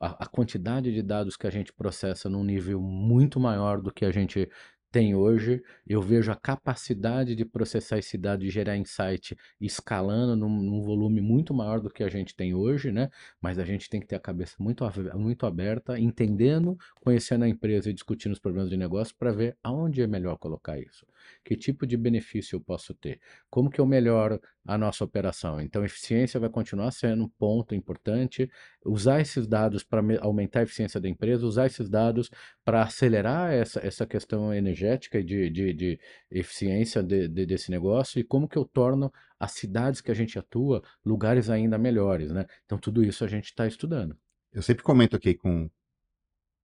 a, 0.00 0.24
a, 0.24 0.26
quantidade 0.26 0.92
de 0.92 1.02
dados 1.02 1.36
que 1.36 1.46
a 1.46 1.50
gente 1.50 1.72
processa 1.72 2.28
num 2.28 2.42
nível 2.42 2.80
muito 2.80 3.38
maior 3.38 3.80
do 3.80 3.92
que 3.92 4.04
a 4.04 4.10
gente 4.10 4.50
tem 4.90 5.14
hoje, 5.14 5.62
eu 5.86 6.02
vejo 6.02 6.32
a 6.32 6.36
capacidade 6.36 7.36
de 7.36 7.44
processar 7.44 7.98
esse 7.98 8.18
dado 8.18 8.44
e 8.44 8.50
gerar 8.50 8.76
insight 8.76 9.36
escalando 9.60 10.34
num, 10.34 10.48
num, 10.48 10.82
volume 10.82 11.20
muito 11.20 11.54
maior 11.54 11.80
do 11.80 11.88
que 11.88 12.02
a 12.02 12.08
gente 12.08 12.34
tem 12.34 12.54
hoje, 12.54 12.90
né? 12.90 13.08
Mas 13.40 13.58
a 13.58 13.64
gente 13.64 13.88
tem 13.88 14.00
que 14.00 14.06
ter 14.06 14.16
a 14.16 14.20
cabeça 14.20 14.56
muito, 14.58 14.84
muito 15.14 15.46
aberta, 15.46 15.98
entendendo, 15.98 16.76
conhecendo 17.00 17.44
a 17.44 17.48
empresa 17.48 17.88
e 17.88 17.92
discutindo 17.92 18.32
os 18.32 18.40
problemas 18.40 18.68
de 18.68 18.76
negócio 18.76 19.14
para 19.16 19.32
ver 19.32 19.56
aonde 19.62 20.02
é 20.02 20.06
melhor 20.06 20.36
colocar 20.38 20.78
isso. 20.78 21.06
Que 21.44 21.54
tipo 21.54 21.86
de 21.86 21.96
benefício 21.96 22.56
eu 22.56 22.60
posso 22.60 22.92
ter? 22.94 23.20
Como 23.48 23.70
que 23.70 23.80
eu 23.80 23.86
melhoro 23.86 24.40
a 24.66 24.76
nossa 24.76 25.04
operação? 25.04 25.60
Então, 25.60 25.84
eficiência 25.84 26.40
vai 26.40 26.48
continuar 26.48 26.90
sendo 26.90 27.24
um 27.24 27.28
ponto 27.28 27.74
importante. 27.74 28.50
Usar 28.84 29.20
esses 29.20 29.46
dados 29.46 29.84
para 29.84 30.02
aumentar 30.20 30.60
a 30.60 30.62
eficiência 30.62 30.98
da 31.00 31.08
empresa, 31.08 31.46
usar 31.46 31.66
esses 31.66 31.88
dados 31.88 32.30
para 32.64 32.82
acelerar 32.82 33.52
essa, 33.52 33.86
essa 33.86 34.06
questão 34.06 34.52
energética 34.52 34.79
e 34.86 35.22
de, 35.22 35.50
de, 35.50 35.72
de 35.72 36.00
eficiência 36.30 37.02
de, 37.02 37.28
de, 37.28 37.46
desse 37.46 37.70
negócio 37.70 38.18
e 38.18 38.24
como 38.24 38.48
que 38.48 38.56
eu 38.56 38.64
torno 38.64 39.12
as 39.38 39.52
cidades 39.52 40.00
que 40.00 40.10
a 40.10 40.14
gente 40.14 40.38
atua 40.38 40.82
lugares 41.04 41.48
ainda 41.48 41.78
melhores, 41.78 42.30
né? 42.30 42.46
Então, 42.64 42.78
tudo 42.78 43.02
isso 43.02 43.24
a 43.24 43.28
gente 43.28 43.46
está 43.46 43.66
estudando. 43.66 44.16
Eu 44.52 44.62
sempre 44.62 44.82
comento 44.82 45.16
aqui 45.16 45.34
com 45.34 45.70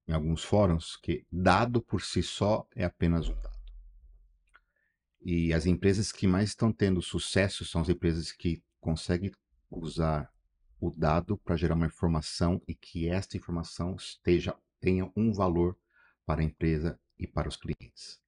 em 0.09 0.13
alguns 0.13 0.45
fóruns 0.45 0.97
que 0.97 1.27
dado 1.31 1.83
por 1.83 2.01
si 2.01 2.23
só 2.23 2.67
é 2.75 2.85
apenas 2.85 3.29
um 3.29 3.35
dado. 3.35 3.57
E 5.21 5.53
as 5.53 5.67
empresas 5.67 6.13
que 6.13 6.27
mais 6.27 6.51
estão 6.51 6.73
tendo 6.73 7.03
sucesso 7.03 7.65
são 7.65 7.81
as 7.81 7.89
empresas 7.89 8.31
que 8.31 8.63
conseguem 8.81 9.33
usar 9.69 10.31
o 10.81 10.91
dado 10.91 11.37
para 11.39 11.57
gerar 11.57 11.75
uma 11.75 11.87
informação 11.87 12.63
e 12.69 12.75
que 12.75 13.09
esta 13.09 13.37
informação 13.37 13.97
esteja, 13.97 14.55
tenha 14.81 15.11
um 15.17 15.33
valor 15.33 15.77
para 16.25 16.43
a 16.43 16.45
empresa 16.45 16.99
e 17.19 17.27
para 17.27 17.49
os 17.49 17.57
clientes. 17.57 18.21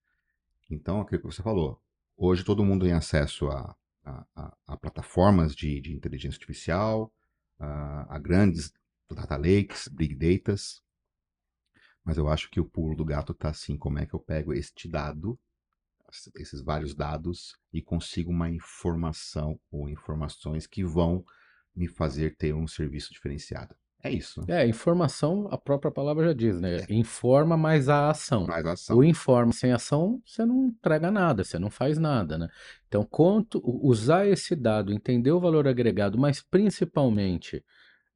Então, 0.71 1.01
aquilo 1.01 1.21
que 1.21 1.27
você 1.27 1.43
falou, 1.43 1.81
hoje 2.17 2.45
todo 2.45 2.65
mundo 2.65 2.85
tem 2.85 2.95
acesso 2.95 3.49
a, 3.49 3.77
a, 4.05 4.27
a, 4.35 4.57
a 4.67 4.77
plataformas 4.77 5.55
de, 5.55 5.81
de, 5.81 5.95
inteligência 5.95 6.37
artificial, 6.37 7.13
a, 7.59 8.17
a 8.17 8.19
grandes 8.19 8.73
data 9.11 9.37
lakes, 9.37 9.89
big 9.89 10.15
datas, 10.15 10.83
mas 12.05 12.17
eu 12.17 12.29
acho 12.29 12.51
que 12.51 12.61
o 12.61 12.65
pulo 12.65 12.95
do 12.95 13.05
gato 13.05 13.33
está 13.33 13.51
assim, 13.51 13.77
como 13.77 13.99
é 13.99 14.07
que 14.07 14.15
eu 14.15 14.21
pego 14.21 14.53
este 14.53 14.89
dado 14.89 15.39
esses 16.35 16.61
vários 16.61 16.95
dados 16.95 17.57
e 17.73 17.83
consigo 17.83 18.31
uma 18.31 18.51
informação 18.51 19.61
ou 19.71 19.89
informações 19.89 20.67
que 20.67 20.85
vão 20.85 21.25
me 21.75 21.87
fazer 21.87 22.37
ter 22.37 22.55
um 22.55 22.67
serviço 22.67 23.13
diferenciado. 23.13 23.77
É 24.09 24.13
isso. 24.13 24.43
É, 24.49 24.67
informação, 24.67 25.49
a 25.51 25.59
própria 25.59 25.91
palavra 25.91 26.25
já 26.27 26.33
diz, 26.33 26.61
né? 26.61 26.85
Informa 26.89 27.57
mais 27.57 27.89
a 27.89 28.09
ação. 28.11 28.47
Mais 28.47 28.65
a 28.65 28.73
ação. 28.73 28.97
O 28.97 29.05
informa 29.05 29.53
sem 29.53 29.73
ação, 29.73 30.21
você 30.25 30.45
não 30.45 30.67
entrega 30.67 31.11
nada, 31.11 31.45
você 31.45 31.59
não 31.59 31.71
faz 31.71 31.99
nada, 31.99 32.39
né? 32.39 32.49
Então, 32.87 33.05
quanto 33.05 33.61
usar 33.65 34.27
esse 34.27 34.57
dado, 34.57 34.93
entender 34.93 35.31
o 35.33 35.41
valor 35.41 35.69
agregado, 35.69 36.19
mas 36.19 36.41
principalmente 36.43 37.63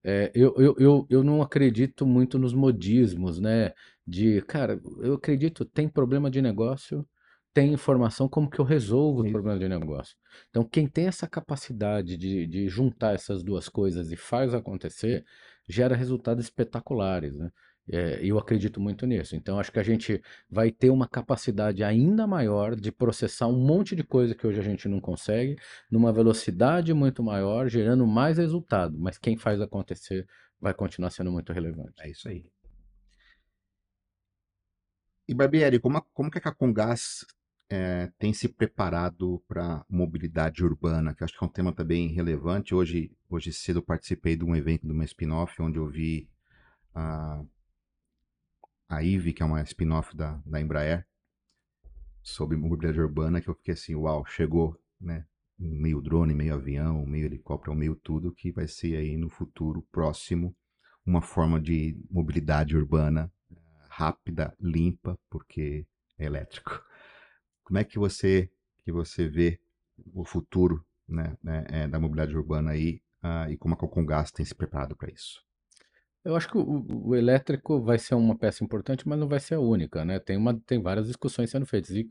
É, 0.05 0.33
eu, 0.35 0.55
eu, 0.59 0.75
eu, 0.79 1.07
eu 1.11 1.25
não 1.25 1.43
acredito 1.43 2.07
muito 2.07 2.39
nos 2.39 2.53
modismos, 2.55 3.39
né? 3.41 3.73
De, 4.07 4.43
cara, 4.43 4.81
eu 5.01 5.14
acredito, 5.14 5.64
tem 5.64 5.89
problema 5.89 6.31
de 6.31 6.43
negócio, 6.43 7.07
tem 7.55 7.73
informação, 7.73 8.29
como 8.29 8.51
que 8.51 8.59
eu 8.59 8.64
resolvo 8.64 9.23
o 9.23 9.25
Isso. 9.25 9.33
problema 9.33 9.59
de 9.59 9.69
negócio? 9.69 10.16
Então, 10.51 10.64
quem 10.64 10.89
tem 10.89 11.07
essa 11.07 11.29
capacidade 11.29 12.16
de, 12.16 12.47
de 12.47 12.69
juntar 12.69 13.14
essas 13.14 13.43
duas 13.45 13.69
coisas 13.69 14.11
e 14.11 14.16
faz 14.16 14.55
acontecer, 14.55 15.25
gera 15.69 15.97
resultados 15.97 16.45
espetaculares, 16.45 17.37
né? 17.37 17.51
É, 17.91 18.21
eu 18.25 18.39
acredito 18.39 18.81
muito 18.81 19.05
nisso. 19.07 19.35
Então, 19.35 19.59
acho 19.59 19.73
que 19.73 19.79
a 19.79 19.83
gente 19.83 20.23
vai 20.49 20.71
ter 20.71 20.91
uma 20.91 21.09
capacidade 21.09 21.83
ainda 21.83 22.27
maior 22.29 22.77
de 22.77 22.93
processar 22.93 23.49
um 23.49 23.59
monte 23.59 23.97
de 23.97 24.05
coisa 24.05 24.35
que 24.35 24.47
hoje 24.47 24.61
a 24.61 24.63
gente 24.63 24.89
não 24.89 25.01
consegue, 25.01 25.57
numa 25.91 26.13
velocidade 26.13 26.95
muito 26.95 27.23
maior, 27.25 27.69
gerando 27.69 28.07
mais 28.07 28.39
resultado. 28.39 28.97
Mas 28.99 29.19
quem 29.19 29.37
faz 29.37 29.61
acontecer 29.61 30.27
vai 30.61 30.73
continuar 30.73 31.11
sendo 31.11 31.33
muito 31.33 31.53
relevante. 31.53 31.95
É 32.01 32.09
isso 32.11 32.29
aí. 32.29 32.45
E 35.29 35.35
Barbieri, 35.35 35.79
como, 35.81 35.99
a- 35.99 36.03
como 36.15 36.31
que 36.31 36.39
a 36.39 36.53
Congás 36.55 37.25
é, 37.73 38.12
tem 38.18 38.35
se 38.35 38.51
preparado 38.51 39.43
para 39.49 39.83
mobilidade 39.89 40.62
urbana? 40.62 41.14
Que 41.14 41.25
acho 41.25 41.33
que 41.33 41.43
é 41.43 41.47
um 41.47 41.51
tema 41.51 41.73
também 41.73 42.09
relevante. 42.09 42.75
Hoje, 42.75 43.11
hoje 43.31 43.51
cedo 43.51 43.81
participei 43.81 44.37
de 44.37 44.45
um 44.45 44.55
evento, 44.55 44.87
de 44.87 44.93
uma 44.93 45.05
spin-off, 45.07 45.62
onde 45.62 45.79
eu 45.79 45.89
vi 45.89 46.29
a, 46.95 47.43
a 48.91 49.03
IVE, 49.03 49.33
que 49.33 49.43
é 49.43 49.47
uma 49.47 49.62
spin-off 49.62 50.14
da, 50.14 50.39
da 50.45 50.61
Embraer, 50.61 51.07
sobre 52.23 52.59
mobilidade 52.59 53.01
urbana, 53.01 53.41
que 53.41 53.49
eu 53.49 53.55
fiquei 53.55 53.73
assim, 53.73 53.95
uau, 53.95 54.23
chegou, 54.27 54.79
né? 55.01 55.25
Meio 55.59 56.03
drone, 56.03 56.35
meio 56.35 56.53
avião, 56.53 57.07
meio 57.07 57.25
helicóptero, 57.25 57.75
meio 57.75 57.95
tudo, 57.95 58.35
que 58.35 58.53
vai 58.53 58.68
ser 58.68 58.97
aí 58.97 59.16
no 59.16 59.31
futuro 59.31 59.81
próximo 59.91 60.55
uma 61.07 61.23
forma 61.23 61.59
de 61.59 61.99
mobilidade 62.11 62.77
urbana 62.77 63.33
rápida, 63.89 64.55
limpa, 64.61 65.18
porque 65.31 65.87
é 66.18 66.27
elétrico. 66.27 66.91
Como 67.65 67.79
é 67.79 67.85
que 67.85 67.99
você 67.99 68.51
que 68.85 68.93
você 68.93 69.29
vê 69.29 69.61
o 70.13 70.25
futuro 70.25 70.85
né, 71.09 71.37
né, 71.43 71.65
eh, 71.69 71.89
da 71.89 72.01
mobilidade 72.01 72.37
urbana 72.37 72.73
aí 72.73 73.01
ah, 73.23 73.49
e 73.49 73.57
como 73.57 73.75
a 73.75 73.77
Cocongás 73.77 74.33
tem 74.33 74.45
se 74.45 74.55
preparado 74.55 74.97
para 74.97 75.11
isso? 75.11 75.41
Eu 76.25 76.37
acho 76.37 76.49
que 76.49 76.57
o, 76.57 76.85
o 76.89 77.17
elétrico 77.17 77.81
vai 77.81 77.99
ser 77.99 78.15
uma 78.15 78.37
peça 78.37 78.63
importante, 78.63 79.09
mas 79.09 79.19
não 79.19 79.27
vai 79.27 79.41
ser 79.41 79.57
a 79.57 79.61
única, 79.61 80.05
né? 80.05 80.21
Tem 80.21 80.37
uma, 80.37 80.55
tem 80.67 80.81
várias 80.81 81.09
discussões 81.09 81.51
sendo 81.51 81.67
feitas. 81.67 81.91
E 81.91 82.09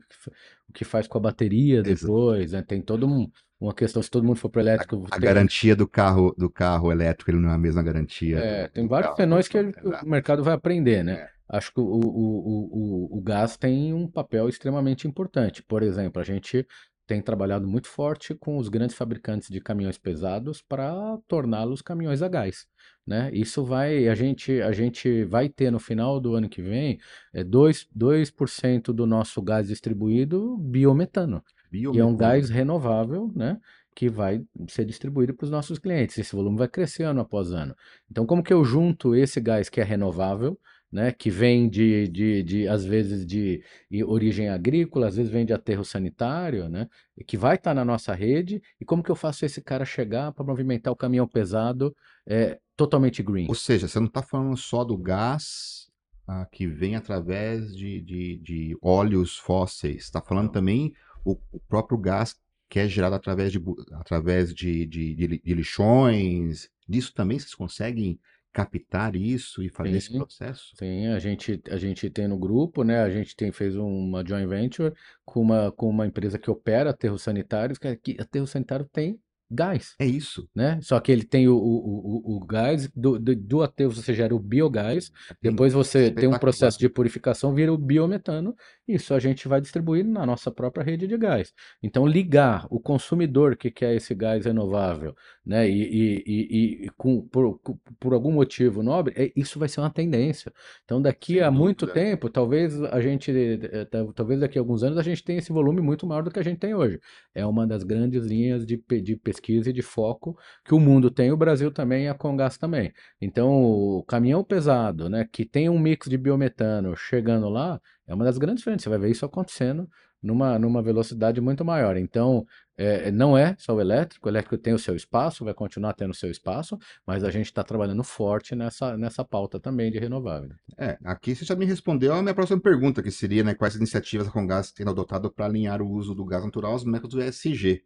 o 0.68 0.72
que 0.72 0.84
faz 0.84 1.08
com 1.08 1.16
a 1.16 1.20
bateria 1.20 1.82
depois, 1.82 2.52
né? 2.52 2.62
Tem 2.62 2.82
toda 2.82 3.06
um, 3.06 3.30
uma 3.58 3.72
questão, 3.72 4.02
se 4.02 4.10
todo 4.10 4.24
mundo 4.24 4.36
for 4.36 4.50
para 4.50 4.60
elétrico, 4.60 5.06
A 5.10 5.12
tem, 5.12 5.20
garantia 5.20 5.74
do 5.74 5.88
carro 5.88 6.34
do 6.36 6.50
carro 6.50 6.92
elétrico 6.92 7.30
ele 7.30 7.38
não 7.38 7.50
é 7.50 7.54
a 7.54 7.58
mesma 7.58 7.82
garantia 7.82 8.38
é, 8.38 8.66
do, 8.66 8.72
tem 8.72 8.84
do 8.84 8.90
vários 8.90 9.16
senões 9.16 9.48
que 9.48 9.56
o 9.56 9.70
Exato. 9.70 10.06
mercado 10.06 10.44
vai 10.44 10.52
aprender, 10.52 11.02
né? 11.02 11.12
É. 11.12 11.30
Acho 11.52 11.70
que 11.74 11.80
o, 11.80 11.84
o, 11.84 13.08
o, 13.12 13.18
o, 13.18 13.20
gás 13.20 13.58
tem 13.58 13.92
um 13.92 14.08
papel 14.08 14.48
extremamente 14.48 15.06
importante. 15.06 15.62
Por 15.62 15.82
exemplo, 15.82 16.18
a 16.18 16.24
gente 16.24 16.66
tem 17.06 17.20
trabalhado 17.20 17.68
muito 17.68 17.88
forte 17.88 18.34
com 18.34 18.56
os 18.56 18.70
grandes 18.70 18.96
fabricantes 18.96 19.50
de 19.50 19.60
caminhões 19.60 19.98
pesados 19.98 20.62
para 20.62 21.18
torná-los 21.28 21.82
caminhões 21.82 22.22
a 22.22 22.28
gás, 22.28 22.66
né? 23.06 23.30
Isso 23.34 23.62
vai, 23.62 24.08
a 24.08 24.14
gente, 24.14 24.62
a 24.62 24.72
gente 24.72 25.24
vai 25.24 25.46
ter 25.50 25.70
no 25.70 25.78
final 25.78 26.18
do 26.18 26.34
ano 26.34 26.48
que 26.48 26.62
vem 26.62 26.98
é, 27.34 27.44
2, 27.44 27.86
2% 27.94 28.84
do 28.94 29.06
nosso 29.06 29.42
gás 29.42 29.68
distribuído 29.68 30.56
biometano. 30.56 31.44
E 31.70 31.84
é 31.84 31.88
um 31.88 31.92
Biometano. 31.92 32.16
gás 32.16 32.48
renovável, 32.48 33.30
né? 33.34 33.58
Que 33.94 34.08
vai 34.08 34.42
ser 34.68 34.86
distribuído 34.86 35.34
para 35.34 35.44
os 35.44 35.50
nossos 35.50 35.78
clientes. 35.78 36.16
Esse 36.16 36.34
volume 36.34 36.56
vai 36.56 36.68
crescer 36.68 37.02
ano 37.02 37.20
após 37.20 37.52
ano. 37.52 37.76
Então, 38.10 38.24
como 38.24 38.42
que 38.42 38.54
eu 38.54 38.64
junto 38.64 39.14
esse 39.14 39.38
gás 39.38 39.68
que 39.68 39.82
é 39.82 39.84
renovável, 39.84 40.58
né? 40.92 41.10
Que 41.10 41.30
vem 41.30 41.68
de, 41.68 42.06
de, 42.08 42.42
de 42.42 42.68
às 42.68 42.84
vezes, 42.84 43.24
de 43.24 43.62
origem 44.04 44.48
agrícola, 44.48 45.08
às 45.08 45.16
vezes 45.16 45.32
vem 45.32 45.46
de 45.46 45.52
aterro 45.54 45.84
sanitário, 45.84 46.68
né? 46.68 46.88
Que 47.26 47.36
vai 47.36 47.56
estar 47.56 47.72
na 47.72 47.84
nossa 47.84 48.12
rede. 48.12 48.62
E 48.80 48.84
como 48.84 49.02
que 49.02 49.10
eu 49.10 49.16
faço 49.16 49.46
esse 49.46 49.62
cara 49.62 49.84
chegar 49.84 50.32
para 50.32 50.44
movimentar 50.44 50.92
o 50.92 50.96
caminhão 50.96 51.26
pesado 51.26 51.96
é, 52.26 52.58
totalmente 52.76 53.22
green? 53.22 53.46
Ou 53.48 53.54
seja, 53.54 53.88
você 53.88 53.98
não 53.98 54.06
está 54.06 54.22
falando 54.22 54.56
só 54.56 54.84
do 54.84 54.96
gás 54.98 55.90
ah, 56.28 56.46
que 56.52 56.66
vem 56.66 56.94
através 56.94 57.74
de, 57.74 58.00
de, 58.02 58.36
de 58.36 58.78
óleos 58.82 59.36
fósseis, 59.38 60.04
está 60.04 60.20
falando 60.20 60.50
também 60.50 60.92
o, 61.24 61.38
o 61.50 61.58
próprio 61.60 61.98
gás 61.98 62.36
que 62.68 62.78
é 62.78 62.88
gerado 62.88 63.14
através 63.14 63.52
de, 63.52 63.62
através 63.92 64.54
de, 64.54 64.86
de, 64.86 65.14
de 65.14 65.54
lixões. 65.54 66.70
Disso 66.88 67.12
também 67.12 67.38
vocês 67.38 67.54
conseguem 67.54 68.18
captar 68.52 69.16
isso 69.16 69.62
e 69.62 69.68
fazer 69.68 69.96
esse 69.96 70.08
Sim. 70.08 70.18
processo? 70.18 70.70
Sim, 70.76 71.06
a 71.08 71.18
gente, 71.18 71.60
a 71.70 71.76
gente 71.76 72.10
tem 72.10 72.28
no 72.28 72.38
grupo, 72.38 72.84
né? 72.84 73.00
A 73.00 73.10
gente 73.10 73.34
tem, 73.34 73.50
fez 73.50 73.76
uma 73.76 74.24
joint 74.26 74.46
venture 74.46 74.94
com 75.24 75.40
uma, 75.40 75.72
com 75.72 75.88
uma 75.88 76.06
empresa 76.06 76.38
que 76.38 76.50
opera 76.50 76.90
aterros 76.90 77.22
sanitários, 77.22 77.78
que, 77.78 77.96
que 77.96 78.16
aterro 78.20 78.46
sanitário 78.46 78.86
tem 78.92 79.18
gás, 79.54 79.94
É 79.98 80.06
isso. 80.06 80.48
né? 80.54 80.78
Só 80.82 80.98
que 80.98 81.12
ele 81.12 81.24
tem 81.24 81.46
o, 81.46 81.54
o, 81.54 82.34
o, 82.34 82.36
o 82.36 82.46
gás 82.46 82.88
do, 82.96 83.18
do, 83.18 83.36
do 83.36 83.62
aterro, 83.62 83.92
você 83.92 84.14
gera 84.14 84.34
o 84.34 84.38
biogás, 84.38 85.10
depois 85.42 85.74
você 85.74 86.10
tem 86.10 86.26
um 86.26 86.38
processo 86.38 86.78
de 86.78 86.88
purificação, 86.88 87.54
vira 87.54 87.72
o 87.72 87.76
biometano, 87.76 88.56
isso 88.86 89.14
a 89.14 89.18
gente 89.20 89.46
vai 89.48 89.60
distribuir 89.60 90.04
na 90.04 90.26
nossa 90.26 90.50
própria 90.50 90.84
rede 90.84 91.06
de 91.06 91.16
gás. 91.16 91.52
Então, 91.82 92.06
ligar 92.06 92.66
o 92.70 92.80
consumidor 92.80 93.56
que 93.56 93.70
quer 93.70 93.94
esse 93.94 94.14
gás 94.14 94.44
renovável, 94.44 95.14
né, 95.44 95.68
e, 95.68 95.82
e, 95.82 96.84
e, 96.84 96.86
e 96.86 96.90
com, 96.96 97.22
por, 97.28 97.60
por 97.98 98.12
algum 98.12 98.32
motivo 98.32 98.82
nobre, 98.82 99.14
é- 99.16 99.32
isso 99.36 99.58
vai 99.58 99.68
ser 99.68 99.80
uma 99.80 99.90
tendência. 99.90 100.52
Então, 100.84 101.00
daqui 101.00 101.34
Sem 101.34 101.42
a 101.42 101.50
muito 101.50 101.86
dúvida. 101.86 101.92
tempo, 101.92 102.28
talvez 102.30 102.80
a 102.82 103.00
gente, 103.00 103.30
eh, 103.30 103.84
tal- 103.86 104.12
talvez 104.12 104.40
daqui 104.40 104.58
a 104.58 104.60
alguns 104.60 104.82
anos, 104.82 104.98
a 104.98 105.02
gente 105.02 105.22
tenha 105.24 105.38
esse 105.38 105.52
volume 105.52 105.80
muito 105.80 106.06
maior 106.06 106.22
do 106.22 106.30
que 106.30 106.38
a 106.38 106.42
gente 106.42 106.58
tem 106.58 106.74
hoje. 106.74 106.98
É 107.34 107.44
uma 107.46 107.66
das 107.66 107.82
grandes 107.84 108.24
linhas 108.24 108.66
de, 108.66 108.76
de 109.02 109.16
pesquisa 109.16 109.70
e 109.70 109.72
de 109.72 109.82
foco 109.82 110.36
que 110.64 110.74
o 110.74 110.80
mundo 110.80 111.10
tem, 111.10 111.30
o 111.32 111.36
Brasil 111.36 111.70
também 111.70 112.04
e 112.04 112.08
a 112.08 112.14
Congás 112.14 112.58
também. 112.58 112.92
Então, 113.20 113.50
o 113.62 114.04
caminhão 114.04 114.44
pesado, 114.44 115.08
né, 115.08 115.26
que 115.30 115.44
tem 115.44 115.68
um 115.68 115.78
mix 115.78 116.08
de 116.08 116.16
biometano 116.18 116.96
chegando 116.96 117.48
lá, 117.48 117.80
é 118.12 118.14
uma 118.14 118.24
das 118.24 118.38
grandes 118.38 118.62
frentes. 118.62 118.84
Você 118.84 118.90
vai 118.90 118.98
ver 118.98 119.10
isso 119.10 119.24
acontecendo 119.24 119.88
numa, 120.22 120.58
numa 120.58 120.82
velocidade 120.82 121.40
muito 121.40 121.64
maior. 121.64 121.96
Então, 121.96 122.46
é, 122.76 123.10
não 123.10 123.36
é 123.36 123.56
só 123.58 123.74
o 123.74 123.80
elétrico, 123.80 124.28
o 124.28 124.30
elétrico 124.30 124.56
tem 124.58 124.74
o 124.74 124.78
seu 124.78 124.94
espaço, 124.94 125.44
vai 125.44 125.54
continuar 125.54 125.94
tendo 125.94 126.10
o 126.10 126.14
seu 126.14 126.30
espaço, 126.30 126.78
mas 127.06 127.24
a 127.24 127.30
gente 127.30 127.46
está 127.46 127.64
trabalhando 127.64 128.04
forte 128.04 128.54
nessa, 128.54 128.96
nessa 128.96 129.24
pauta 129.24 129.58
também 129.58 129.90
de 129.90 129.98
renovável. 129.98 130.50
É, 130.78 130.98
aqui 131.04 131.34
você 131.34 131.44
já 131.44 131.56
me 131.56 131.64
respondeu 131.64 132.12
a 132.12 132.22
minha 132.22 132.34
próxima 132.34 132.60
pergunta, 132.60 133.02
que 133.02 133.10
seria, 133.10 133.42
né, 133.42 133.54
quais 133.54 133.74
iniciativas 133.74 134.28
a 134.28 134.30
Congás 134.30 134.70
tem 134.70 134.86
adotado 134.86 135.32
para 135.32 135.46
alinhar 135.46 135.80
o 135.80 135.88
uso 135.88 136.14
do 136.14 136.24
gás 136.24 136.44
natural 136.44 136.72
aos 136.72 136.84
métodos 136.84 137.16
ESG. 137.24 137.82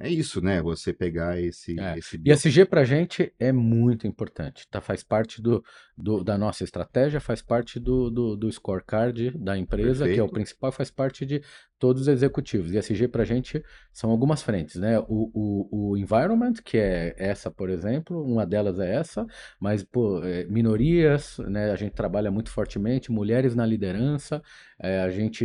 É 0.00 0.08
isso, 0.08 0.40
né? 0.40 0.62
Você 0.62 0.92
pegar 0.92 1.40
esse, 1.40 1.78
É. 1.78 1.98
esse 1.98 2.20
E 2.24 2.30
SG 2.30 2.64
para 2.64 2.82
a 2.82 2.84
gente 2.84 3.32
é 3.38 3.50
muito 3.52 4.06
importante, 4.06 4.66
tá? 4.70 4.80
Faz 4.80 5.02
parte 5.02 5.42
do, 5.42 5.62
do- 5.96 6.22
da 6.22 6.38
nossa 6.38 6.62
estratégia, 6.62 7.20
faz 7.20 7.42
parte 7.42 7.80
do, 7.80 8.08
do, 8.08 8.36
do 8.36 8.52
scorecard 8.52 9.30
da 9.36 9.58
empresa, 9.58 10.04
que 10.04 10.10
é 10.10 10.14
o 10.14 10.26
Perfeito. 10.26 10.32
principal, 10.34 10.70
faz 10.70 10.90
parte 10.90 11.26
de 11.26 11.42
todos 11.78 12.02
os 12.02 12.08
executivos. 12.08 12.72
E 12.72 12.78
SG 12.78 13.08
para 13.08 13.22
a 13.22 13.26
gente 13.26 13.62
são 13.92 14.10
algumas 14.10 14.42
frentes, 14.42 14.76
né? 14.76 14.98
O, 15.00 15.30
o, 15.70 15.90
o 15.92 15.96
environment, 15.96 16.54
que 16.64 16.76
é 16.78 17.14
essa, 17.18 17.50
por 17.50 17.70
exemplo, 17.70 18.22
uma 18.24 18.44
delas 18.46 18.78
é 18.78 18.94
essa, 18.94 19.26
mas 19.60 19.82
pô, 19.82 20.22
é, 20.24 20.44
minorias, 20.46 21.38
né? 21.38 21.70
A 21.70 21.76
gente 21.76 21.92
trabalha 21.92 22.30
muito 22.30 22.50
fortemente, 22.50 23.10
mulheres 23.12 23.54
na 23.54 23.64
liderança, 23.66 24.42
é, 24.78 25.00
a 25.00 25.10
gente, 25.10 25.44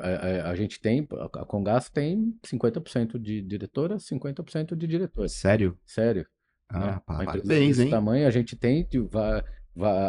a, 0.00 0.46
a- 0.48 0.50
a 0.50 0.54
gente 0.54 0.80
tem, 0.80 1.06
a 1.34 1.44
Congás 1.44 1.88
tem 1.90 2.34
50% 2.44 3.18
de 3.18 3.40
diretoras, 3.42 4.04
50% 4.04 4.76
de 4.76 4.86
diretores. 4.86 5.32
Sério? 5.32 5.78
Sério, 5.84 6.26
Ah, 6.68 6.80
né? 6.80 7.00
pá, 7.06 7.24
parabéns, 7.24 7.78
hein? 7.78 7.90
tamanho, 7.90 8.26
a 8.26 8.30
gente 8.30 8.56
tem, 8.56 8.86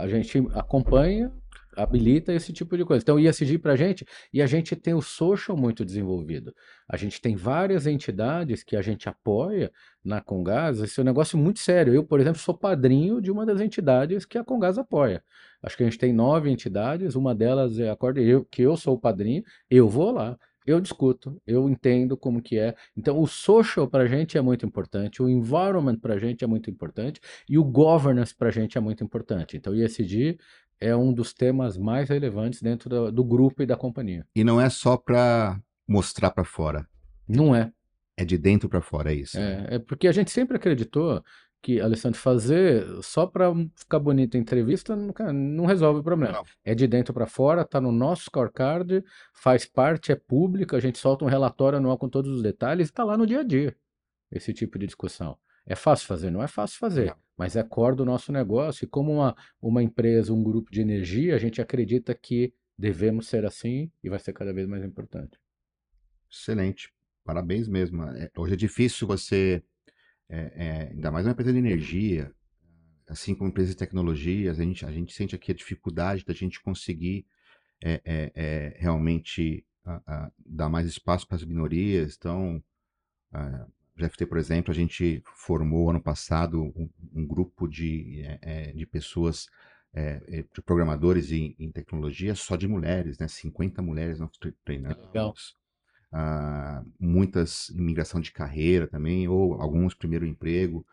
a 0.02 0.08
gente 0.08 0.38
acompanha, 0.54 1.32
habilita 1.76 2.34
esse 2.34 2.54
tipo 2.54 2.78
de 2.78 2.86
coisa. 2.86 3.04
Então, 3.04 3.16
o 3.16 3.20
ESG 3.20 3.58
para 3.58 3.74
a 3.74 3.76
gente, 3.76 4.06
e 4.34 4.42
a 4.42 4.48
gente 4.48 4.76
tem 4.76 4.94
o 4.94 5.02
social 5.02 5.58
muito 5.58 5.84
desenvolvido. 5.84 6.54
A 6.88 6.98
gente 6.98 7.22
tem 7.22 7.36
várias 7.36 7.88
entidades 7.88 8.64
que 8.64 8.76
a 8.76 8.82
gente 8.82 9.10
apoia 9.10 9.72
na 10.04 10.22
Congás. 10.22 10.80
Esse 10.82 11.00
é 11.00 11.04
um 11.04 11.06
negócio 11.06 11.38
muito 11.38 11.60
sério. 11.60 11.94
Eu, 11.94 12.04
por 12.04 12.20
exemplo, 12.20 12.40
sou 12.40 12.58
padrinho 12.58 13.22
de 13.22 13.32
uma 13.32 13.46
das 13.46 13.60
entidades 13.60 14.26
que 14.26 14.38
a 14.38 14.44
Congás 14.44 14.78
apoia. 14.78 15.24
Acho 15.62 15.78
que 15.78 15.84
a 15.84 15.86
gente 15.86 15.98
tem 16.00 16.14
nove 16.14 16.50
entidades, 16.50 17.16
uma 17.16 17.34
delas 17.34 17.80
é 17.80 17.90
a 17.90 17.96
Corda, 17.96 18.22
eu, 18.22 18.46
que 18.46 18.62
eu 18.62 18.78
sou 18.78 18.96
o 18.96 19.00
padrinho, 19.00 19.44
eu 19.70 19.90
vou 19.90 20.12
lá. 20.12 20.38
Eu 20.66 20.82
discuto, 20.82 21.40
eu 21.46 21.70
entendo 21.70 22.18
como 22.18 22.42
que 22.42 22.58
é. 22.58 22.76
Então, 22.98 23.22
o 23.22 23.28
social 23.28 23.88
para 23.88 24.04
a 24.04 24.08
gente 24.08 24.36
é 24.36 24.42
muito 24.42 24.66
importante, 24.66 25.22
o 25.22 25.30
environment 25.30 25.98
para 25.98 26.16
a 26.16 26.18
gente 26.18 26.44
é 26.44 26.48
muito 26.48 26.72
importante 26.72 27.22
e 27.48 27.56
o 27.56 27.64
governance 27.64 28.34
para 28.34 28.48
a 28.48 28.52
gente 28.52 28.76
é 28.76 28.82
muito 28.82 29.04
importante. 29.04 29.56
Então, 29.56 29.74
o 29.74 29.76
ESG 29.76 30.40
é 30.80 30.96
um 30.96 31.14
dos 31.14 31.34
temas 31.34 31.78
mais 31.78 32.10
relevantes 32.10 32.62
dentro 32.62 32.90
do, 32.90 33.12
do 33.12 33.24
grupo 33.24 33.64
e 33.64 33.66
da 33.66 33.76
companhia. 33.78 34.26
E 34.36 34.44
não 34.44 34.60
é 34.60 34.70
só 34.70 34.98
para 34.98 35.60
mostrar 35.88 36.32
para 36.32 36.44
fora, 36.44 36.88
Não 37.28 37.56
é. 37.56 37.72
é 38.18 38.26
de 38.26 38.38
dentro 38.38 38.68
para 38.68 38.82
fora, 38.82 39.12
é 39.12 39.16
isso. 39.16 39.40
né? 39.40 39.68
É, 39.70 39.76
é 39.76 39.80
porque 39.80 40.08
a 40.08 40.12
gente 40.12 40.32
sempre 40.32 40.58
acreditou 40.58 41.24
que, 41.62 41.82
Alessandro, 41.82 42.20
fazer 42.20 42.86
só 43.02 43.26
para 43.26 43.52
ficar 43.76 43.98
bonita 44.00 44.38
a 44.38 44.40
entrevista 44.40 44.96
não, 44.96 45.14
não 45.34 45.66
resolve 45.66 46.00
o 46.00 46.04
problema. 46.04 46.34
Não. 46.34 46.44
É 46.64 46.76
de 46.76 46.86
dentro 46.88 47.14
para 47.14 47.26
fora, 47.26 47.62
está 47.64 47.82
no 47.82 47.92
nosso 47.92 48.26
scorecard, 48.26 49.04
faz 49.34 49.66
parte, 49.66 50.12
é 50.12 50.16
público, 50.16 50.76
a 50.76 50.80
gente 50.80 51.00
solta 51.00 51.26
um 51.26 51.28
relatório 51.28 51.78
anual 51.78 51.98
com 51.98 52.08
todos 52.08 52.30
os 52.32 52.44
detalhes 52.44 52.88
e 52.88 52.92
está 52.92 53.04
lá 53.04 53.18
no 53.18 53.26
dia 53.26 53.40
a 53.40 53.44
dia 53.44 53.76
esse 54.32 54.54
tipo 54.54 54.78
de 54.78 54.86
discussão. 54.86 55.38
É 55.66 55.76
fácil 55.76 56.08
fazer? 56.08 56.30
Não 56.30 56.44
é 56.44 56.48
fácil 56.48 56.78
fazer, 56.78 57.08
não. 57.08 57.16
mas 57.38 57.56
é 57.56 57.64
core 57.64 57.96
do 57.96 58.06
nosso 58.06 58.32
negócio. 58.32 58.86
E 58.86 58.88
como 58.88 59.14
uma, 59.14 59.36
uma 59.62 59.82
empresa, 59.82 60.34
um 60.34 60.44
grupo 60.44 60.72
de 60.72 60.82
energia, 60.82 61.36
a 61.36 61.40
gente 61.40 61.62
acredita 61.62 62.14
que 62.14 62.54
devemos 62.78 63.28
ser 63.28 63.46
assim 63.46 63.92
e 64.04 64.10
vai 64.10 64.20
ser 64.20 64.34
cada 64.34 64.54
vez 64.54 64.68
mais 64.68 64.84
importante. 64.84 65.40
Excelente. 66.30 66.94
Parabéns 67.24 67.68
mesmo. 67.68 68.04
É, 68.04 68.30
hoje 68.38 68.54
é 68.54 68.58
difícil 68.58 69.08
você, 69.08 69.64
é, 70.30 70.38
é, 70.56 70.90
ainda 70.92 71.10
mais 71.10 71.26
uma 71.26 71.32
empresa 71.32 71.52
de 71.52 71.58
energia, 71.58 72.32
assim 73.08 73.34
como 73.34 73.50
empresa 73.50 73.72
de 73.72 73.78
tecnologias, 73.78 74.60
a 74.60 74.64
gente, 74.64 74.86
a 74.86 74.92
gente 74.92 75.14
sente 75.14 75.36
aqui 75.36 75.52
a 75.52 75.56
dificuldade 75.56 76.26
da 76.26 76.34
gente 76.34 76.62
conseguir 76.62 77.26
é, 77.84 78.02
é, 78.06 78.32
é, 78.36 78.78
realmente 78.78 79.66
a, 79.84 80.02
a, 80.06 80.32
dar 80.46 80.70
mais 80.70 80.88
espaço 80.88 81.28
para 81.28 81.38
as 81.38 81.44
minorias. 81.44 82.16
Então, 82.18 82.64
a 83.32 83.68
GFT, 83.98 84.26
por 84.26 84.38
exemplo, 84.38 84.72
a 84.72 84.76
gente 84.76 85.24
formou 85.36 85.90
ano 85.90 86.02
passado 86.02 86.62
um, 86.62 86.90
um 87.14 87.26
grupo 87.26 87.68
de, 87.68 88.24
de 88.76 88.86
pessoas, 88.86 89.48
de 90.54 90.62
programadores 90.62 91.32
em, 91.32 91.56
em, 91.58 91.72
tecnologia 91.72 92.36
só 92.36 92.56
de 92.56 92.68
mulheres, 92.68 93.18
né? 93.18 93.28
50 93.28 93.82
mulheres 93.82 94.20
nós 94.20 94.32
treinamos. 94.64 94.98
Legal 95.08 95.34
uh, 96.16 96.90
muitas 97.00 97.70
imigração 97.70 98.22
de 98.22 98.32
carreira 98.32 98.88
também, 98.88 99.28
ou 99.28 99.62
alguns 99.62 99.94
primeiro 99.94 100.26
emprego. 100.26 100.86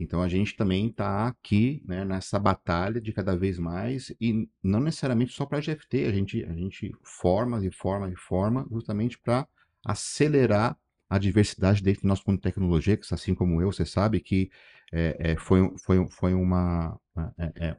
Então 0.00 0.22
a 0.22 0.28
gente 0.28 0.56
também 0.56 0.88
está 0.88 1.28
aqui 1.28 1.82
né, 1.86 2.04
nessa 2.04 2.38
batalha 2.38 3.00
de 3.00 3.12
cada 3.12 3.36
vez 3.36 3.58
mais, 3.58 4.12
e 4.20 4.48
não 4.62 4.80
necessariamente 4.80 5.32
só 5.32 5.46
para 5.46 5.58
a 5.58 5.60
GFT, 5.60 6.06
a 6.06 6.12
gente, 6.12 6.44
a 6.44 6.54
gente 6.54 6.92
forma 7.02 7.64
e 7.64 7.70
forma 7.70 8.10
e 8.10 8.16
forma 8.16 8.66
justamente 8.70 9.18
para 9.18 9.46
acelerar 9.84 10.76
a 11.14 11.18
diversidade 11.18 11.82
dentro 11.82 12.02
do 12.02 12.08
nosso 12.08 12.22
mundo 12.26 12.38
de 12.38 12.42
tecnologia, 12.42 12.96
que 12.96 13.12
assim 13.12 13.34
como 13.34 13.60
eu, 13.60 13.72
você 13.72 13.84
sabe 13.84 14.20
que 14.20 14.50
é, 14.92 15.32
é, 15.32 15.36
foi, 15.36 15.60
foi, 15.84 16.06
foi 16.10 16.34
uma 16.34 16.98
é, 17.38 17.68
é 17.68 17.76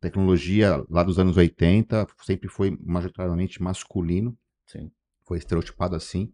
tecnologia 0.00 0.84
lá 0.90 1.02
dos 1.02 1.18
anos 1.18 1.36
80, 1.36 2.06
sempre 2.24 2.48
foi 2.48 2.76
majoritariamente 2.80 3.62
masculino. 3.62 4.36
Sim 4.66 4.90
foi 5.32 5.38
estereotipado 5.38 5.96
assim, 5.96 6.32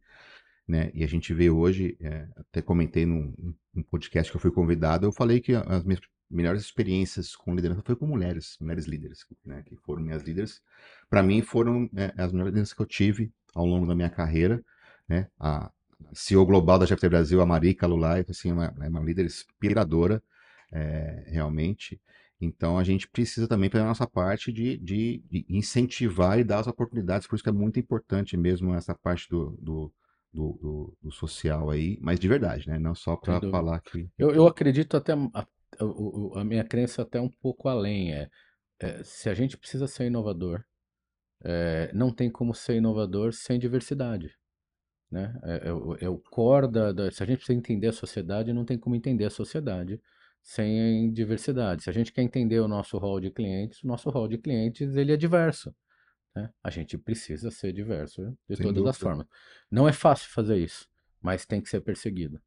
né? 0.67 0.91
E 0.93 1.05
a 1.05 1.07
gente 1.07 1.33
vê 1.33 1.51
hoje, 1.51 1.97
é, 2.01 2.29
até 2.37 2.61
comentei 2.61 3.07
num, 3.07 3.33
num, 3.73 3.83
podcast 3.85 4.31
que 4.31 4.37
eu 4.37 4.41
fui 4.41 4.51
convidado, 4.51 5.07
eu 5.07 5.13
falei 5.13 5.41
que 5.41 5.55
as 5.55 5.85
minhas 5.85 6.01
melhores 6.31 6.63
experiências 6.63 7.35
com 7.35 7.55
liderança 7.55 7.83
foi 7.83 7.97
com 7.97 8.07
mulheres, 8.07 8.57
mulheres 8.61 8.87
líderes, 8.87 9.25
né? 9.45 9.63
Que 9.65 9.77
foram 9.77 10.03
minhas 10.03 10.23
líderes. 10.23 10.61
Para 11.09 11.23
mim, 11.23 11.41
foram 11.43 11.89
é, 11.97 12.13
as 12.17 12.33
melhores 12.33 12.51
lideranças 12.51 12.75
que 12.75 12.83
eu 12.83 12.87
tive 12.87 13.33
ao 13.55 13.65
longo 13.65 13.87
da 13.87 13.95
minha 13.95 14.11
carreira, 14.11 14.63
né? 15.09 15.29
A 15.39 15.71
CEO 16.13 16.45
global 16.47 16.79
da 16.79 16.87
GFT 16.87 17.09
Brasil, 17.09 17.41
a 17.41 17.47
Marika 17.47 17.87
Lulay, 17.87 18.25
assim, 18.29 18.51
é 18.51 18.53
uma, 18.53 18.75
é 18.81 18.89
uma 18.89 19.01
líder 19.01 19.27
inspiradora, 19.27 20.23
é, 20.73 21.25
realmente. 21.29 22.01
Então 22.41 22.79
a 22.79 22.85
gente 22.85 23.09
precisa 23.09 23.49
também 23.49 23.69
fazer 23.69 23.85
a 23.85 23.89
nossa 23.89 24.07
parte 24.07 24.53
de, 24.53 24.77
de, 24.79 25.23
de, 25.29 25.45
incentivar 25.49 26.39
e 26.39 26.45
dar 26.45 26.61
as 26.61 26.69
oportunidades, 26.69 27.27
por 27.27 27.35
isso 27.35 27.43
que 27.43 27.51
é 27.51 27.53
muito 27.53 27.81
importante 27.81 28.37
mesmo 28.37 28.75
essa 28.75 28.95
parte 28.95 29.29
do, 29.29 29.59
do, 29.61 29.93
do, 30.33 30.97
do 31.03 31.11
social 31.11 31.71
aí, 31.71 31.99
mas 32.01 32.21
de 32.21 32.29
verdade, 32.29 32.69
né? 32.69 32.79
Não 32.79 32.95
só 32.95 33.17
para 33.17 33.41
falar 33.51 33.81
que. 33.81 34.09
Eu, 34.17 34.31
eu 34.31 34.47
acredito 34.47 34.97
até, 34.97 35.13
a, 35.13 35.47
a, 36.37 36.45
minha 36.45 36.65
crença 36.65 37.03
até 37.03 37.21
um 37.21 37.31
pouco 37.31 37.69
além. 37.69 38.13
É, 38.13 38.29
é 38.79 39.03
se 39.03 39.29
a 39.29 39.35
gente 39.35 39.57
precisa 39.57 39.89
ser 39.89 40.07
inovador, 40.07 40.63
é, 41.43 41.91
não 41.93 42.13
tem 42.13 42.31
como 42.31 42.55
ser 42.55 42.77
inovador 42.77 43.33
sem 43.33 43.59
diversidade. 43.59 44.33
Né? 45.11 45.35
É, 45.43 45.55
é, 45.69 46.05
é 46.05 46.09
o 46.09 46.19
core 46.19 46.71
da, 46.71 46.93
da. 46.93 47.11
Se 47.11 47.23
a 47.23 47.27
gente 47.27 47.39
precisa 47.39 47.59
entender 47.59 47.89
a 47.89 47.93
sociedade, 47.93 48.53
não 48.53 48.65
tem 48.65 48.79
como 48.79 48.95
entender 48.95 49.25
a 49.25 49.31
sociedade 49.31 50.01
sem 50.43 51.11
diversidade. 51.13 51.83
Se 51.83 51.91
a 51.91 51.93
gente 51.93 52.13
quer 52.13 52.23
entender 52.23 52.61
o 52.61 52.69
nosso 52.69 52.97
rol 52.99 53.21
de 53.21 53.31
clientes, 53.31 53.83
o 53.83 53.87
nosso 53.87 54.11
rol 54.11 54.29
de 54.29 54.39
clientes 54.39 54.95
ele 54.97 55.13
é 55.13 55.17
diverso. 55.17 55.75
Né? 56.35 56.51
A 56.63 56.71
gente 56.71 56.97
precisa 56.97 57.51
ser 57.51 57.73
diverso 57.73 58.23
de 58.49 58.57
sem 58.57 58.65
todas 58.65 58.75
dúvida. 58.75 58.91
as 58.91 58.99
formas. 58.99 59.27
Não 59.71 59.89
é 59.89 59.93
fácil 59.93 60.31
fazer 60.31 60.57
isso, 60.57 60.87
mas 61.21 61.47
tem 61.47 61.61
que 61.61 61.69
ser 61.69 61.81
perseguido. 61.81 62.41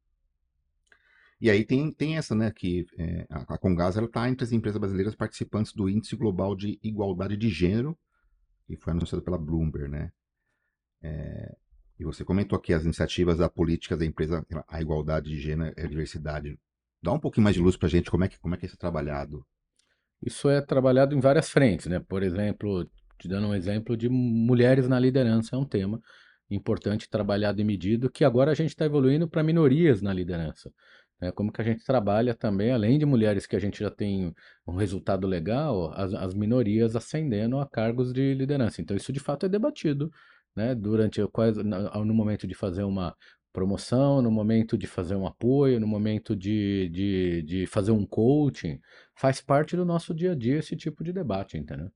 E 1.40 1.50
aí 1.50 1.64
tem, 1.64 1.92
tem 1.92 2.16
essa, 2.16 2.36
né, 2.36 2.52
que 2.52 2.86
é, 2.96 3.26
a, 3.28 3.58
Congás 3.58 3.96
está 3.96 4.28
entre 4.28 4.44
as 4.44 4.52
empresas 4.52 4.78
brasileiras 4.78 5.16
participantes 5.16 5.72
do 5.72 5.88
Índice 5.88 6.14
Global 6.14 6.54
de 6.54 6.78
Igualdade 6.82 7.36
de 7.36 7.48
Gênero, 7.48 7.98
que 8.64 8.76
foi 8.76 8.92
anunciado 8.92 9.24
pela 9.24 9.36
Bloomberg, 9.36 9.88
né? 9.88 10.12
É, 11.02 11.56
e 11.98 12.04
você 12.04 12.24
comentou 12.24 12.58
aqui 12.58 12.72
as 12.72 12.84
iniciativas 12.84 13.38
da 13.38 13.48
política 13.48 13.96
da 13.96 14.04
empresa, 14.04 14.44
a 14.68 14.80
igualdade 14.80 15.30
de 15.30 15.40
gênero 15.40 15.74
e 15.76 15.82
a 15.82 15.86
diversidade 15.86 16.58
Dá 17.02 17.12
um 17.12 17.18
pouquinho 17.18 17.42
mais 17.42 17.56
de 17.56 17.60
luz 17.60 17.76
para 17.76 17.88
a 17.88 17.90
gente, 17.90 18.10
como 18.10 18.22
é, 18.22 18.28
que, 18.28 18.38
como 18.38 18.54
é 18.54 18.58
que 18.58 18.64
isso 18.64 18.76
é 18.76 18.78
trabalhado? 18.78 19.44
Isso 20.24 20.48
é 20.48 20.60
trabalhado 20.60 21.16
em 21.16 21.20
várias 21.20 21.50
frentes, 21.50 21.86
né? 21.86 21.98
Por 21.98 22.22
exemplo, 22.22 22.88
te 23.18 23.26
dando 23.26 23.48
um 23.48 23.54
exemplo 23.54 23.96
de 23.96 24.08
mulheres 24.08 24.88
na 24.88 25.00
liderança, 25.00 25.56
é 25.56 25.58
um 25.58 25.64
tema 25.64 26.00
importante 26.48 27.10
trabalhado 27.10 27.60
e 27.60 27.64
medido, 27.64 28.08
que 28.08 28.24
agora 28.24 28.52
a 28.52 28.54
gente 28.54 28.68
está 28.68 28.84
evoluindo 28.84 29.26
para 29.28 29.42
minorias 29.42 30.00
na 30.00 30.12
liderança. 30.12 30.70
Né? 31.20 31.32
Como 31.32 31.50
que 31.50 31.60
a 31.60 31.64
gente 31.64 31.84
trabalha 31.84 32.34
também, 32.34 32.70
além 32.70 32.98
de 32.98 33.06
mulheres 33.06 33.46
que 33.46 33.56
a 33.56 33.58
gente 33.58 33.80
já 33.80 33.90
tem 33.90 34.32
um 34.66 34.76
resultado 34.76 35.26
legal, 35.26 35.92
as, 35.94 36.12
as 36.14 36.34
minorias 36.34 36.94
ascendendo 36.94 37.58
a 37.58 37.66
cargos 37.66 38.12
de 38.12 38.34
liderança. 38.34 38.80
Então 38.80 38.96
isso 38.96 39.12
de 39.12 39.20
fato 39.20 39.46
é 39.46 39.48
debatido 39.48 40.12
né, 40.54 40.74
durante 40.74 41.20
no 41.20 42.14
momento 42.14 42.46
de 42.46 42.54
fazer 42.54 42.82
uma, 42.82 43.16
promoção, 43.52 44.22
no 44.22 44.30
momento 44.30 44.78
de 44.78 44.86
fazer 44.86 45.14
um 45.14 45.26
apoio, 45.26 45.78
no 45.78 45.86
momento 45.86 46.34
de, 46.34 46.88
de, 46.88 47.42
de 47.42 47.66
fazer 47.66 47.92
um 47.92 48.06
coaching, 48.06 48.80
faz 49.14 49.40
parte 49.40 49.76
do 49.76 49.84
nosso 49.84 50.14
dia 50.14 50.32
a 50.32 50.34
dia 50.34 50.58
esse 50.58 50.74
tipo 50.74 51.04
de 51.04 51.12
debate, 51.12 51.58
entendeu? 51.58 51.92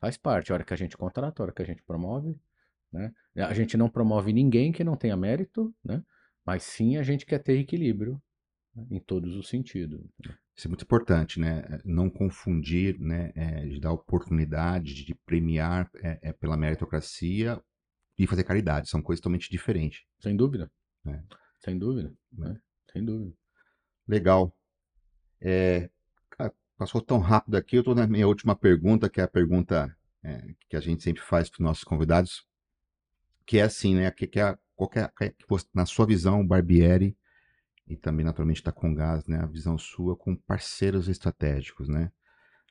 Faz 0.00 0.16
parte, 0.16 0.50
a 0.50 0.54
hora 0.54 0.64
que 0.64 0.72
a 0.72 0.76
gente 0.76 0.96
contrata, 0.96 1.42
a 1.42 1.44
hora 1.44 1.52
que 1.52 1.62
a 1.62 1.66
gente 1.66 1.82
promove, 1.82 2.36
né? 2.90 3.12
A 3.36 3.52
gente 3.52 3.76
não 3.76 3.90
promove 3.90 4.32
ninguém 4.32 4.72
que 4.72 4.82
não 4.82 4.96
tenha 4.96 5.16
mérito, 5.16 5.74
né? 5.84 6.02
Mas 6.44 6.62
sim 6.62 6.96
a 6.96 7.02
gente 7.02 7.26
quer 7.26 7.40
ter 7.40 7.58
equilíbrio 7.58 8.20
né? 8.74 8.86
em 8.90 9.00
todos 9.00 9.36
os 9.36 9.48
sentidos. 9.48 10.00
Isso 10.56 10.66
é 10.66 10.68
muito 10.68 10.84
importante, 10.84 11.38
né? 11.38 11.80
Não 11.84 12.08
confundir, 12.08 12.98
né? 12.98 13.32
É, 13.34 13.66
de 13.66 13.78
dar 13.78 13.92
oportunidade, 13.92 15.04
de 15.04 15.14
premiar 15.14 15.90
é, 16.02 16.30
é, 16.30 16.32
pela 16.32 16.56
meritocracia 16.56 17.60
e 18.18 18.26
fazer 18.26 18.44
caridade. 18.44 18.88
São 18.88 19.00
coisas 19.00 19.20
totalmente 19.20 19.50
diferentes. 19.50 20.04
Sem 20.20 20.36
dúvida. 20.36 20.70
É. 21.06 21.22
Sem 21.60 21.78
dúvida. 21.78 22.12
Né? 22.32 22.60
Sem 22.92 23.04
dúvida. 23.04 23.32
Legal. 24.06 24.52
É, 25.40 25.88
passou 26.76 27.00
tão 27.00 27.18
rápido 27.18 27.56
aqui. 27.56 27.76
Eu 27.76 27.80
estou 27.80 27.94
na 27.94 28.06
minha 28.06 28.26
última 28.26 28.56
pergunta, 28.56 29.08
que 29.08 29.20
é 29.20 29.24
a 29.24 29.28
pergunta 29.28 29.94
é, 30.22 30.54
que 30.68 30.76
a 30.76 30.80
gente 30.80 31.02
sempre 31.02 31.22
faz 31.22 31.48
para 31.48 31.56
os 31.56 31.64
nossos 31.64 31.84
convidados, 31.84 32.46
que 33.46 33.58
é 33.58 33.62
assim, 33.62 33.94
né? 33.94 34.10
Que, 34.10 34.26
que 34.26 34.40
é, 34.40 34.56
qual 34.74 34.88
que 34.88 34.98
é, 34.98 35.08
que 35.30 35.48
você, 35.48 35.66
na 35.74 35.86
sua 35.86 36.06
visão, 36.06 36.46
Barbieri, 36.46 37.16
e 37.86 37.96
também 37.96 38.24
naturalmente 38.24 38.58
está 38.58 38.72
com 38.72 38.94
gás, 38.94 39.26
né? 39.26 39.38
A 39.38 39.46
visão 39.46 39.78
sua 39.78 40.16
com 40.16 40.36
parceiros 40.36 41.08
estratégicos, 41.08 41.88
né? 41.88 42.12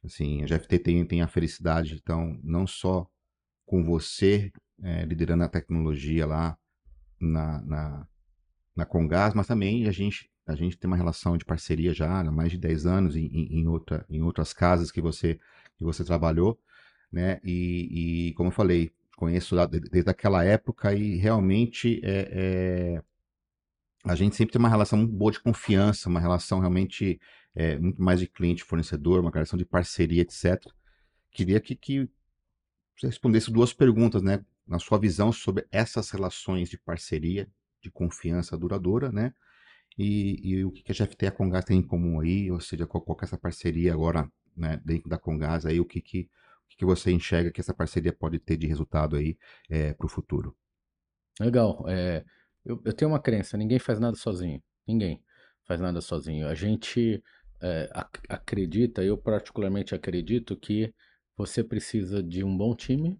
Assim, 0.03 0.43
a 0.43 0.45
GFT 0.45 0.79
tem, 0.79 1.05
tem 1.05 1.21
a 1.21 1.27
felicidade, 1.27 1.95
então, 1.95 2.39
não 2.43 2.67
só 2.67 3.09
com 3.65 3.83
você 3.83 4.51
é, 4.83 5.05
liderando 5.05 5.43
a 5.43 5.49
tecnologia 5.49 6.25
lá 6.25 6.57
na, 7.19 7.61
na, 7.61 8.07
na 8.75 8.85
Congás, 8.85 9.33
mas 9.33 9.47
também 9.47 9.87
a 9.87 9.91
gente, 9.91 10.29
a 10.45 10.55
gente 10.55 10.77
tem 10.77 10.87
uma 10.87 10.97
relação 10.97 11.37
de 11.37 11.45
parceria 11.45 11.93
já 11.93 12.19
há 12.19 12.31
mais 12.31 12.51
de 12.51 12.57
10 12.57 12.85
anos 12.85 13.15
em, 13.15 13.27
em, 13.27 13.67
outra, 13.67 14.05
em 14.09 14.21
outras 14.21 14.53
casas 14.53 14.91
que 14.91 15.01
você, 15.01 15.39
que 15.77 15.83
você 15.83 16.03
trabalhou, 16.03 16.59
né? 17.11 17.39
E, 17.43 18.29
e 18.29 18.33
como 18.33 18.49
eu 18.49 18.53
falei, 18.53 18.91
conheço 19.15 19.55
desde 19.91 20.09
aquela 20.09 20.43
época 20.43 20.93
e 20.93 21.15
realmente 21.15 21.99
é, 22.03 22.29
é, 22.31 23.03
a 24.03 24.15
gente 24.15 24.35
sempre 24.35 24.53
tem 24.53 24.59
uma 24.59 24.69
relação 24.69 24.99
muito 24.99 25.13
boa 25.13 25.31
de 25.31 25.39
confiança, 25.39 26.07
uma 26.07 26.19
relação 26.19 26.59
realmente 26.59 27.19
é, 27.55 27.77
muito 27.79 28.01
mais 28.01 28.19
de 28.19 28.27
cliente-fornecedor, 28.27 29.19
uma 29.21 29.31
relação 29.31 29.57
de 29.57 29.65
parceria, 29.65 30.21
etc. 30.21 30.63
Queria 31.31 31.59
que, 31.59 31.75
que 31.75 32.07
você 32.95 33.07
respondesse 33.07 33.51
duas 33.51 33.73
perguntas, 33.73 34.21
né? 34.21 34.45
Na 34.67 34.79
sua 34.79 34.99
visão 34.99 35.31
sobre 35.31 35.65
essas 35.71 36.09
relações 36.09 36.69
de 36.69 36.77
parceria, 36.77 37.49
de 37.81 37.89
confiança 37.89 38.57
duradoura, 38.57 39.11
né? 39.11 39.33
E, 39.97 40.39
e 40.43 40.65
o 40.65 40.71
que 40.71 40.91
a 40.91 40.93
GFT 40.93 41.25
e 41.25 41.27
a 41.27 41.31
Congás 41.31 41.65
tem 41.65 41.79
em 41.79 41.87
comum 41.87 42.19
aí, 42.19 42.51
ou 42.51 42.59
seja, 42.59 42.85
qual, 42.85 43.01
qual 43.01 43.17
é 43.21 43.25
essa 43.25 43.37
parceria 43.37 43.93
agora, 43.93 44.29
né, 44.55 44.79
dentro 44.85 45.09
da 45.09 45.17
Congás 45.17 45.65
aí, 45.65 45.79
o 45.79 45.85
que 45.85 46.01
que, 46.01 46.29
o 46.71 46.77
que 46.77 46.85
você 46.85 47.11
enxerga 47.11 47.51
que 47.51 47.59
essa 47.59 47.73
parceria 47.73 48.13
pode 48.13 48.37
ter 48.37 48.57
de 48.57 48.67
resultado 48.67 49.15
aí 49.15 49.37
é, 49.69 49.93
para 49.93 50.05
o 50.05 50.09
futuro? 50.09 50.55
Legal. 51.39 51.83
É, 51.87 52.23
eu, 52.63 52.81
eu 52.85 52.93
tenho 52.93 53.09
uma 53.09 53.19
crença, 53.19 53.57
ninguém 53.57 53.79
faz 53.79 53.99
nada 53.99 54.15
sozinho. 54.15 54.61
Ninguém 54.87 55.23
faz 55.65 55.79
nada 55.81 55.99
sozinho. 56.01 56.47
A 56.47 56.53
gente 56.53 57.23
é, 57.61 57.89
ac 57.93 58.19
acredita, 58.29 59.03
eu 59.03 59.17
particularmente 59.17 59.95
acredito 59.95 60.55
que 60.55 60.93
você 61.35 61.63
precisa 61.63 62.21
de 62.21 62.43
um 62.43 62.55
bom 62.55 62.75
time, 62.75 63.19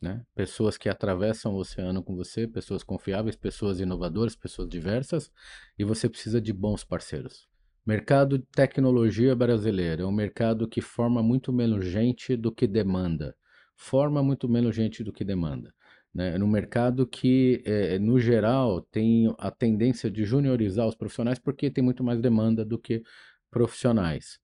né? 0.00 0.22
Pessoas 0.34 0.76
que 0.76 0.88
atravessam 0.88 1.54
o 1.54 1.58
oceano 1.58 2.02
com 2.02 2.14
você, 2.14 2.46
pessoas 2.46 2.82
confiáveis, 2.82 3.36
pessoas 3.36 3.80
inovadoras, 3.80 4.36
pessoas 4.36 4.68
diversas, 4.68 5.30
e 5.78 5.84
você 5.84 6.08
precisa 6.08 6.40
de 6.40 6.52
bons 6.52 6.84
parceiros. 6.84 7.48
Mercado 7.84 8.38
de 8.38 8.44
tecnologia 8.46 9.34
brasileiro 9.34 10.02
é 10.02 10.06
um 10.06 10.12
mercado 10.12 10.68
que 10.68 10.80
forma 10.80 11.22
muito 11.22 11.52
menos 11.52 11.84
gente 11.84 12.36
do 12.36 12.52
que 12.52 12.66
demanda. 12.66 13.36
Forma 13.76 14.22
muito 14.22 14.48
menos 14.48 14.74
gente 14.74 15.04
do 15.04 15.12
que 15.12 15.24
demanda. 15.24 15.72
Né? 16.12 16.36
No 16.36 16.48
mercado 16.48 17.06
que, 17.06 17.62
é, 17.64 17.98
no 17.98 18.18
geral, 18.18 18.80
tem 18.80 19.32
a 19.38 19.50
tendência 19.50 20.10
de 20.10 20.24
juniorizar 20.24 20.86
os 20.86 20.96
profissionais 20.96 21.38
porque 21.38 21.70
tem 21.70 21.84
muito 21.84 22.02
mais 22.02 22.20
demanda 22.20 22.64
do 22.64 22.78
que 22.78 23.02
profissionais 23.50 24.40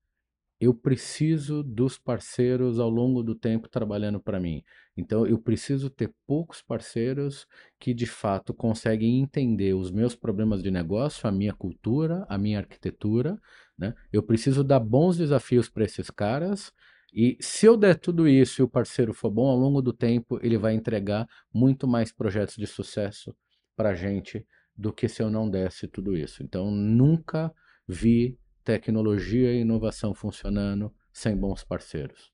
eu 0.63 0.73
preciso 0.73 1.61
dos 1.61 1.99
parceiros 1.99 2.79
ao 2.79 2.89
longo 2.89 3.21
do 3.21 3.35
tempo 3.35 3.69
trabalhando 3.69 4.21
para 4.21 4.39
mim. 4.39 4.63
Então, 4.97 5.27
eu 5.27 5.37
preciso 5.37 5.91
ter 5.91 6.15
poucos 6.25 6.63
parceiros 6.63 7.49
que 7.81 7.93
de 7.93 8.07
fato 8.07 8.55
conseguem 8.55 9.19
entender 9.19 9.75
os 9.75 9.91
meus 9.91 10.15
problemas 10.15 10.63
de 10.63 10.71
negócio, 10.71 11.29
a 11.29 11.33
minha 11.33 11.53
cultura, 11.53 12.25
a 12.29 12.39
minha 12.39 12.61
arquitetura. 12.61 13.37
Né? 13.77 13.93
Eu 14.13 14.23
preciso 14.23 14.63
dar 14.63 14.79
bons 14.79 15.17
desafios 15.17 15.69
para 15.69 15.83
esses 15.83 16.09
caras. 16.11 16.73
E 17.13 17.37
se 17.41 17.67
eu 17.67 17.77
der 17.77 17.99
tudo 17.99 18.29
isso 18.29 18.63
e 18.63 18.65
o 18.65 18.69
parceiro 18.69 19.13
for 19.13 19.33
bom, 19.33 19.49
ao 19.49 19.59
longo 19.59 19.83
do 19.83 19.93
tempo 19.93 20.39
ele 20.45 20.57
vai 20.57 20.75
entregar 20.75 21.27
muito 21.53 21.89
mais 21.89 22.13
projetos 22.13 22.55
de 22.55 22.69
sucesso 22.69 23.35
para 23.75 23.91
a 23.91 23.95
gente 23.97 24.47
do 24.77 24.93
que 24.93 25.09
se 25.09 25.25
eu 25.25 25.29
não 25.29 25.51
desse 25.51 25.89
tudo 25.89 26.17
isso. 26.17 26.41
Então, 26.41 26.71
nunca 26.71 27.53
vi 27.89 28.39
tecnologia 28.65 29.53
e 29.53 29.61
inovação 29.61 30.15
funcionando 30.15 30.93
sem 31.13 31.37
bons 31.37 31.65
parceiros. 31.65 32.33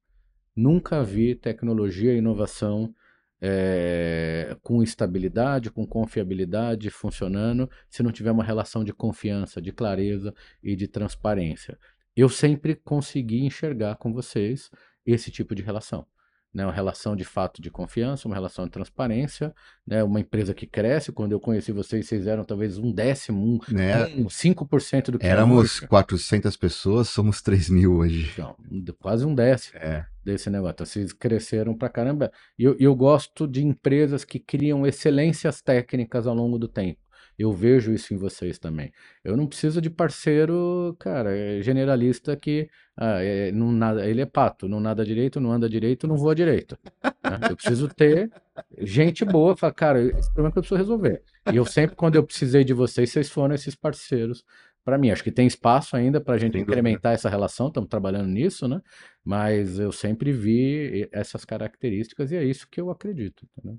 Nunca 0.55 1.03
vi 1.03 1.35
tecnologia 1.35 2.12
e 2.14 2.18
inovação 2.18 2.95
é, 3.41 4.57
com 4.62 4.83
estabilidade, 4.83 5.70
com 5.70 5.87
confiabilidade 5.87 6.91
funcionando, 6.91 7.70
se 7.89 8.03
não 8.03 8.11
tiver 8.11 8.33
uma 8.33 8.43
relação 8.43 8.83
de 8.83 8.93
confiança, 8.93 9.62
de 9.62 9.72
clareza 9.72 10.35
e 10.62 10.74
de 10.74 10.89
transparência. 10.89 11.79
Eu 12.16 12.29
sempre 12.29 12.74
consegui 12.74 13.45
enxergar 13.45 13.97
com 13.97 14.12
vocês 14.12 14.70
esse 15.07 15.31
tipo 15.31 15.55
de 15.55 15.62
relação 15.62 16.07
né, 16.53 16.64
uma 16.64 16.72
relação 16.72 17.14
de 17.14 17.24
fato 17.24 17.61
de 17.61 17.70
confiança, 17.70 18.26
uma 18.26 18.34
relação 18.34 18.64
de 18.64 18.70
transparência, 18.70 19.55
né, 19.86 20.03
uma 20.03 20.20
empresa 20.20 20.55
que 20.55 20.66
cresce. 20.66 21.12
Quando 21.12 21.32
eu 21.32 21.40
conheci 21.40 21.72
vocês, 21.72 22.07
vocês 22.07 22.26
eram 22.26 22.44
talvez 22.44 22.78
um 22.78 22.90
décimo, 22.90 23.40
um, 23.42 23.74
né? 23.74 24.07
um 24.16 24.26
5% 24.26 25.11
do 25.11 25.18
que 25.18 25.26
Éramos 25.26 25.80
400 25.80 26.57
pessoas, 26.57 27.09
somos 27.09 27.42
3 27.42 27.70
mil 27.70 27.94
hoje. 27.94 28.30
Então, 28.32 28.57
quase 28.99 29.24
um 29.26 29.34
décimo 29.34 29.78
é. 29.78 30.07
desse 30.24 30.49
negócio. 30.51 30.72
Então, 30.74 30.86
vocês 30.86 31.12
cresceram 31.12 31.76
pra 31.76 31.88
caramba. 31.88 32.32
E 32.59 32.64
eu, 32.64 32.76
eu 32.78 32.94
gosto 32.94 33.46
de 33.46 33.64
empresas 33.64 34.24
que 34.24 34.38
criam 34.38 34.86
excelências 34.86 35.61
técnicas 35.61 36.26
ao 36.26 36.34
longo 36.34 36.59
do 36.59 36.68
tempo. 36.68 36.99
Eu 37.39 37.53
vejo 37.53 37.93
isso 37.93 38.12
em 38.12 38.16
vocês 38.16 38.59
também. 38.59 38.93
Eu 39.22 39.36
não 39.36 39.47
preciso 39.47 39.80
de 39.80 39.89
parceiro, 39.89 40.97
cara, 40.99 41.30
é 41.36 41.62
generalista 41.62 42.36
que 42.36 42.68
ah, 42.97 43.22
é, 43.22 43.53
não 43.53 43.70
nada, 43.70 44.05
ele 44.09 44.20
é 44.20 44.26
pato, 44.26 44.68
não 44.68 44.80
nada 44.80 45.05
direito, 45.05 45.41
não 45.41 45.53
anda 45.53 45.68
direito, 45.68 46.09
não 46.09 46.16
voa 46.16 46.34
direito. 46.34 46.76
Né? 47.05 47.39
Eu 47.49 47.57
preciso 47.57 47.89
ter 47.89 48.28
gente 48.78 49.24
boa, 49.24 49.57
falar, 49.57 49.72
cara, 49.72 50.03
esse 50.03 50.32
problema 50.32 50.51
que 50.51 50.59
eu 50.59 50.62
preciso 50.62 50.78
resolver. 50.78 51.22
E 51.53 51.57
eu 51.57 51.64
sempre, 51.64 51.95
quando 51.95 52.16
eu 52.16 52.24
precisei 52.24 52.64
de 52.64 52.74
vocês, 52.74 53.11
vocês 53.11 53.30
foram 53.30 53.55
esses 53.55 53.76
parceiros 53.76 54.45
para 54.84 54.99
mim. 54.99 55.11
Acho 55.11 55.22
que 55.22 55.30
tem 55.30 55.47
espaço 55.47 55.97
ainda 55.97 56.20
para 56.20 56.34
a 56.34 56.39
gente 56.39 56.59
incrementar 56.59 57.12
essa 57.12 57.28
relação, 57.28 57.68
estamos 57.68 57.89
trabalhando 57.89 58.28
nisso, 58.28 58.66
né? 58.66 58.80
Mas 59.24 59.78
eu 59.78 59.93
sempre 59.93 60.32
vi 60.32 61.09
essas 61.12 61.45
características 61.45 62.32
e 62.32 62.36
é 62.36 62.43
isso 62.43 62.66
que 62.68 62.80
eu 62.80 62.91
acredito. 62.91 63.47
Entendeu? 63.57 63.78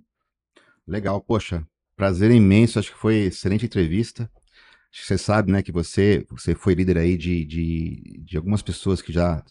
Legal, 0.88 1.20
poxa, 1.20 1.66
Prazer 2.00 2.32
imenso, 2.32 2.80
acho 2.80 2.94
que 2.94 2.98
foi 2.98 3.26
excelente 3.26 3.66
entrevista. 3.66 4.32
Acho 4.90 5.02
que 5.02 5.06
você 5.06 5.18
sabe, 5.18 5.52
né, 5.52 5.62
que 5.62 5.70
você, 5.70 6.26
você 6.30 6.56
foi 6.56 6.74
líder 6.74 6.98
aí 6.98 7.18
de, 7.18 7.44
de, 7.44 8.22
de 8.24 8.38
algumas 8.38 8.62
pessoas 8.62 9.02
que 9.02 9.12
já 9.12 9.44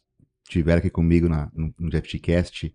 tiveram 0.49 0.79
aqui 0.79 0.89
comigo 0.89 1.29
na, 1.29 1.51
no, 1.53 1.75
no 1.79 1.91
GFTcast. 1.91 2.75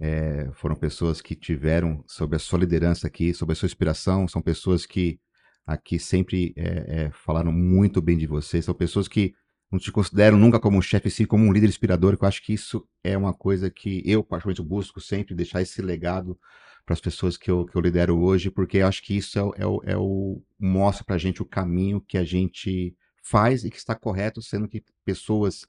É, 0.00 0.48
foram 0.54 0.74
pessoas 0.74 1.20
que 1.20 1.34
tiveram 1.34 2.02
sobre 2.06 2.36
a 2.36 2.38
sua 2.38 2.60
liderança 2.60 3.06
aqui, 3.06 3.34
sobre 3.34 3.52
a 3.52 3.56
sua 3.56 3.66
inspiração. 3.66 4.26
São 4.26 4.40
pessoas 4.40 4.86
que 4.86 5.20
aqui 5.66 5.98
sempre 5.98 6.54
é, 6.56 7.02
é, 7.02 7.10
falaram 7.10 7.52
muito 7.52 8.00
bem 8.00 8.16
de 8.16 8.26
você. 8.26 8.62
São 8.62 8.72
pessoas 8.72 9.08
que 9.08 9.34
não 9.70 9.78
te 9.78 9.92
consideram 9.92 10.38
nunca 10.38 10.58
como 10.58 10.78
um 10.78 10.82
chefe, 10.82 11.10
sim 11.10 11.26
como 11.26 11.44
um 11.44 11.52
líder 11.52 11.68
inspirador. 11.68 12.16
Que 12.16 12.24
eu 12.24 12.28
acho 12.28 12.42
que 12.42 12.54
isso 12.54 12.88
é 13.04 13.14
uma 13.18 13.34
coisa 13.34 13.70
que 13.70 14.02
eu, 14.06 14.24
particularmente, 14.24 14.66
busco 14.66 15.02
sempre 15.02 15.34
deixar 15.34 15.60
esse 15.60 15.82
legado 15.82 16.34
para 16.84 16.94
as 16.94 17.00
pessoas 17.00 17.36
que 17.36 17.50
eu, 17.50 17.64
que 17.64 17.76
eu 17.76 17.80
lidero 17.80 18.18
hoje, 18.20 18.50
porque 18.50 18.80
acho 18.80 19.02
que 19.02 19.16
isso 19.16 19.38
é, 19.38 19.62
é 19.62 19.66
o, 19.66 19.82
é 19.84 19.96
o 19.96 20.42
mostra 20.58 21.04
para 21.04 21.14
a 21.14 21.18
gente 21.18 21.42
o 21.42 21.46
caminho 21.46 22.00
que 22.00 22.18
a 22.18 22.24
gente 22.24 22.96
faz 23.22 23.64
e 23.64 23.70
que 23.70 23.76
está 23.76 23.94
correto, 23.94 24.42
sendo 24.42 24.68
que 24.68 24.82
pessoas 25.04 25.64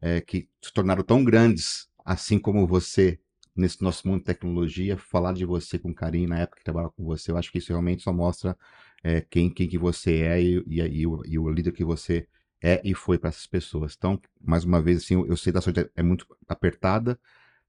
é, 0.00 0.20
que 0.20 0.48
se 0.62 0.72
tornaram 0.72 1.04
tão 1.04 1.22
grandes, 1.22 1.88
assim 2.04 2.38
como 2.38 2.66
você, 2.66 3.20
nesse 3.54 3.82
nosso 3.82 4.06
mundo 4.08 4.18
de 4.20 4.24
tecnologia, 4.24 4.96
falar 4.96 5.32
de 5.32 5.44
você 5.44 5.78
com 5.78 5.94
carinho 5.94 6.28
na 6.28 6.40
época 6.40 6.58
que 6.58 6.64
trabalhava 6.64 6.92
com 6.92 7.04
você, 7.04 7.30
eu 7.30 7.36
acho 7.36 7.52
que 7.52 7.58
isso 7.58 7.72
realmente 7.72 8.02
só 8.02 8.12
mostra 8.12 8.56
é, 9.04 9.20
quem, 9.20 9.50
quem 9.50 9.68
que 9.68 9.78
você 9.78 10.22
é 10.22 10.42
e, 10.42 10.64
e, 10.66 10.80
e, 10.80 11.06
o, 11.06 11.22
e 11.24 11.38
o 11.38 11.48
líder 11.48 11.72
que 11.72 11.84
você 11.84 12.26
é 12.62 12.80
e 12.84 12.94
foi 12.94 13.18
para 13.18 13.30
essas 13.30 13.46
pessoas. 13.46 13.94
Então, 13.96 14.20
mais 14.40 14.64
uma 14.64 14.82
vez, 14.82 14.98
assim, 14.98 15.14
eu 15.14 15.36
sei 15.36 15.52
da 15.52 15.60
sua 15.60 15.72
é 15.96 16.02
muito 16.02 16.26
apertada, 16.48 17.18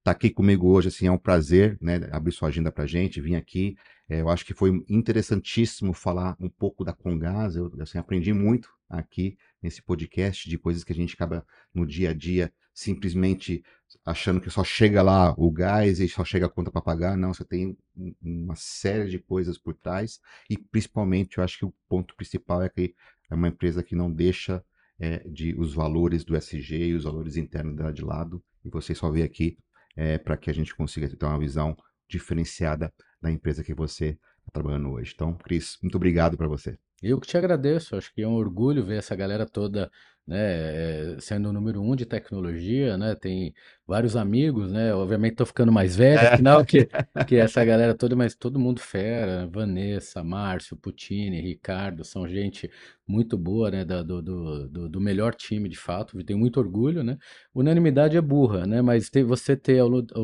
tá 0.04 0.12
aqui 0.12 0.30
comigo 0.30 0.68
hoje, 0.68 0.88
assim, 0.88 1.08
é 1.08 1.12
um 1.12 1.18
prazer, 1.18 1.78
né, 1.82 2.10
abrir 2.12 2.32
sua 2.32 2.50
agenda 2.50 2.72
pra 2.72 2.86
gente, 2.86 3.22
vir 3.22 3.36
aqui. 3.36 3.76
É, 4.10 4.22
eu 4.22 4.30
acho 4.30 4.46
que 4.46 4.54
foi 4.54 4.84
interessantíssimo 4.90 5.94
falar 5.94 6.36
um 6.40 6.50
pouco 6.50 6.84
da 6.84 6.94
Congás, 6.94 7.56
eu, 7.56 7.72
assim, 7.80 7.98
aprendi 7.98 8.34
muito 8.34 8.70
aqui 8.90 9.38
nesse 9.62 9.82
podcast 9.82 10.50
de 10.50 10.58
coisas 10.58 10.84
que 10.84 10.92
a 10.92 10.96
gente 10.96 11.14
acaba 11.14 11.46
no 11.74 11.86
dia 11.86 12.10
a 12.10 12.14
dia 12.14 12.52
simplesmente 12.74 13.64
achando 14.06 14.40
que 14.40 14.50
só 14.50 14.64
chega 14.64 15.02
lá 15.02 15.34
o 15.38 15.52
gás 15.52 16.00
e 16.00 16.08
só 16.08 16.24
chega 16.24 16.46
a 16.46 16.50
conta 16.50 16.72
para 16.72 16.82
pagar. 16.82 17.18
Não, 17.18 17.34
você 17.34 17.44
tem 17.44 17.78
uma 18.22 18.56
série 18.56 19.10
de 19.10 19.20
coisas 19.20 19.58
por 19.58 19.76
trás 19.76 20.20
e 20.50 20.58
principalmente 20.58 21.38
eu 21.38 21.44
acho 21.44 21.60
que 21.60 21.66
o 21.66 21.74
ponto 21.88 22.16
principal 22.16 22.64
é 22.64 22.70
que 22.70 22.96
é 23.30 23.36
uma 23.36 23.50
empresa 23.50 23.84
que 23.84 23.96
não 23.96 24.12
deixa 24.12 24.64
é, 25.00 25.20
de 25.28 25.54
os 25.58 25.74
valores 25.74 26.24
do 26.24 26.36
SG 26.36 26.88
e 26.88 26.94
os 26.94 27.04
valores 27.04 27.36
internos 27.38 27.76
dela 27.76 27.94
de 27.94 28.04
lado 28.04 28.44
e 28.64 28.70
você 28.70 28.94
só 28.96 29.10
vê 29.12 29.24
aqui 29.24 29.58
é, 29.96 30.18
para 30.18 30.38
que 30.38 30.50
a 30.50 30.54
gente 30.54 30.76
consiga 30.76 31.10
ter 31.10 31.26
uma 31.26 31.40
visão 31.40 31.76
diferenciada 32.08 32.94
da 33.22 33.32
empresa 33.32 33.64
que 33.64 33.74
você 33.74 34.18
está 34.40 34.52
trabalhando 34.54 34.92
hoje. 34.92 35.12
Então, 35.14 35.34
Cris, 35.34 35.78
muito 35.82 35.96
obrigado 35.96 36.38
para 36.38 36.48
você. 36.48 36.78
Eu 37.02 37.20
que 37.20 37.28
te 37.28 37.38
agradeço, 37.38 37.96
acho 37.96 38.14
que 38.14 38.22
é 38.22 38.28
um 38.28 38.36
orgulho 38.36 38.84
ver 38.84 38.98
essa 38.98 39.16
galera 39.16 39.46
toda 39.46 39.90
né, 40.28 41.20
sendo 41.20 41.50
o 41.50 41.54
número 41.54 41.82
um 41.82 41.96
de 41.96 42.06
tecnologia, 42.06 42.98
né, 42.98 43.16
tem 43.16 43.54
vários 43.88 44.16
amigos, 44.16 44.72
né, 44.72 44.94
obviamente 44.94 45.36
tô 45.36 45.46
ficando 45.46 45.72
mais 45.72 45.96
velho, 45.96 46.20
é. 46.20 46.34
afinal, 46.34 46.64
que, 46.64 46.88
que 47.28 47.36
essa 47.36 47.66
galera 47.66 47.96
toda, 47.96 48.16
mas 48.16 48.36
todo 48.36 48.60
mundo 48.60 48.80
fera, 48.80 49.48
Vanessa, 49.48 50.24
Márcio, 50.24 50.78
Putini, 50.78 51.42
Ricardo, 51.42 52.04
são 52.04 52.28
gente 52.28 52.70
muito 53.08 53.38
boa, 53.38 53.72
né, 53.72 53.84
do, 53.84 54.04
do, 54.04 54.70
do, 54.70 54.90
do 54.90 55.02
melhor 55.02 55.34
time, 55.36 55.68
de 55.68 55.78
fato, 55.78 56.24
tenho 56.24 56.40
muito 56.40 56.60
orgulho, 56.60 57.04
né, 57.04 57.18
unanimidade 57.54 58.16
é 58.16 58.22
burra, 58.22 58.66
né, 58.66 58.82
mas 58.82 59.10
ter, 59.10 59.24
você 59.24 59.58
ter, 59.58 59.82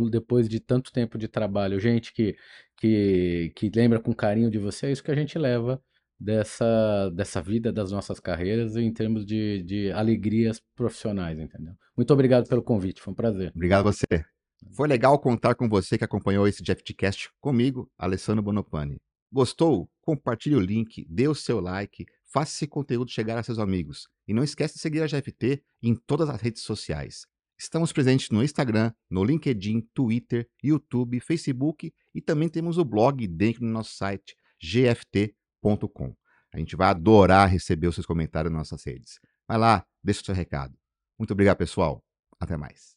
depois 0.09 0.47
de 0.47 0.59
tanto 0.59 0.91
tempo 0.91 1.17
de 1.17 1.27
trabalho, 1.27 1.79
gente 1.79 2.13
que, 2.13 2.35
que, 2.77 3.51
que 3.55 3.71
lembra 3.75 3.99
com 3.99 4.13
carinho 4.13 4.49
de 4.49 4.59
você, 4.59 4.85
é 4.85 4.91
isso 4.91 5.03
que 5.03 5.11
a 5.11 5.15
gente 5.15 5.37
leva 5.37 5.81
dessa, 6.19 7.09
dessa 7.11 7.41
vida, 7.41 7.71
das 7.71 7.91
nossas 7.91 8.19
carreiras, 8.19 8.75
em 8.75 8.91
termos 8.91 9.25
de, 9.25 9.61
de 9.63 9.91
alegrias 9.91 10.61
profissionais, 10.75 11.39
entendeu? 11.39 11.73
Muito 11.95 12.11
obrigado 12.13 12.47
pelo 12.47 12.63
convite, 12.63 13.01
foi 13.01 13.11
um 13.11 13.15
prazer. 13.15 13.51
Obrigado 13.55 13.87
a 13.87 13.91
você. 13.91 14.25
Foi 14.71 14.87
legal 14.87 15.17
contar 15.19 15.55
com 15.55 15.69
você 15.69 15.97
que 15.97 16.03
acompanhou 16.03 16.47
esse 16.47 16.63
GFTcast 16.63 17.29
comigo, 17.39 17.89
Alessandro 17.97 18.43
Bonopani. 18.43 18.99
Gostou? 19.31 19.89
Compartilhe 20.01 20.55
o 20.55 20.59
link, 20.59 21.05
dê 21.09 21.27
o 21.27 21.35
seu 21.35 21.59
like, 21.59 22.05
faça 22.25 22.51
esse 22.53 22.67
conteúdo 22.67 23.11
chegar 23.11 23.37
a 23.37 23.43
seus 23.43 23.59
amigos. 23.59 24.07
E 24.27 24.33
não 24.33 24.43
esquece 24.43 24.75
de 24.75 24.79
seguir 24.79 25.01
a 25.01 25.07
GFT 25.07 25.61
em 25.81 25.95
todas 25.95 26.29
as 26.29 26.41
redes 26.41 26.63
sociais. 26.63 27.25
Estamos 27.59 27.91
presentes 27.91 28.29
no 28.29 28.43
Instagram, 28.43 28.91
no 29.09 29.23
LinkedIn, 29.23 29.81
Twitter, 29.93 30.47
YouTube, 30.63 31.19
Facebook 31.19 31.91
e 32.13 32.21
também 32.21 32.47
temos 32.47 32.77
o 32.77 32.85
blog 32.85 33.27
dentro 33.27 33.61
do 33.61 33.67
nosso 33.67 33.95
site 33.95 34.35
GFT 34.61 35.35
gmail.com. 35.61 36.15
A 36.53 36.57
gente 36.57 36.75
vai 36.75 36.89
adorar 36.89 37.49
receber 37.49 37.87
os 37.87 37.95
seus 37.95 38.05
comentários 38.05 38.51
nas 38.51 38.59
nossas 38.71 38.85
redes. 38.85 39.19
Vai 39.47 39.57
lá, 39.57 39.85
deixa 40.03 40.21
o 40.21 40.25
seu 40.25 40.35
recado. 40.35 40.77
Muito 41.17 41.31
obrigado, 41.31 41.57
pessoal. 41.57 42.03
Até 42.39 42.55
mais. 42.55 42.96